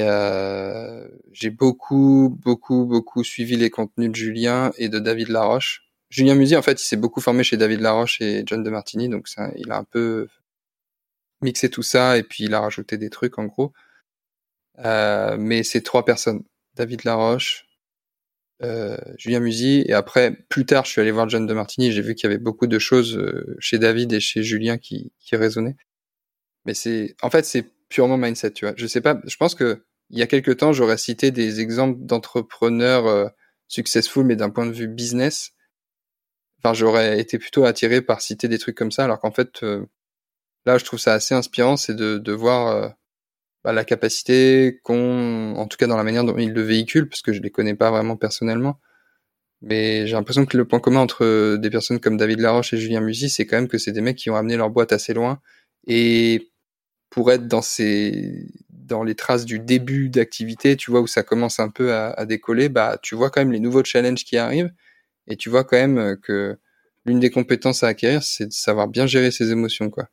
j'ai 1.32 1.50
beaucoup 1.50 2.38
beaucoup 2.40 2.84
beaucoup 2.86 3.24
suivi 3.24 3.56
les 3.56 3.70
contenus 3.70 4.10
de 4.10 4.14
Julien 4.14 4.70
et 4.78 4.88
de 4.88 5.00
David 5.00 5.28
Laroche. 5.28 5.82
Julien 6.08 6.34
Musi 6.34 6.56
en 6.56 6.62
fait 6.62 6.80
il 6.80 6.84
s'est 6.84 6.96
beaucoup 6.96 7.20
formé 7.20 7.42
chez 7.42 7.56
David 7.56 7.80
Laroche 7.80 8.20
et 8.20 8.44
John 8.46 8.62
de 8.62 8.70
Martini 8.70 9.08
donc 9.08 9.28
ça, 9.28 9.50
il 9.56 9.72
a 9.72 9.78
un 9.78 9.84
peu 9.84 10.28
mixé 11.40 11.68
tout 11.68 11.82
ça 11.82 12.18
et 12.18 12.22
puis 12.22 12.44
il 12.44 12.54
a 12.54 12.60
rajouté 12.60 12.96
des 12.96 13.10
trucs 13.10 13.38
en 13.38 13.46
gros. 13.46 13.72
mais 14.78 15.62
c'est 15.64 15.82
trois 15.82 16.04
personnes 16.04 16.42
David 16.74 17.04
Laroche, 17.04 17.66
euh, 18.64 18.96
Julien 19.18 19.40
Musi, 19.40 19.84
et 19.86 19.92
après, 19.92 20.32
plus 20.48 20.66
tard, 20.66 20.84
je 20.84 20.90
suis 20.90 21.00
allé 21.00 21.10
voir 21.10 21.28
John 21.28 21.46
de 21.46 21.54
Martini, 21.54 21.92
j'ai 21.92 22.02
vu 22.02 22.14
qu'il 22.14 22.28
y 22.28 22.32
avait 22.32 22.42
beaucoup 22.42 22.66
de 22.66 22.78
choses 22.78 23.16
euh, 23.16 23.56
chez 23.58 23.78
David 23.78 24.12
et 24.12 24.20
chez 24.20 24.42
Julien 24.42 24.78
qui, 24.78 25.12
qui 25.20 25.36
résonnaient. 25.36 25.76
Mais 26.64 26.74
c'est, 26.74 27.16
en 27.22 27.30
fait, 27.30 27.44
c'est 27.44 27.64
purement 27.88 28.16
mindset, 28.16 28.52
tu 28.52 28.64
vois. 28.64 28.74
Je 28.76 28.86
sais 28.86 29.00
pas, 29.00 29.20
je 29.26 29.36
pense 29.36 29.54
que 29.54 29.84
il 30.10 30.18
y 30.18 30.22
a 30.22 30.26
quelques 30.26 30.58
temps, 30.58 30.72
j'aurais 30.72 30.98
cité 30.98 31.30
des 31.30 31.60
exemples 31.60 32.04
d'entrepreneurs 32.04 33.06
euh, 33.06 33.28
successful, 33.68 34.24
mais 34.24 34.36
d'un 34.36 34.50
point 34.50 34.66
de 34.66 34.72
vue 34.72 34.88
business. 34.88 35.52
Enfin, 36.58 36.74
j'aurais 36.74 37.18
été 37.18 37.38
plutôt 37.38 37.64
attiré 37.64 38.02
par 38.02 38.20
citer 38.20 38.46
des 38.46 38.58
trucs 38.58 38.76
comme 38.76 38.92
ça, 38.92 39.04
alors 39.04 39.18
qu'en 39.20 39.32
fait, 39.32 39.62
euh, 39.62 39.86
là, 40.66 40.78
je 40.78 40.84
trouve 40.84 41.00
ça 41.00 41.14
assez 41.14 41.34
inspirant, 41.34 41.76
c'est 41.76 41.94
de, 41.94 42.18
de 42.18 42.32
voir 42.32 42.68
euh, 42.68 42.88
bah, 43.64 43.72
la 43.72 43.84
capacité 43.84 44.80
qu'ont, 44.82 45.54
en 45.56 45.66
tout 45.66 45.76
cas 45.76 45.86
dans 45.86 45.96
la 45.96 46.04
manière 46.04 46.24
dont 46.24 46.36
ils 46.38 46.52
le 46.52 46.62
véhiculent, 46.62 47.08
parce 47.08 47.22
que 47.22 47.32
je 47.32 47.40
les 47.40 47.50
connais 47.50 47.74
pas 47.74 47.90
vraiment 47.90 48.16
personnellement. 48.16 48.80
Mais 49.62 50.06
j'ai 50.06 50.14
l'impression 50.14 50.44
que 50.46 50.56
le 50.56 50.66
point 50.66 50.80
commun 50.80 51.00
entre 51.00 51.56
des 51.56 51.70
personnes 51.70 52.00
comme 52.00 52.16
David 52.16 52.40
Laroche 52.40 52.72
et 52.74 52.78
Julien 52.78 53.00
Musi, 53.00 53.30
c'est 53.30 53.46
quand 53.46 53.56
même 53.56 53.68
que 53.68 53.78
c'est 53.78 53.92
des 53.92 54.00
mecs 54.00 54.16
qui 54.16 54.30
ont 54.30 54.36
amené 54.36 54.56
leur 54.56 54.70
boîte 54.70 54.92
assez 54.92 55.14
loin. 55.14 55.40
Et 55.86 56.50
pour 57.10 57.30
être 57.30 57.46
dans 57.46 57.62
ces, 57.62 58.48
dans 58.70 59.04
les 59.04 59.14
traces 59.14 59.44
du 59.44 59.60
début 59.60 60.08
d'activité, 60.10 60.76
tu 60.76 60.90
vois, 60.90 61.00
où 61.00 61.06
ça 61.06 61.22
commence 61.22 61.60
un 61.60 61.68
peu 61.68 61.94
à, 61.94 62.26
décoller, 62.26 62.68
bah, 62.68 62.98
tu 63.02 63.14
vois 63.14 63.30
quand 63.30 63.40
même 63.40 63.52
les 63.52 63.60
nouveaux 63.60 63.84
challenges 63.84 64.24
qui 64.24 64.36
arrivent. 64.36 64.72
Et 65.28 65.36
tu 65.36 65.50
vois 65.50 65.64
quand 65.64 65.76
même 65.76 66.16
que 66.20 66.58
l'une 67.04 67.20
des 67.20 67.30
compétences 67.30 67.84
à 67.84 67.88
acquérir, 67.88 68.22
c'est 68.24 68.46
de 68.46 68.52
savoir 68.52 68.88
bien 68.88 69.06
gérer 69.06 69.30
ses 69.30 69.52
émotions, 69.52 69.90
quoi. 69.90 70.08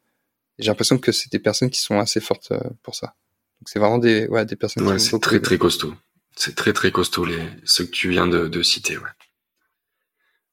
J'ai 0.60 0.68
l'impression 0.68 0.98
que 0.98 1.12
c'est 1.12 1.32
des 1.32 1.40
personnes 1.40 1.70
qui 1.70 1.82
sont 1.82 2.00
assez 2.00 2.20
fortes 2.20 2.52
euh, 2.52 2.60
pour 2.84 2.94
ça. 2.94 3.16
Donc 3.60 3.68
c'est 3.68 3.80
vraiment 3.80 3.98
des, 3.98 4.28
ouais, 4.28 4.46
des 4.46 4.56
personnes. 4.56 4.88
Ouais, 4.88 5.00
c'est 5.00 5.20
très 5.20 5.42
très 5.42 5.58
costaud. 5.58 5.94
C'est 6.36 6.56
très 6.56 6.72
très 6.72 6.92
costaud 6.92 7.26
les 7.26 7.50
ceux 7.66 7.86
que 7.86 7.92
tu 7.92 8.10
viens 8.10 8.28
de, 8.28 8.48
de 8.48 8.64
citer. 8.64 8.98
Ouais. 8.98 9.10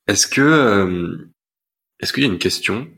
Est-ce 0.08 0.26
que 0.26 0.40
euh, 0.40 1.32
est-ce 2.00 2.12
qu'il 2.12 2.24
y 2.24 2.26
a 2.26 2.32
une 2.32 2.38
question 2.38 2.88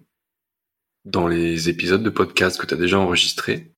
dans 1.04 1.28
les 1.28 1.68
épisodes 1.68 2.02
de 2.02 2.10
podcast 2.10 2.58
que 2.60 2.66
tu 2.66 2.74
as 2.74 2.78
déjà 2.78 2.98
enregistrés 2.98 3.74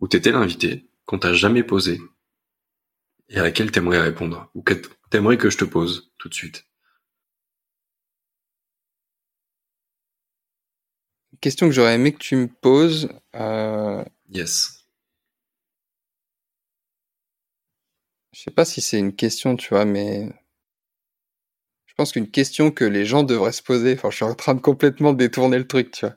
où 0.00 0.08
tu 0.08 0.16
étais 0.16 0.32
l'invité 0.32 0.90
qu'on 1.04 1.18
t'a 1.18 1.34
jamais 1.34 1.62
posé 1.62 2.00
et 3.28 3.38
à 3.38 3.42
laquelle 3.42 3.70
t'aimerais 3.70 4.00
répondre 4.00 4.50
ou 4.54 4.62
que 4.62 4.74
t'aimerais 5.10 5.38
que 5.38 5.50
je 5.50 5.58
te 5.58 5.64
pose 5.64 6.12
tout 6.18 6.28
de 6.28 6.34
suite? 6.34 6.66
Question 11.40 11.68
que 11.68 11.74
j'aurais 11.74 11.94
aimé 11.94 12.12
que 12.12 12.18
tu 12.18 12.36
me 12.36 12.48
poses. 12.48 13.08
Euh... 13.34 14.04
Yes. 14.28 14.79
Je 18.40 18.44
sais 18.44 18.50
pas 18.52 18.64
si 18.64 18.80
c'est 18.80 18.98
une 18.98 19.14
question, 19.14 19.54
tu 19.54 19.68
vois, 19.68 19.84
mais 19.84 20.26
je 21.84 21.92
pense 21.94 22.10
qu'une 22.10 22.30
question 22.30 22.70
que 22.70 22.86
les 22.86 23.04
gens 23.04 23.22
devraient 23.22 23.52
se 23.52 23.62
poser. 23.62 23.92
Enfin, 23.92 24.08
je 24.08 24.16
suis 24.16 24.24
en 24.24 24.34
train 24.34 24.54
de 24.54 24.62
complètement 24.62 25.12
détourner 25.12 25.58
le 25.58 25.66
truc, 25.66 25.90
tu 25.90 26.06
vois. 26.06 26.16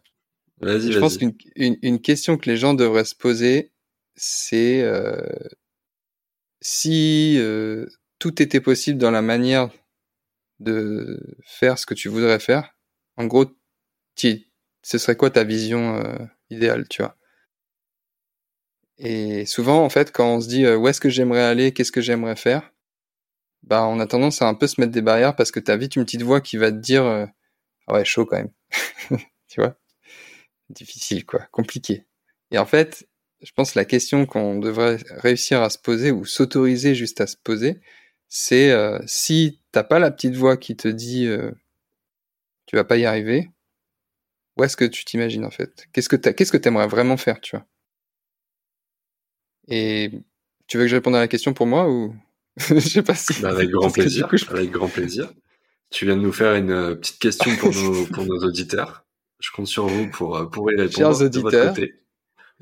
Vas-y, 0.61 0.93
je 0.93 0.99
pense 0.99 1.17
qu'une 1.17 1.33
une, 1.57 1.77
une, 1.81 1.99
question 1.99 2.37
que 2.37 2.49
les 2.49 2.55
gens 2.55 2.75
devraient 2.75 3.03
se 3.03 3.13
poser, 3.13 3.73
c'est 4.15 4.83
euh, 4.83 5.21
si 6.61 7.35
euh, 7.39 7.87
tout 8.19 8.41
était 8.41 8.61
possible 8.61 8.97
dans 8.97 9.11
la 9.11 9.21
manière 9.21 9.69
de 10.61 11.19
faire 11.43 11.77
ce 11.77 11.85
que 11.85 11.93
tu 11.93 12.07
voudrais 12.07 12.39
faire. 12.39 12.73
En 13.17 13.25
gros, 13.25 13.47
ce 14.15 14.97
serait 14.97 15.17
quoi 15.17 15.29
ta 15.29 15.43
vision 15.43 15.97
euh, 15.97 16.25
idéale, 16.49 16.87
tu 16.87 17.01
vois? 17.01 17.17
Et 18.97 19.45
souvent, 19.45 19.83
en 19.83 19.89
fait, 19.89 20.11
quand 20.11 20.35
on 20.35 20.41
se 20.41 20.47
dit 20.47 20.65
euh, 20.65 20.77
où 20.77 20.87
est-ce 20.87 21.01
que 21.01 21.09
j'aimerais 21.09 21.41
aller, 21.41 21.73
qu'est-ce 21.73 21.91
que 21.91 22.01
j'aimerais 22.01 22.35
faire, 22.35 22.71
bah, 23.63 23.85
on 23.87 23.99
a 23.99 24.07
tendance 24.07 24.41
à 24.41 24.47
un 24.47 24.53
peu 24.53 24.67
se 24.67 24.79
mettre 24.79 24.91
des 24.91 25.01
barrières 25.01 25.35
parce 25.35 25.51
que 25.51 25.59
t'as 25.59 25.77
vite 25.77 25.95
une 25.95 26.05
petite 26.05 26.23
voix 26.23 26.41
qui 26.41 26.57
va 26.57 26.71
te 26.71 26.77
dire 26.77 27.05
euh, 27.05 27.25
ah 27.87 27.95
ouais, 27.95 28.05
chaud 28.05 28.25
quand 28.25 28.37
même. 28.37 28.51
tu 29.47 29.61
vois? 29.61 29.77
Difficile, 30.69 31.25
quoi. 31.25 31.47
Compliqué. 31.51 32.05
Et 32.51 32.57
en 32.57 32.65
fait, 32.65 33.07
je 33.41 33.51
pense 33.53 33.73
que 33.73 33.79
la 33.79 33.85
question 33.85 34.25
qu'on 34.25 34.59
devrait 34.59 34.97
réussir 35.09 35.61
à 35.61 35.69
se 35.69 35.79
poser 35.79 36.11
ou 36.11 36.25
s'autoriser 36.25 36.95
juste 36.95 37.21
à 37.21 37.27
se 37.27 37.37
poser, 37.37 37.81
c'est 38.29 38.71
euh, 38.71 38.99
si 39.05 39.61
t'as 39.71 39.83
pas 39.83 39.99
la 39.99 40.11
petite 40.11 40.35
voix 40.35 40.57
qui 40.57 40.75
te 40.75 40.87
dit 40.87 41.27
tu 42.67 42.75
vas 42.75 42.83
pas 42.83 42.97
y 42.97 43.05
arriver, 43.05 43.49
où 44.57 44.63
est-ce 44.63 44.77
que 44.77 44.85
tu 44.85 45.05
t'imagines 45.05 45.45
en 45.45 45.51
fait? 45.51 45.87
Qu'est-ce 45.93 46.09
que 46.09 46.57
t'aimerais 46.57 46.87
vraiment 46.87 47.17
faire, 47.17 47.41
tu 47.41 47.55
vois? 47.55 47.65
Et 49.67 50.11
tu 50.67 50.77
veux 50.77 50.83
que 50.83 50.89
je 50.89 50.95
réponde 50.95 51.15
à 51.15 51.19
la 51.19 51.27
question 51.27 51.53
pour 51.53 51.67
moi 51.67 51.89
ou 51.89 52.15
je 52.57 52.79
sais 52.79 53.03
pas 53.03 53.15
si. 53.15 53.41
Bah 53.41 53.49
avec 53.49 53.69
grand 53.69 53.89
plaisir. 53.93 54.27
Coup, 54.27 54.37
je... 54.37 54.45
Avec 54.49 54.71
grand 54.71 54.87
plaisir. 54.87 55.31
Tu 55.89 56.05
viens 56.05 56.15
de 56.15 56.21
nous 56.21 56.31
faire 56.31 56.55
une 56.55 56.71
euh, 56.71 56.95
petite 56.95 57.19
question 57.19 57.55
pour 57.57 57.71
nos 57.73 58.05
pour 58.05 58.25
nos 58.25 58.39
auditeurs. 58.43 59.05
Je 59.39 59.51
compte 59.51 59.67
sur 59.67 59.87
vous 59.87 60.09
pour 60.09 60.37
euh, 60.37 60.45
pour 60.45 60.71
y 60.71 60.75
répondre. 60.75 60.95
Chers 60.95 61.21
auditeurs, 61.21 61.75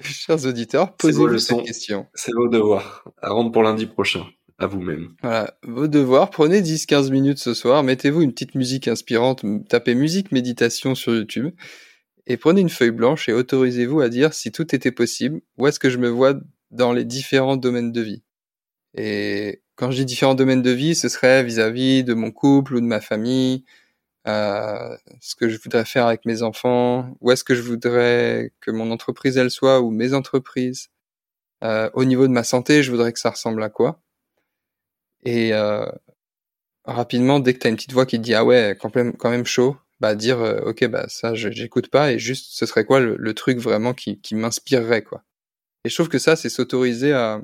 chers 0.02 0.46
auditeurs, 0.46 0.96
posez-vous 0.96 1.38
cette 1.38 1.64
question. 1.64 2.08
C'est 2.14 2.34
vos 2.34 2.48
devoirs. 2.48 3.06
À 3.22 3.30
rendre 3.30 3.52
pour 3.52 3.64
lundi 3.64 3.86
prochain. 3.86 4.26
À 4.58 4.68
vous-même. 4.68 5.16
Voilà, 5.24 5.58
vos 5.64 5.88
devoirs. 5.88 6.30
Prenez 6.30 6.62
10-15 6.62 7.10
minutes 7.10 7.40
ce 7.40 7.56
soir. 7.56 7.82
Mettez-vous 7.82 8.22
une 8.22 8.32
petite 8.32 8.54
musique 8.54 8.88
inspirante. 8.88 9.44
Tapez 9.68 9.96
musique 9.96 10.32
méditation 10.32 10.94
sur 10.94 11.16
YouTube 11.16 11.52
et 12.28 12.38
prenez 12.38 12.62
une 12.62 12.70
feuille 12.70 12.92
blanche 12.92 13.28
et 13.28 13.34
autorisez-vous 13.34 14.02
à 14.02 14.10
dire 14.10 14.34
si 14.34 14.52
tout 14.52 14.76
était 14.76 14.92
possible. 14.92 15.42
Où 15.58 15.66
est-ce 15.66 15.80
que 15.80 15.90
je 15.90 15.98
me 15.98 16.10
vois 16.10 16.36
dans 16.72 16.94
les 16.94 17.06
différents 17.06 17.58
domaines 17.58 17.92
de 17.92 18.02
vie. 18.02 18.24
Et 18.96 19.62
quand 19.76 19.92
je 19.92 19.98
dis 19.98 20.06
différents 20.06 20.36
domaines 20.36 20.62
de 20.62 20.72
vie, 20.72 20.96
ce 20.96 21.10
serait 21.10 21.44
vis-à-vis 21.44 22.04
de 22.04 22.14
mon 22.14 22.32
couple 22.32 22.76
ou 22.76 22.82
de 22.82 22.86
ma 22.86 23.02
famille, 23.02 23.66
euh, 24.28 24.98
ce 25.22 25.36
que 25.36 25.50
je 25.50 25.58
voudrais 25.60 25.86
faire 25.86 26.08
avec 26.08 26.26
mes 26.26 26.44
enfants, 26.44 27.16
où 27.22 27.32
est-ce 27.32 27.44
que 27.44 27.56
je 27.56 27.62
voudrais 27.62 28.54
que 28.62 28.72
mon 28.72 28.92
entreprise 28.92 29.38
elle 29.38 29.52
soit 29.52 29.82
ou 29.82 29.92
mes 29.92 30.14
entreprises. 30.14 30.90
Euh, 31.64 31.90
au 31.94 32.06
niveau 32.06 32.28
de 32.28 32.34
ma 32.34 32.44
santé, 32.44 32.84
je 32.84 32.92
voudrais 32.92 33.14
que 33.14 33.20
ça 33.20 33.32
ressemble 33.32 33.64
à 33.64 33.70
quoi. 33.70 34.02
Et 35.24 35.54
euh, 35.54 35.86
rapidement, 36.86 37.40
dès 37.40 37.54
que 37.54 37.60
tu 37.60 37.68
as 37.68 37.70
une 37.70 37.76
petite 37.76 37.94
voix 37.94 38.06
qui 38.06 38.18
te 38.18 38.24
dit 38.24 38.34
ah 38.34 38.46
ouais, 38.46 38.78
quand 38.80 38.96
même, 38.96 39.16
quand 39.18 39.30
même 39.30 39.46
chaud, 39.46 39.78
bah 40.00 40.16
dire 40.16 40.42
euh, 40.42 40.62
ok 40.66 40.88
bah 40.88 41.06
ça 41.10 41.36
j'écoute 41.36 41.90
pas 41.90 42.12
et 42.12 42.20
juste 42.20 42.48
ce 42.54 42.66
serait 42.66 42.86
quoi 42.86 43.00
le, 43.00 43.16
le 43.18 43.34
truc 43.36 43.60
vraiment 43.60 43.94
qui, 43.94 44.20
qui 44.20 44.36
m'inspirerait 44.36 45.04
quoi. 45.04 45.24
Et 45.84 45.90
je 45.90 45.96
trouve 45.96 46.10
que 46.10 46.20
ça, 46.20 46.36
c'est 46.36 46.50
s'autoriser 46.50 47.14
à, 47.14 47.42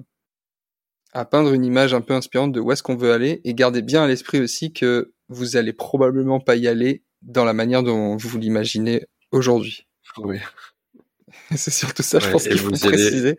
à 1.13 1.25
peindre 1.25 1.53
une 1.53 1.65
image 1.65 1.93
un 1.93 2.01
peu 2.01 2.13
inspirante 2.13 2.51
de 2.51 2.59
où 2.59 2.71
est-ce 2.71 2.83
qu'on 2.83 2.95
veut 2.95 3.11
aller 3.11 3.41
et 3.43 3.53
garder 3.53 3.81
bien 3.81 4.03
à 4.03 4.07
l'esprit 4.07 4.39
aussi 4.39 4.73
que 4.73 5.13
vous 5.29 5.57
allez 5.57 5.73
probablement 5.73 6.39
pas 6.39 6.55
y 6.55 6.67
aller 6.67 7.03
dans 7.21 7.45
la 7.45 7.53
manière 7.53 7.83
dont 7.83 8.15
vous 8.15 8.37
l'imaginez 8.37 9.05
aujourd'hui. 9.31 9.87
Oui. 10.17 10.39
c'est 11.55 11.71
surtout 11.71 12.03
ça, 12.03 12.19
je 12.19 12.29
pense 12.29 12.47
qu'il 12.47 12.59
faut 12.59 12.71
préciser. 12.71 13.37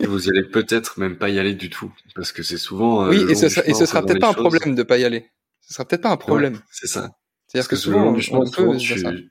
Et 0.00 0.06
vous 0.06 0.28
allez 0.28 0.42
peut-être 0.42 0.98
même 0.98 1.16
pas 1.16 1.28
y 1.28 1.38
aller 1.38 1.54
du 1.54 1.70
tout, 1.70 1.92
parce 2.14 2.32
que 2.32 2.42
c'est 2.42 2.58
souvent. 2.58 3.06
Euh, 3.06 3.10
oui, 3.10 3.30
et 3.30 3.34
ce, 3.34 3.48
sera, 3.48 3.66
et 3.66 3.74
ce 3.74 3.86
sera 3.86 4.04
peut-être 4.04 4.20
pas 4.20 4.30
un 4.30 4.34
problème 4.34 4.74
de 4.74 4.82
pas 4.82 4.98
y 4.98 5.04
aller. 5.04 5.30
Ce 5.60 5.74
sera 5.74 5.84
peut-être 5.84 6.02
pas 6.02 6.10
un 6.10 6.16
problème. 6.16 6.54
Ouais, 6.54 6.60
c'est 6.70 6.88
ça. 6.88 7.12
C'est-à-dire 7.46 7.68
que, 7.68 7.74
que, 7.74 7.80
souvent, 7.80 8.08
on, 8.08 8.50
peut 8.50 8.76
tu, 8.76 9.30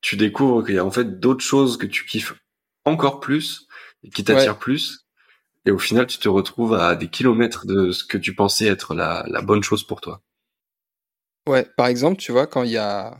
tu 0.00 0.16
découvres 0.16 0.64
qu'il 0.64 0.76
y 0.76 0.78
a 0.78 0.84
en 0.84 0.90
fait 0.90 1.18
d'autres 1.18 1.44
choses 1.44 1.76
que 1.76 1.86
tu 1.86 2.04
kiffes 2.04 2.34
encore 2.84 3.20
plus 3.20 3.65
qui 4.14 4.24
t'attire 4.24 4.52
ouais. 4.52 4.58
plus. 4.58 5.06
Et 5.64 5.70
au 5.70 5.78
final, 5.78 6.06
tu 6.06 6.18
te 6.18 6.28
retrouves 6.28 6.74
à 6.74 6.94
des 6.94 7.08
kilomètres 7.08 7.66
de 7.66 7.90
ce 7.90 8.04
que 8.04 8.18
tu 8.18 8.34
pensais 8.34 8.66
être 8.66 8.94
la, 8.94 9.24
la 9.28 9.42
bonne 9.42 9.62
chose 9.62 9.84
pour 9.84 10.00
toi. 10.00 10.22
Ouais, 11.48 11.66
par 11.76 11.86
exemple, 11.86 12.18
tu 12.18 12.32
vois, 12.32 12.46
quand 12.46 12.62
il 12.62 12.70
y 12.70 12.76
a 12.76 13.18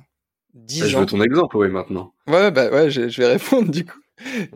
10 0.55 0.81
bah, 0.81 0.87
ans. 0.87 0.89
Je 0.89 0.99
veux 0.99 1.07
ton 1.07 1.23
exemple, 1.23 1.57
ouais, 1.57 1.69
maintenant. 1.69 2.15
Ouais, 2.27 2.51
bah 2.51 2.71
ouais, 2.71 2.91
je, 2.91 3.09
je 3.09 3.23
vais 3.23 3.29
répondre 3.33 3.71
du 3.71 3.85
coup. 3.85 3.99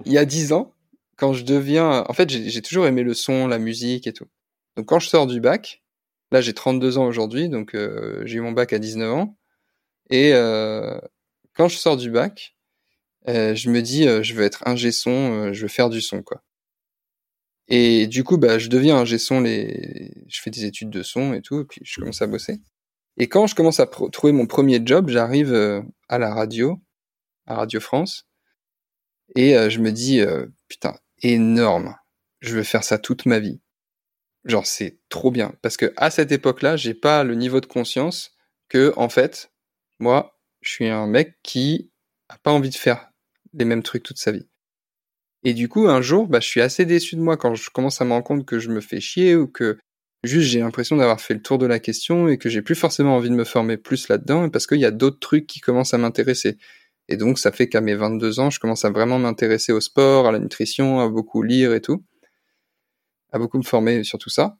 il 0.05 0.13
y 0.13 0.19
a 0.19 0.25
10 0.25 0.53
ans, 0.53 0.75
quand 1.17 1.33
je 1.33 1.45
deviens. 1.45 2.05
En 2.09 2.13
fait, 2.13 2.31
j'ai 2.31 2.63
toujours 2.63 2.87
aimé 2.87 3.03
le 3.03 3.15
son, 3.15 3.47
la 3.47 3.59
musique 3.59 4.07
et 4.07 4.13
tout. 4.13 4.27
Donc 4.77 4.87
quand 4.87 4.99
je 4.99 5.09
sors 5.09 5.27
du 5.27 5.41
bac, 5.41 5.83
là 6.31 6.41
j'ai 6.41 6.55
32 6.55 6.99
ans 6.99 7.07
aujourd'hui, 7.07 7.49
donc 7.49 7.75
euh, 7.75 8.23
j'ai 8.25 8.39
eu 8.39 8.41
mon 8.41 8.53
bac 8.53 8.73
à 8.73 8.79
19 8.79 9.13
ans. 9.13 9.37
Et 10.11 10.33
euh, 10.33 10.99
quand 11.55 11.69
je 11.69 11.77
sors 11.77 11.97
du 11.97 12.11
bac, 12.11 12.57
euh, 13.29 13.55
je 13.55 13.71
me 13.71 13.83
dis, 13.83 14.05
je 14.05 14.35
veux 14.35 14.45
être 14.45 14.67
ingé 14.67 14.93
son, 14.93 15.53
je 15.53 15.63
veux 15.63 15.69
faire 15.69 15.91
du 15.91 16.01
son, 16.01 16.23
quoi. 16.23 16.43
Et 17.69 18.07
du 18.07 18.25
coup, 18.25 18.37
bah, 18.37 18.59
je 18.59 18.69
deviens 18.69 18.97
ingé 18.97 19.19
son, 19.19 19.41
les... 19.41 20.13
je 20.29 20.41
fais 20.41 20.51
des 20.51 20.65
études 20.65 20.91
de 20.91 21.03
son 21.03 21.35
et 21.35 21.43
tout, 21.43 21.61
et 21.61 21.65
puis 21.65 21.81
je 21.85 22.01
commence 22.01 22.21
à 22.23 22.27
bosser. 22.27 22.61
Et 23.17 23.29
quand 23.29 23.47
je 23.47 23.55
commence 23.55 23.81
à 23.81 23.87
trouver 23.87 24.33
mon 24.33 24.47
premier 24.47 24.81
job, 24.85 25.09
j'arrive 25.09 25.55
à 26.09 26.19
la 26.19 26.35
radio, 26.35 26.81
à 27.47 27.55
Radio 27.55 27.81
France, 27.81 28.27
et 29.37 29.71
je 29.71 29.79
me 29.79 29.93
dis, 29.93 30.21
putain, 30.69 30.97
énorme, 31.23 31.95
je 32.41 32.57
veux 32.57 32.63
faire 32.63 32.83
ça 32.83 32.99
toute 32.99 33.27
ma 33.27 33.39
vie. 33.39 33.61
Genre, 34.45 34.67
c'est 34.67 34.99
trop 35.11 35.31
bien. 35.31 35.55
Parce 35.63 35.77
que 35.77 35.93
à 35.97 36.11
cette 36.11 36.33
époque-là, 36.33 36.77
j'ai 36.77 36.95
pas 36.95 37.25
le 37.25 37.35
niveau 37.35 37.61
de 37.61 37.67
conscience 37.67 38.33
que, 38.69 38.93
en 38.97 39.09
fait, 39.09 39.53
moi, 39.99 40.41
je 40.63 40.71
suis 40.71 40.89
un 40.89 41.07
mec 41.07 41.37
qui 41.43 41.93
a 42.29 42.39
pas 42.39 42.51
envie 42.51 42.71
de 42.71 42.75
faire 42.75 43.10
les 43.55 43.65
mêmes 43.65 43.83
trucs 43.83 44.03
toute 44.03 44.19
sa 44.19 44.33
vie. 44.33 44.47
Et 45.45 45.55
du 45.55 45.69
coup, 45.69 45.89
un 45.89 46.03
jour, 46.03 46.27
bah, 46.27 46.41
je 46.41 46.49
suis 46.49 46.61
assez 46.61 46.85
déçu 46.85 47.17
de 47.17 47.21
moi 47.21 47.37
quand 47.37 47.55
je 47.55 47.71
commence 47.71 48.01
à 48.01 48.05
me 48.05 48.13
rendre 48.13 48.25
compte 48.25 48.47
que 48.47 48.59
je 48.59 48.69
me 48.69 48.81
fais 48.81 49.01
chier 49.01 49.35
ou 49.37 49.47
que 49.47 49.79
juste 50.23 50.49
j'ai 50.49 50.61
l'impression 50.61 50.97
d'avoir 50.97 51.21
fait 51.21 51.35
le 51.35 51.43
tour 51.43 51.59
de 51.59 51.67
la 51.67 51.79
question 51.79 52.29
et 52.29 52.37
que 52.37 52.51
j'ai 52.51 52.63
plus 52.63 52.75
forcément 52.75 53.17
envie 53.17 53.31
de 53.31 53.35
me 53.35 53.45
former 53.45 53.79
plus 53.79 54.09
là-dedans 54.09 54.51
parce 54.51 54.67
qu'il 54.67 54.81
y 54.81 54.85
a 54.85 54.91
d'autres 54.91 55.19
trucs 55.19 55.47
qui 55.47 55.61
commencent 55.61 55.95
à 55.95 55.99
m'intéresser. 55.99 56.59
Et 57.09 57.17
donc, 57.17 57.39
ça 57.39 57.53
fait 57.53 57.69
qu'à 57.69 57.81
mes 57.81 57.95
22 57.95 58.41
ans, 58.41 58.51
je 58.51 58.61
commence 58.61 58.85
à 58.85 58.91
vraiment 58.91 59.19
m'intéresser 59.19 59.73
au 59.73 59.81
sport, 59.81 60.29
à 60.29 60.33
la 60.33 60.39
nutrition, 60.39 61.01
à 61.01 61.09
beaucoup 61.09 61.43
lire 61.43 61.75
et 61.75 61.81
tout 61.81 62.05
à 63.33 63.39
beaucoup 63.39 63.59
me 63.59 63.63
former 63.63 64.05
sur 64.05 64.19
tout 64.19 64.31
ça. 64.31 64.60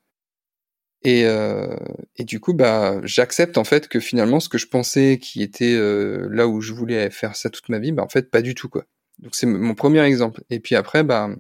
Et, 1.03 1.25
euh, 1.25 1.77
et 2.17 2.25
du 2.25 2.41
coup, 2.41 2.53
bah, 2.53 3.01
j'accepte 3.05 3.57
en 3.57 3.65
fait 3.65 3.89
que 3.89 4.01
finalement, 4.01 4.39
ce 4.39 4.49
que 4.49 4.59
je 4.59 4.67
pensais 4.67 5.19
qui 5.19 5.43
était 5.43 5.75
euh, 5.75 6.29
là 6.31 6.47
où 6.47 6.61
je 6.61 6.73
voulais 6.75 7.11
faire 7.11 7.37
ça 7.37 7.49
toute 7.49 7.69
ma 7.71 7.79
vie, 7.79 7.93
bah 7.93 8.03
en 8.03 8.09
fait, 8.09 8.31
pas 8.31 8.43
du 8.43 8.55
tout 8.55 8.69
quoi. 8.69 8.85
Donc 9.19 9.35
c'est 9.35 9.47
mon 9.47 9.75
premier 9.75 10.03
exemple. 10.03 10.43
Et 10.51 10.61
puis 10.61 10.75
après, 10.75 11.03
bah, 11.03 11.31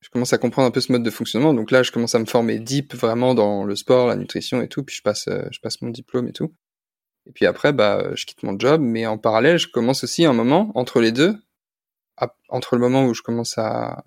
je 0.00 0.08
commence 0.08 0.32
à 0.32 0.38
comprendre 0.38 0.68
un 0.68 0.70
peu 0.70 0.80
ce 0.80 0.92
mode 0.92 1.02
de 1.02 1.10
fonctionnement. 1.10 1.52
Donc 1.52 1.70
là, 1.70 1.82
je 1.82 1.92
commence 1.92 2.14
à 2.14 2.18
me 2.18 2.24
former 2.24 2.58
deep 2.58 2.94
vraiment 2.94 3.34
dans 3.34 3.64
le 3.64 3.76
sport, 3.76 4.08
la 4.08 4.16
nutrition 4.16 4.62
et 4.62 4.68
tout. 4.68 4.82
Puis 4.82 4.96
je 4.96 5.02
passe, 5.02 5.28
euh, 5.28 5.42
je 5.50 5.60
passe 5.60 5.82
mon 5.82 5.90
diplôme 5.90 6.28
et 6.28 6.32
tout. 6.32 6.54
Et 7.26 7.32
puis 7.32 7.44
après, 7.46 7.72
bah, 7.74 8.14
je 8.14 8.24
quitte 8.24 8.42
mon 8.42 8.58
job, 8.58 8.80
mais 8.80 9.06
en 9.06 9.18
parallèle, 9.18 9.58
je 9.58 9.68
commence 9.68 10.04
aussi 10.04 10.24
un 10.24 10.32
moment 10.32 10.72
entre 10.74 11.00
les 11.00 11.12
deux, 11.12 11.36
entre 12.48 12.76
le 12.76 12.80
moment 12.80 13.04
où 13.06 13.14
je 13.14 13.22
commence 13.22 13.58
à, 13.58 14.04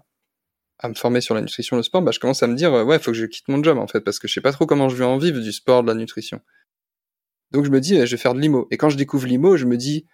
à 0.83 0.89
me 0.89 0.93
former 0.93 1.21
sur 1.21 1.33
la 1.33 1.41
nutrition, 1.41 1.77
le 1.77 1.83
sport, 1.83 2.01
bah, 2.01 2.11
je 2.11 2.19
commence 2.19 2.43
à 2.43 2.47
me 2.47 2.55
dire, 2.55 2.71
ouais, 2.71 2.99
faut 2.99 3.11
que 3.11 3.17
je 3.17 3.25
quitte 3.25 3.47
mon 3.47 3.63
job, 3.63 3.77
en 3.77 3.87
fait, 3.87 4.01
parce 4.01 4.19
que 4.19 4.27
je 4.27 4.33
sais 4.33 4.41
pas 4.41 4.51
trop 4.51 4.65
comment 4.65 4.89
je 4.89 4.95
vais 4.95 5.05
en 5.05 5.17
vivre 5.17 5.39
du 5.39 5.51
sport, 5.51 5.81
de 5.81 5.87
la 5.87 5.95
nutrition. 5.95 6.41
Donc 7.51 7.65
je 7.65 7.69
me 7.69 7.79
dis, 7.79 7.95
je 7.95 8.11
vais 8.11 8.17
faire 8.17 8.33
de 8.33 8.39
l'IMO. 8.39 8.67
Et 8.69 8.77
quand 8.77 8.89
je 8.89 8.97
découvre 8.97 9.25
l'IMO, 9.27 9.57
je 9.57 9.65
me 9.65 9.77
dis, 9.77 10.05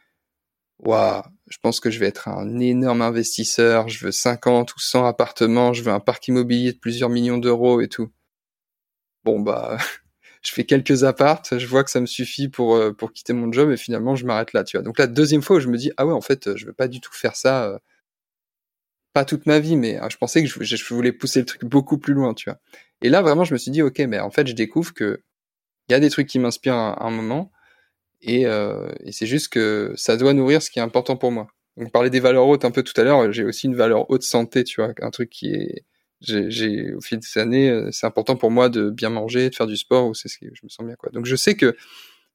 waouh, 0.80 1.24
je 1.48 1.58
pense 1.62 1.80
que 1.80 1.90
je 1.90 2.00
vais 2.00 2.08
être 2.08 2.28
un 2.28 2.60
énorme 2.60 3.02
investisseur, 3.02 3.90
je 3.90 4.06
veux 4.06 4.12
50 4.12 4.76
ou 4.76 4.80
100 4.80 5.06
appartements, 5.06 5.74
je 5.74 5.82
veux 5.84 5.92
un 5.92 6.00
parc 6.00 6.28
immobilier 6.28 6.74
de 6.74 6.78
plusieurs 6.78 7.10
millions 7.10 7.38
d'euros 7.38 7.82
et 7.82 7.88
tout. 7.88 8.12
Bon, 9.24 9.40
bah, 9.40 9.78
je 10.42 10.52
fais 10.52 10.66
quelques 10.66 11.04
appartes, 11.04 11.58
je 11.58 11.68
vois 11.68 11.84
que 11.84 11.92
ça 11.92 12.00
me 12.02 12.06
suffit 12.06 12.50
pour, 12.50 12.76
euh, 12.76 12.94
pour 12.94 13.12
quitter 13.14 13.34
mon 13.34 13.52
job 13.52 13.72
et 13.72 13.78
finalement 13.78 14.16
je 14.16 14.26
m'arrête 14.26 14.54
là, 14.54 14.64
tu 14.64 14.78
vois. 14.78 14.84
Donc 14.84 15.00
la 15.00 15.08
deuxième 15.08 15.42
fois 15.42 15.58
où 15.58 15.60
je 15.60 15.68
me 15.68 15.78
dis, 15.78 15.92
ah 15.98 16.06
ouais, 16.06 16.14
en 16.14 16.22
fait, 16.22 16.56
je 16.56 16.66
veux 16.66 16.74
pas 16.74 16.88
du 16.88 17.02
tout 17.02 17.14
faire 17.14 17.36
ça, 17.36 17.66
euh, 17.66 17.80
pas 19.14 19.26
toute 19.26 19.46
ma 19.46 19.60
vie, 19.60 19.76
mais 19.76 20.00
euh, 20.02 20.10
je 20.10 20.18
pensais 20.18 20.44
que 20.44 20.50
je, 20.50 20.94
voulais 20.94 21.12
pousser 21.12 21.40
le 21.40 21.46
truc 21.46 21.66
beaucoup 21.66 21.98
plus 21.98 22.14
loin, 22.14 22.34
tu 22.34 22.50
vois. 22.50 22.60
Et 23.02 23.10
là, 23.10 23.22
vraiment, 23.22 23.44
je 23.44 23.54
me 23.54 23.58
suis 23.58 23.72
dit, 23.72 23.82
ok, 23.82 24.00
mais 24.00 24.20
en 24.20 24.32
fait, 24.32 24.48
je 24.48 24.54
découvre 24.54 24.94
que 24.94 25.22
il 25.90 25.94
y 25.94 25.96
a 25.96 26.00
des 26.00 26.10
trucs 26.10 26.28
qui 26.28 26.40
m'inspirent 26.40 26.76
à, 26.76 27.04
un 27.06 27.10
moment, 27.12 27.52
et, 28.22 28.46
euh, 28.46 28.90
et 29.04 29.12
c'est 29.12 29.26
juste 29.26 29.50
que 29.50 29.94
ça 29.96 30.18
doit 30.18 30.34
nourrir 30.34 30.62
ce 30.62 30.70
qui 30.70 30.80
est 30.80 30.82
important 30.84 31.18
pour 31.18 31.32
moi. 31.32 31.48
On 31.78 31.88
parlait 31.90 32.10
des 32.12 32.20
valeurs 32.20 32.48
hautes 32.48 32.66
un 32.66 32.72
peu 32.72 32.84
tout 32.84 33.00
à 33.02 33.04
l'heure, 33.04 33.32
j'ai 33.32 33.44
aussi 33.44 33.68
une 33.68 33.76
valeur 33.76 34.10
haute 34.12 34.24
santé, 34.24 34.64
tu 34.64 34.82
vois, 34.82 34.94
un 35.02 35.12
truc 35.12 35.30
qui 35.30 35.54
est, 35.54 35.86
j'ai, 36.22 36.94
au 36.94 37.02
fil 37.02 37.20
des 37.20 37.42
années, 37.42 37.70
euh, 37.70 37.90
c'est 37.92 38.06
important 38.06 38.36
pour 38.36 38.52
moi 38.52 38.70
de 38.70 38.90
bien 38.90 39.10
manger, 39.10 39.50
de 39.50 39.56
faire 39.56 39.68
du 39.68 39.78
sport, 39.78 40.08
ou 40.08 40.14
c'est 40.14 40.28
ce 40.28 40.38
que 40.38 40.46
je 40.54 40.62
me 40.64 40.70
sens 40.70 40.86
bien, 40.86 40.96
quoi. 40.96 41.10
Donc 41.12 41.26
je 41.26 41.36
sais 41.36 41.56
que, 41.56 41.76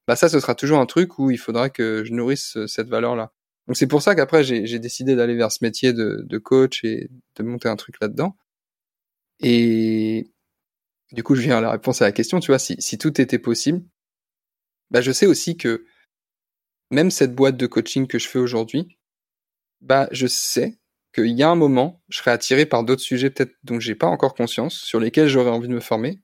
bah 0.09 0.17
ça, 0.17 0.29
ce 0.29 0.41
sera 0.41 0.55
toujours 0.55 0.81
un 0.81 0.87
truc 0.87 1.19
où 1.19 1.31
il 1.31 1.39
faudra 1.39 1.71
que 1.71 2.03
je 2.05 2.13
nourrisse 2.13 2.59
cette 2.67 2.89
valeur-là. 2.89 3.33
Donc 3.67 3.77
c'est 3.77 3.87
pour 3.87 4.03
ça 4.03 4.15
qu'après 4.15 4.45
j'ai 4.45 4.79
décidé 4.79 5.17
d'aller 5.17 5.35
vers 5.35 5.51
ce 5.51 5.59
métier 5.63 5.93
de, 5.93 6.23
de, 6.25 6.39
coach 6.39 6.85
et 6.85 7.09
de 7.37 7.43
monter 7.43 7.69
un 7.69 7.77
truc 7.77 7.97
là-dedans. 8.01 8.37
Et 9.41 10.31
du 11.13 11.23
coup, 11.23 11.35
je 11.35 11.43
viens 11.43 11.59
à 11.59 11.61
la 11.61 11.71
réponse 11.71 12.03
à 12.03 12.07
la 12.07 12.13
question, 12.13 12.41
tu 12.41 12.49
vois, 12.49 12.59
si, 12.59 12.77
si 12.79 12.99
tout 12.99 13.21
était 13.21 13.39
possible, 13.39 13.83
bah 14.91 15.01
je 15.01 15.13
sais 15.13 15.27
aussi 15.27 15.57
que 15.57 15.87
même 16.91 17.11
cette 17.11 17.35
boîte 17.35 17.57
de 17.57 17.67
coaching 17.67 18.07
que 18.07 18.19
je 18.19 18.29
fais 18.29 18.39
aujourd'hui, 18.39 18.99
bah 19.81 20.09
je 20.13 20.27
sais 20.27 20.79
qu'il 21.15 21.29
y 21.29 21.43
a 21.43 21.51
un 21.51 21.55
moment, 21.55 22.03
je 22.09 22.19
serai 22.19 22.33
attiré 22.33 22.67
par 22.67 22.85
d'autres 22.85 23.03
sujets 23.03 23.31
peut-être 23.31 23.55
dont 23.65 23.81
j'ai 23.81 23.95
pas 23.95 24.07
encore 24.07 24.35
conscience, 24.35 24.77
sur 24.77 25.01
lesquels 25.01 25.29
j'aurais 25.29 25.51
envie 25.51 25.69
de 25.69 25.75
me 25.75 25.81
former. 25.81 26.21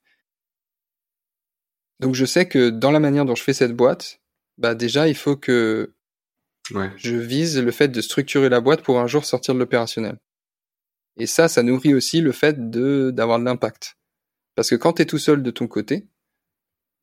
Donc 2.01 2.15
je 2.15 2.25
sais 2.25 2.49
que 2.49 2.71
dans 2.71 2.91
la 2.91 3.01
manière 3.01 3.25
dont 3.25 3.35
je 3.35 3.43
fais 3.43 3.53
cette 3.53 3.75
boîte, 3.77 4.21
bah 4.59 4.75
déjà 4.75 5.09
il 5.09 5.17
faut 5.17 5.37
que 5.37 5.95
je 6.97 7.17
vise 7.17 7.59
le 7.59 7.71
fait 7.71 7.89
de 7.89 8.01
structurer 8.01 8.49
la 8.49 8.61
boîte 8.61 8.83
pour 8.83 8.99
un 8.99 9.07
jour 9.07 9.25
sortir 9.25 9.55
de 9.55 9.59
l'opérationnel. 9.59 10.19
Et 11.19 11.27
ça, 11.27 11.49
ça 11.49 11.63
nourrit 11.63 11.95
aussi 11.95 12.21
le 12.21 12.33
fait 12.33 12.71
de 12.71 13.11
d'avoir 13.11 13.39
de 13.39 13.45
l'impact. 13.45 13.97
Parce 14.55 14.71
que 14.71 14.77
quand 14.77 14.95
tu 14.95 15.03
es 15.03 15.07
tout 15.07 15.19
seul 15.19 15.43
de 15.43 15.51
ton 15.51 15.67
côté, 15.67 16.07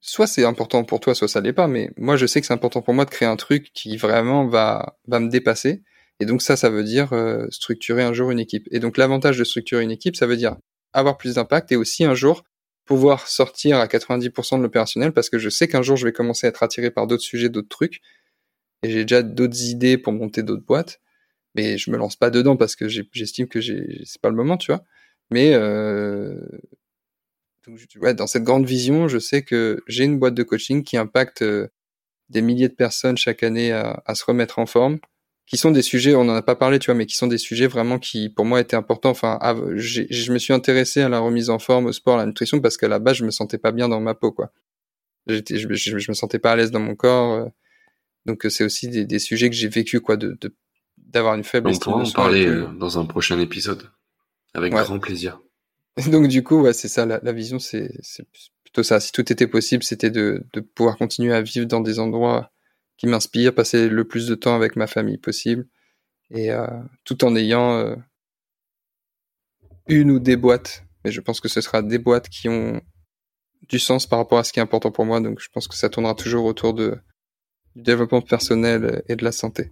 soit 0.01 0.27
c'est 0.27 0.45
important 0.45 0.83
pour 0.83 0.99
toi, 0.99 1.15
soit 1.15 1.27
ça 1.27 1.41
l'est 1.41 1.53
pas, 1.53 1.67
mais 1.67 1.91
moi 1.97 2.17
je 2.17 2.25
sais 2.25 2.41
que 2.41 2.47
c'est 2.47 2.53
important 2.53 2.81
pour 2.81 2.93
moi 2.93 3.05
de 3.05 3.09
créer 3.09 3.27
un 3.27 3.35
truc 3.35 3.71
qui 3.73 3.97
vraiment 3.97 4.47
va, 4.47 4.97
va 5.07 5.19
me 5.19 5.29
dépasser. 5.29 5.83
Et 6.19 6.25
donc 6.25 6.41
ça, 6.41 6.55
ça 6.55 6.69
veut 6.69 6.83
dire 6.83 7.13
euh, 7.13 7.45
structurer 7.51 8.03
un 8.03 8.13
jour 8.13 8.31
une 8.31 8.39
équipe. 8.39 8.67
Et 8.71 8.79
donc 8.79 8.97
l'avantage 8.97 9.37
de 9.37 9.43
structurer 9.43 9.83
une 9.83 9.91
équipe, 9.91 10.15
ça 10.15 10.27
veut 10.27 10.37
dire 10.37 10.55
avoir 10.93 11.17
plus 11.17 11.35
d'impact 11.35 11.71
et 11.71 11.75
aussi 11.75 12.05
un 12.05 12.15
jour 12.15 12.43
pouvoir 12.85 13.27
sortir 13.27 13.77
à 13.77 13.85
90% 13.85 14.57
de 14.57 14.63
l'opérationnel 14.63 15.11
parce 15.11 15.29
que 15.29 15.37
je 15.37 15.49
sais 15.49 15.67
qu'un 15.67 15.81
jour 15.81 15.97
je 15.97 16.05
vais 16.05 16.13
commencer 16.13 16.47
à 16.47 16.49
être 16.49 16.63
attiré 16.63 16.89
par 16.89 17.05
d'autres 17.05 17.23
sujets, 17.23 17.49
d'autres 17.49 17.67
trucs 17.67 18.01
et 18.83 18.89
j'ai 18.91 19.03
déjà 19.03 19.23
d'autres 19.23 19.63
idées 19.63 19.97
pour 19.97 20.13
monter 20.13 20.43
d'autres 20.43 20.65
boîtes, 20.65 21.01
mais 21.55 21.77
je 21.77 21.89
me 21.91 21.97
lance 21.97 22.15
pas 22.15 22.29
dedans 22.29 22.57
parce 22.57 22.75
que 22.75 22.87
j'estime 22.87 23.47
que 23.47 23.61
c'est 23.61 24.21
pas 24.21 24.29
le 24.29 24.35
moment, 24.35 24.57
tu 24.57 24.71
vois. 24.71 24.83
Mais 25.31 25.53
euh, 25.53 26.39
ouais, 27.99 28.13
dans 28.13 28.27
cette 28.27 28.43
grande 28.43 28.65
vision, 28.65 29.07
je 29.07 29.17
sais 29.19 29.41
que 29.41 29.83
j'ai 29.87 30.05
une 30.05 30.19
boîte 30.19 30.35
de 30.35 30.43
coaching 30.43 30.83
qui 30.83 30.97
impacte 30.97 31.41
euh, 31.41 31.67
des 32.29 32.41
milliers 32.41 32.69
de 32.69 32.75
personnes 32.75 33.17
chaque 33.17 33.43
année 33.43 33.71
à, 33.71 34.03
se 34.13 34.23
remettre 34.25 34.59
en 34.59 34.65
forme, 34.65 34.99
qui 35.45 35.57
sont 35.57 35.71
des 35.71 35.81
sujets, 35.81 36.13
on 36.15 36.21
en 36.21 36.35
a 36.35 36.41
pas 36.41 36.55
parlé, 36.55 36.77
tu 36.79 36.87
vois, 36.87 36.95
mais 36.95 37.05
qui 37.05 37.15
sont 37.15 37.27
des 37.27 37.37
sujets 37.37 37.67
vraiment 37.67 37.99
qui, 37.99 38.29
pour 38.29 38.45
moi, 38.45 38.59
étaient 38.59 38.75
importants. 38.75 39.11
Enfin, 39.11 39.39
je 39.75 40.31
me 40.31 40.37
suis 40.39 40.53
intéressé 40.53 41.01
à 41.01 41.09
la 41.09 41.19
remise 41.19 41.49
en 41.49 41.59
forme, 41.59 41.87
au 41.87 41.93
sport, 41.93 42.15
à 42.15 42.17
la 42.19 42.25
nutrition, 42.25 42.59
parce 42.59 42.77
qu'à 42.77 42.89
la 42.89 42.99
base, 42.99 43.17
je 43.17 43.25
me 43.25 43.31
sentais 43.31 43.57
pas 43.57 43.71
bien 43.71 43.89
dans 43.89 44.01
ma 44.01 44.13
peau, 44.13 44.31
quoi. 44.31 44.51
Je, 45.27 45.41
je, 45.49 45.73
je, 45.73 46.09
me 46.09 46.13
sentais 46.13 46.39
pas 46.39 46.53
à 46.53 46.55
l'aise 46.55 46.71
dans 46.71 46.79
mon 46.79 46.95
corps. 46.95 47.49
Euh, 48.27 48.31
donc 48.31 48.45
euh, 48.45 48.49
c'est 48.49 48.63
aussi 48.63 48.89
des, 48.89 49.05
des, 49.05 49.19
sujets 49.19 49.49
que 49.49 49.55
j'ai 49.55 49.67
vécu 49.67 49.99
quoi, 49.99 50.17
de 50.17 50.37
d'avoir 50.97 51.35
une 51.35 51.43
faible. 51.43 51.69
On 51.69 51.77
pourra 51.77 52.03
en 52.03 52.11
parler 52.11 52.45
euh, 52.45 52.67
dans 52.79 52.99
un 52.99 53.05
prochain 53.05 53.39
épisode 53.39 53.89
avec 54.53 54.73
grand 54.73 54.99
plaisir. 54.99 55.39
Donc 56.11 56.27
du 56.27 56.43
coup, 56.43 56.61
ouais, 56.61 56.73
c'est 56.73 56.87
ça 56.87 57.05
la, 57.05 57.19
la 57.23 57.31
vision, 57.31 57.59
c'est 57.59 57.91
plutôt 58.63 58.83
ça. 58.83 58.99
Si 58.99 59.11
tout 59.11 59.31
était 59.31 59.47
possible, 59.47 59.83
c'était 59.83 60.11
de, 60.11 60.43
de 60.53 60.59
pouvoir 60.59 60.97
continuer 60.97 61.33
à 61.33 61.41
vivre 61.41 61.65
dans 61.65 61.81
des 61.81 61.99
endroits 61.99 62.51
qui 62.97 63.07
m'inspirent, 63.07 63.53
passer 63.53 63.89
le 63.89 64.03
plus 64.05 64.27
de 64.27 64.35
temps 64.35 64.55
avec 64.55 64.75
ma 64.75 64.87
famille 64.87 65.17
possible, 65.17 65.67
et 66.31 66.51
euh, 66.51 66.67
tout 67.03 67.23
en 67.23 67.35
ayant 67.35 67.73
euh, 67.73 67.95
une 69.87 70.11
ou 70.11 70.19
des 70.19 70.35
boîtes. 70.35 70.83
Mais 71.03 71.11
je 71.11 71.21
pense 71.21 71.39
que 71.39 71.47
ce 71.47 71.61
sera 71.61 71.81
des 71.81 71.99
boîtes 71.99 72.29
qui 72.29 72.49
ont 72.49 72.81
du 73.69 73.79
sens 73.79 74.07
par 74.07 74.19
rapport 74.19 74.39
à 74.39 74.43
ce 74.43 74.53
qui 74.53 74.59
est 74.59 74.63
important 74.63 74.91
pour 74.91 75.05
moi. 75.05 75.19
Donc 75.21 75.39
je 75.39 75.49
pense 75.51 75.67
que 75.67 75.75
ça 75.75 75.89
tournera 75.89 76.15
toujours 76.15 76.45
autour 76.45 76.73
de 76.73 76.99
du 77.77 77.83
développement 77.83 78.21
personnel 78.21 79.03
et 79.07 79.15
de 79.15 79.23
la 79.23 79.31
santé. 79.31 79.71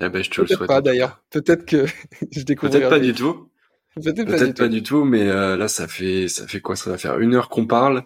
Eh 0.00 0.08
ben, 0.08 0.22
je 0.22 0.30
te 0.30 0.40
le 0.40 0.48
souhaite. 0.48 0.66
Pas 0.66 0.80
d'ailleurs. 0.80 1.22
Peut-être 1.30 1.64
que 1.64 1.86
je 2.32 2.42
découvrirai. 2.42 2.80
Peut-être 2.80 2.90
pas 2.90 2.98
du 2.98 3.14
tout. 3.14 3.50
Peut-être 3.94 4.56
pas, 4.56 4.66
du 4.66 4.82
tout, 4.82 5.04
mais 5.04 5.22
euh, 5.22 5.56
là 5.56 5.68
ça 5.68 5.86
fait 5.86 6.26
ça 6.26 6.48
fait 6.48 6.60
quoi? 6.60 6.74
Ça 6.74 6.90
va 6.90 6.98
faire 6.98 7.20
une 7.20 7.34
heure 7.34 7.48
qu'on 7.48 7.64
parle. 7.64 8.04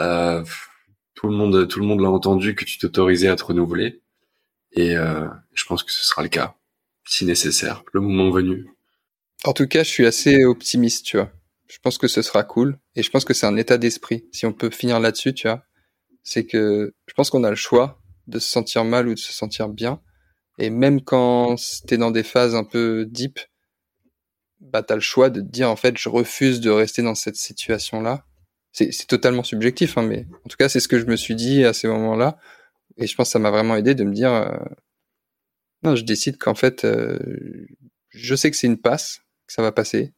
Euh, 0.00 0.42
tout 1.14 1.28
le 1.28 1.34
monde 1.34 1.68
tout 1.68 1.80
le 1.80 1.84
monde 1.84 2.00
l'a 2.00 2.08
entendu 2.08 2.54
que 2.54 2.64
tu 2.64 2.78
t'autorisais 2.78 3.28
à 3.28 3.36
te 3.36 3.44
renouveler 3.44 4.00
et 4.72 4.96
euh, 4.96 5.28
je 5.52 5.66
pense 5.66 5.82
que 5.82 5.92
ce 5.92 6.02
sera 6.02 6.22
le 6.22 6.30
cas 6.30 6.56
si 7.04 7.26
nécessaire, 7.26 7.84
le 7.92 8.00
moment 8.00 8.30
venu. 8.30 8.66
En 9.44 9.52
tout 9.52 9.66
cas, 9.66 9.82
je 9.82 9.90
suis 9.90 10.06
assez 10.06 10.44
optimiste, 10.44 11.04
tu 11.04 11.18
vois. 11.18 11.30
Je 11.68 11.78
pense 11.82 11.98
que 11.98 12.08
ce 12.08 12.22
sera 12.22 12.42
cool 12.44 12.78
et 12.94 13.02
je 13.02 13.10
pense 13.10 13.26
que 13.26 13.34
c'est 13.34 13.44
un 13.44 13.56
état 13.56 13.76
d'esprit. 13.76 14.24
Si 14.32 14.46
on 14.46 14.52
peut 14.54 14.70
finir 14.70 14.98
là-dessus, 14.98 15.34
tu 15.34 15.46
vois, 15.46 15.62
c'est 16.22 16.46
que 16.46 16.94
je 17.06 17.14
pense 17.14 17.30
qu'on 17.30 17.44
a 17.44 17.50
le 17.50 17.56
choix 17.56 18.00
de 18.26 18.38
se 18.38 18.48
sentir 18.48 18.84
mal 18.84 19.08
ou 19.08 19.14
de 19.14 19.18
se 19.18 19.32
sentir 19.32 19.68
bien. 19.68 20.00
Et 20.58 20.70
même 20.70 21.02
quand 21.02 21.56
t'es 21.86 21.96
dans 21.96 22.10
des 22.10 22.22
phases 22.22 22.54
un 22.54 22.64
peu 22.64 23.06
deep, 23.06 23.40
bah 24.60 24.82
t'as 24.82 24.94
le 24.94 25.00
choix 25.00 25.30
de 25.30 25.40
te 25.40 25.46
dire 25.46 25.70
en 25.70 25.76
fait 25.76 25.98
je 25.98 26.08
refuse 26.08 26.60
de 26.60 26.70
rester 26.70 27.02
dans 27.02 27.14
cette 27.14 27.36
situation-là. 27.36 28.24
C'est 28.72 29.06
totalement 29.06 29.42
subjectif, 29.42 29.98
hein, 29.98 30.02
mais 30.02 30.26
en 30.44 30.48
tout 30.48 30.56
cas 30.56 30.68
c'est 30.68 30.80
ce 30.80 30.88
que 30.88 30.98
je 30.98 31.04
me 31.06 31.16
suis 31.16 31.34
dit 31.34 31.64
à 31.64 31.72
ces 31.72 31.88
moments-là. 31.88 32.38
Et 32.96 33.06
je 33.06 33.14
pense 33.14 33.28
que 33.28 33.32
ça 33.32 33.38
m'a 33.38 33.50
vraiment 33.50 33.76
aidé 33.76 33.94
de 33.94 34.04
me 34.04 34.12
dire 34.12 34.32
euh, 34.32 34.56
Non, 35.82 35.96
je 35.96 36.04
décide 36.04 36.38
qu'en 36.38 36.54
fait, 36.54 36.84
euh, 36.84 37.18
je 38.10 38.34
sais 38.34 38.50
que 38.50 38.56
c'est 38.56 38.66
une 38.66 38.80
passe, 38.80 39.20
que 39.46 39.52
ça 39.52 39.62
va 39.62 39.72
passer, 39.72 40.14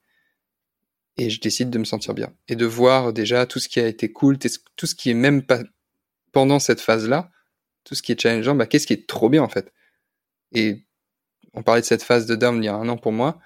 et 1.16 1.30
je 1.30 1.40
décide 1.40 1.70
de 1.70 1.78
me 1.78 1.84
sentir 1.84 2.14
bien 2.14 2.32
et 2.48 2.56
de 2.56 2.66
voir 2.66 3.12
déjà 3.12 3.46
tout 3.46 3.60
ce 3.60 3.68
qui 3.68 3.80
a 3.80 3.86
été 3.86 4.12
cool, 4.12 4.38
tout 4.38 4.86
ce 4.86 4.94
qui 4.94 5.10
est 5.10 5.14
même 5.14 5.42
pas 5.42 5.60
pendant 6.34 6.58
cette 6.58 6.80
phase-là, 6.80 7.30
tout 7.84 7.94
ce 7.94 8.02
qui 8.02 8.12
est 8.12 8.20
challengeant, 8.20 8.54
bah, 8.54 8.66
qu'est-ce 8.66 8.86
qui 8.86 8.92
est 8.92 9.06
trop 9.08 9.30
bien 9.30 9.42
en 9.42 9.48
fait? 9.48 9.72
Et 10.52 10.84
on 11.54 11.62
parlait 11.62 11.80
de 11.80 11.86
cette 11.86 12.02
phase 12.02 12.26
de 12.26 12.36
down 12.36 12.62
il 12.62 12.66
y 12.66 12.68
a 12.68 12.74
un 12.74 12.88
an 12.88 12.96
pour 12.96 13.12
moi, 13.12 13.38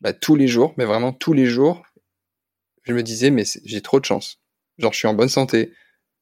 bah, 0.00 0.12
tous 0.12 0.36
les 0.36 0.48
jours, 0.48 0.74
mais 0.78 0.84
vraiment 0.84 1.12
tous 1.12 1.32
les 1.32 1.46
jours, 1.46 1.84
je 2.84 2.94
me 2.94 3.02
disais 3.02 3.30
mais 3.30 3.44
j'ai 3.64 3.82
trop 3.82 4.00
de 4.00 4.04
chance. 4.04 4.40
Genre 4.78 4.92
je 4.92 4.98
suis 4.98 5.08
en 5.08 5.14
bonne 5.14 5.28
santé, 5.28 5.74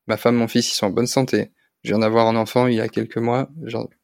ma 0.07 0.17
femme, 0.17 0.37
mon 0.37 0.49
fils, 0.49 0.73
ils 0.73 0.75
sont 0.75 0.87
en 0.87 0.91
bonne 0.91 1.07
santé. 1.07 1.53
Je 1.85 1.91
viens 1.91 2.01
d'avoir 2.01 2.27
un 2.27 2.37
enfant 2.37 2.67
il 2.67 2.75
y 2.75 2.81
a 2.81 2.89
quelques 2.89 3.19
mois. 3.19 3.49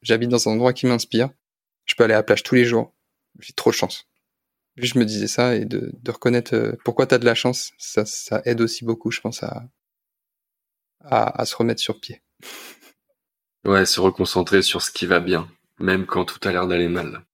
J'habite 0.02 0.28
dans 0.28 0.48
un 0.48 0.52
endroit 0.52 0.72
qui 0.72 0.86
m'inspire. 0.86 1.30
Je 1.84 1.94
peux 1.96 2.04
aller 2.04 2.14
à 2.14 2.18
la 2.18 2.22
plage 2.22 2.44
tous 2.44 2.54
les 2.54 2.64
jours. 2.64 2.94
J'ai 3.40 3.54
trop 3.54 3.70
de 3.70 3.74
chance. 3.74 4.06
Je 4.76 4.98
me 4.98 5.04
disais 5.04 5.26
ça 5.26 5.56
et 5.56 5.64
de, 5.64 5.92
de 6.00 6.10
reconnaître 6.10 6.54
euh, 6.54 6.72
pourquoi 6.84 7.06
tu 7.06 7.14
as 7.14 7.18
de 7.18 7.24
la 7.24 7.34
chance, 7.34 7.72
ça, 7.76 8.06
ça 8.06 8.40
aide 8.46 8.60
aussi 8.60 8.84
beaucoup, 8.84 9.10
je 9.10 9.20
pense, 9.20 9.42
à, 9.42 9.64
à, 11.04 11.40
à 11.40 11.44
se 11.44 11.56
remettre 11.56 11.80
sur 11.80 12.00
pied. 12.00 12.22
Ouais, 13.64 13.86
se 13.86 14.00
reconcentrer 14.00 14.62
sur 14.62 14.82
ce 14.82 14.90
qui 14.90 15.06
va 15.06 15.20
bien, 15.20 15.48
même 15.78 16.06
quand 16.06 16.24
tout 16.24 16.40
a 16.46 16.52
l'air 16.52 16.66
d'aller 16.66 16.88
mal. 16.88 17.24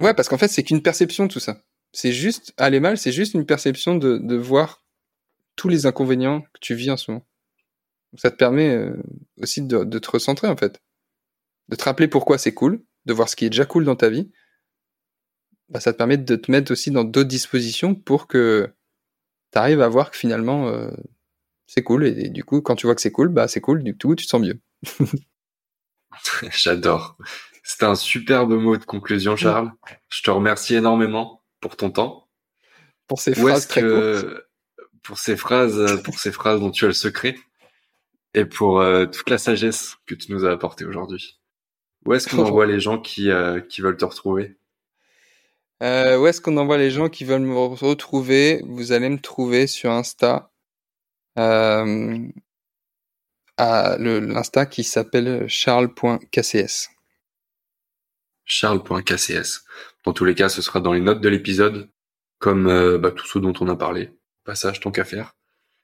Ouais, 0.00 0.14
parce 0.14 0.28
qu'en 0.28 0.38
fait, 0.38 0.48
c'est 0.48 0.64
qu'une 0.64 0.82
perception, 0.82 1.28
tout 1.28 1.40
ça. 1.40 1.62
C'est 1.92 2.12
juste, 2.12 2.52
aller 2.56 2.80
mal, 2.80 2.98
c'est 2.98 3.12
juste 3.12 3.34
une 3.34 3.46
perception 3.46 3.96
de, 3.96 4.18
de 4.18 4.36
voir 4.36 4.84
tous 5.54 5.68
les 5.68 5.86
inconvénients 5.86 6.40
que 6.40 6.58
tu 6.60 6.74
vis 6.74 6.90
en 6.90 6.96
ce 6.96 7.12
moment. 7.12 7.26
ça 8.16 8.30
te 8.30 8.36
permet 8.36 8.74
euh, 8.74 8.96
aussi 9.40 9.62
de, 9.62 9.84
de 9.84 9.98
te 10.00 10.10
recentrer, 10.10 10.48
en 10.48 10.56
fait. 10.56 10.82
De 11.68 11.76
te 11.76 11.84
rappeler 11.84 12.08
pourquoi 12.08 12.38
c'est 12.38 12.54
cool, 12.54 12.84
de 13.06 13.12
voir 13.12 13.28
ce 13.28 13.36
qui 13.36 13.44
est 13.44 13.50
déjà 13.50 13.66
cool 13.66 13.84
dans 13.84 13.96
ta 13.96 14.10
vie, 14.10 14.32
bah, 15.68 15.80
ça 15.80 15.92
te 15.92 15.98
permet 15.98 16.18
de 16.18 16.36
te 16.36 16.50
mettre 16.50 16.72
aussi 16.72 16.90
dans 16.90 17.04
d'autres 17.04 17.28
dispositions 17.28 17.94
pour 17.94 18.26
que 18.26 18.70
tu 19.52 19.58
arrives 19.58 19.80
à 19.80 19.88
voir 19.88 20.10
que 20.10 20.16
finalement 20.16 20.68
euh, 20.68 20.90
c'est 21.74 21.82
cool 21.82 22.06
et, 22.06 22.28
du 22.28 22.44
coup 22.44 22.62
quand 22.62 22.76
tu 22.76 22.86
vois 22.86 22.94
que 22.94 23.00
c'est 23.00 23.10
cool, 23.10 23.28
bah 23.28 23.48
c'est 23.48 23.60
cool, 23.60 23.82
du 23.82 23.96
coup 23.96 24.14
tu 24.14 24.24
te 24.24 24.30
sens 24.30 24.40
mieux. 24.40 24.60
J'adore. 26.52 27.16
C'était 27.64 27.86
un 27.86 27.96
superbe 27.96 28.52
mot 28.52 28.76
de 28.76 28.84
conclusion, 28.84 29.36
Charles. 29.36 29.72
Je 30.08 30.22
te 30.22 30.30
remercie 30.30 30.76
énormément 30.76 31.42
pour 31.60 31.76
ton 31.76 31.90
temps. 31.90 32.28
Pour 33.08 33.20
ces 33.20 33.34
phrases 33.34 33.66
très 33.66 33.82
courtes. 33.82 34.26
Pour 35.02 35.18
ces 35.18 35.36
phrases, 35.36 36.02
pour 36.02 36.18
ces 36.18 36.30
phrases 36.30 36.60
dont 36.60 36.70
tu 36.70 36.84
as 36.84 36.88
le 36.88 36.94
secret 36.94 37.36
et 38.34 38.44
pour 38.44 38.80
euh, 38.80 39.06
toute 39.06 39.28
la 39.28 39.38
sagesse 39.38 39.96
que 40.06 40.14
tu 40.14 40.32
nous 40.32 40.44
as 40.44 40.52
apportée 40.52 40.84
aujourd'hui. 40.84 41.40
Où 42.06 42.14
est-ce 42.14 42.28
qu'on 42.28 42.38
envoie 42.44 42.66
les 42.66 42.80
gens 42.80 42.98
qui, 42.98 43.30
euh, 43.30 43.60
qui 43.60 43.80
veulent 43.80 43.96
te 43.96 44.04
retrouver? 44.04 44.56
Euh, 45.82 46.18
où 46.18 46.26
est-ce 46.26 46.40
qu'on 46.40 46.56
envoie 46.56 46.78
les 46.78 46.90
gens 46.90 47.08
qui 47.08 47.24
veulent 47.24 47.42
me 47.42 47.56
retrouver? 47.56 48.62
Vous 48.66 48.92
allez 48.92 49.08
me 49.08 49.18
trouver 49.18 49.66
sur 49.66 49.90
Insta. 49.90 50.50
Euh, 51.38 52.18
à 53.56 53.96
l'Insta 53.98 54.66
qui 54.66 54.84
s'appelle 54.84 55.46
charles.kcs. 55.48 56.88
Charles.kcs. 58.44 59.64
Dans 60.04 60.12
tous 60.12 60.24
les 60.24 60.34
cas, 60.34 60.48
ce 60.48 60.62
sera 60.62 60.80
dans 60.80 60.92
les 60.92 61.00
notes 61.00 61.20
de 61.20 61.28
l'épisode, 61.28 61.90
comme 62.38 62.66
euh, 62.66 62.98
bah, 62.98 63.10
tout 63.10 63.26
ce 63.26 63.38
dont 63.38 63.54
on 63.60 63.68
a 63.68 63.76
parlé. 63.76 64.10
Passage, 64.44 64.80
tant 64.80 64.90
qu'à 64.90 65.04
faire. 65.04 65.34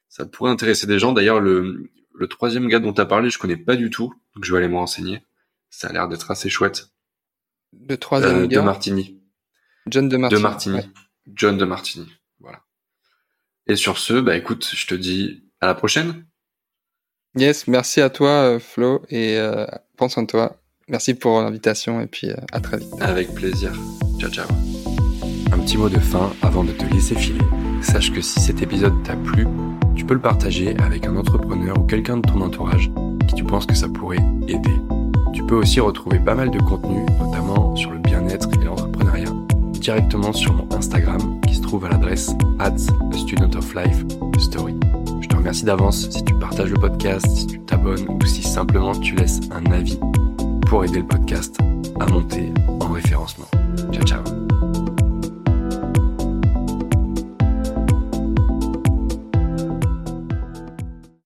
Ça 0.09 0.26
pourrait 0.26 0.51
intéresser 0.51 0.86
des 0.86 0.98
gens. 0.98 1.12
D'ailleurs, 1.12 1.40
le, 1.40 1.90
le 2.14 2.26
troisième 2.26 2.68
gars 2.68 2.80
dont 2.80 2.92
tu 2.92 3.01
as 3.01 3.07
parlé, 3.07 3.30
je 3.30 3.38
connais 3.38 3.57
pas 3.57 3.76
du 3.76 3.88
tout, 3.88 4.12
donc 4.34 4.44
je 4.44 4.53
vais 4.53 4.59
aller 4.59 4.68
me 4.68 4.76
renseigner. 4.76 5.22
Ça 5.70 5.88
a 5.88 5.92
l'air 5.92 6.09
d'être 6.09 6.30
assez 6.30 6.51
chouette. 6.51 6.88
Le 7.88 7.96
troisième 7.96 8.42
euh, 8.42 8.46
gars 8.46 8.61
De 8.61 8.64
Martini. 8.64 9.22
John 9.86 10.09
de 10.09 10.16
Martini. 10.16 10.38
De 10.38 10.42
Martini. 10.42 10.92
John 11.26 11.57
de 11.57 11.64
Martini. 11.64 12.12
Et 13.66 13.76
sur 13.76 13.98
ce, 13.98 14.14
bah 14.14 14.36
écoute, 14.36 14.68
je 14.74 14.86
te 14.86 14.94
dis 14.94 15.44
à 15.61 15.66
la 15.66 15.74
prochaine. 15.74 16.24
Yes, 17.36 17.68
merci 17.68 18.00
à 18.00 18.11
toi 18.11 18.28
euh, 18.28 18.58
Flo 18.58 19.02
et 19.08 19.36
euh, 19.38 19.66
pense 19.96 20.18
en 20.18 20.26
toi. 20.26 20.56
Merci 20.88 21.14
pour 21.14 21.40
l'invitation 21.40 22.00
et 22.00 22.06
puis 22.06 22.30
euh, 22.30 22.36
à 22.50 22.61
très 22.61 22.78
vite. 22.78 22.92
Avec 23.00 23.32
plaisir. 23.34 23.72
Ciao 24.18 24.30
ciao. 24.30 24.48
Un 25.52 25.58
petit 25.61 25.76
mot 25.76 25.88
de 25.88 25.98
fin 25.98 26.32
avant 26.42 26.64
de 26.64 26.72
te 26.72 26.84
laisser 26.92 27.14
filer. 27.14 27.44
Sache 27.82 28.12
que 28.12 28.20
si 28.20 28.40
cet 28.40 28.62
épisode 28.62 29.00
t'a 29.04 29.14
plu, 29.14 29.46
tu 29.94 30.04
peux 30.04 30.14
le 30.14 30.20
partager 30.20 30.76
avec 30.78 31.06
un 31.06 31.16
entrepreneur 31.16 31.78
ou 31.78 31.84
quelqu'un 31.84 32.16
de 32.16 32.28
ton 32.28 32.40
entourage 32.40 32.90
qui 33.28 33.34
tu 33.36 33.44
penses 33.44 33.66
que 33.66 33.74
ça 33.74 33.88
pourrait 33.88 34.18
aider. 34.48 34.74
Tu 35.32 35.44
peux 35.44 35.54
aussi 35.54 35.78
retrouver 35.78 36.18
pas 36.18 36.34
mal 36.34 36.50
de 36.50 36.58
contenu, 36.58 37.04
notamment 37.20 37.76
sur 37.76 37.92
le 37.92 37.98
bien-être 37.98 38.48
et 38.61 38.64
l'entrepreneuriat 38.64 39.32
directement 39.74 40.32
sur 40.32 40.52
mon 40.52 40.68
Instagram 40.74 41.40
à 41.79 41.89
l'adresse 41.89 42.31
at 42.59 42.75
a 42.75 43.16
student 43.16 43.57
of 43.57 43.75
life 43.75 44.05
story. 44.41 44.75
Je 45.21 45.29
te 45.29 45.37
remercie 45.37 45.64
d'avance 45.64 46.09
si 46.11 46.25
tu 46.25 46.35
partages 46.35 46.71
le 46.71 46.79
podcast, 46.79 47.27
si 47.27 47.47
tu 47.47 47.61
t'abonnes 47.61 48.07
ou 48.09 48.27
si 48.27 48.43
simplement 48.43 48.93
tu 48.93 49.14
laisses 49.14 49.41
un 49.53 49.71
avis 49.71 49.99
pour 50.66 50.85
aider 50.85 51.01
le 51.01 51.07
podcast 51.07 51.57
à 52.01 52.07
monter 52.07 52.53
en 52.81 52.89
référencement. 52.89 53.47
Ciao 53.93 54.05
ciao 54.05 54.30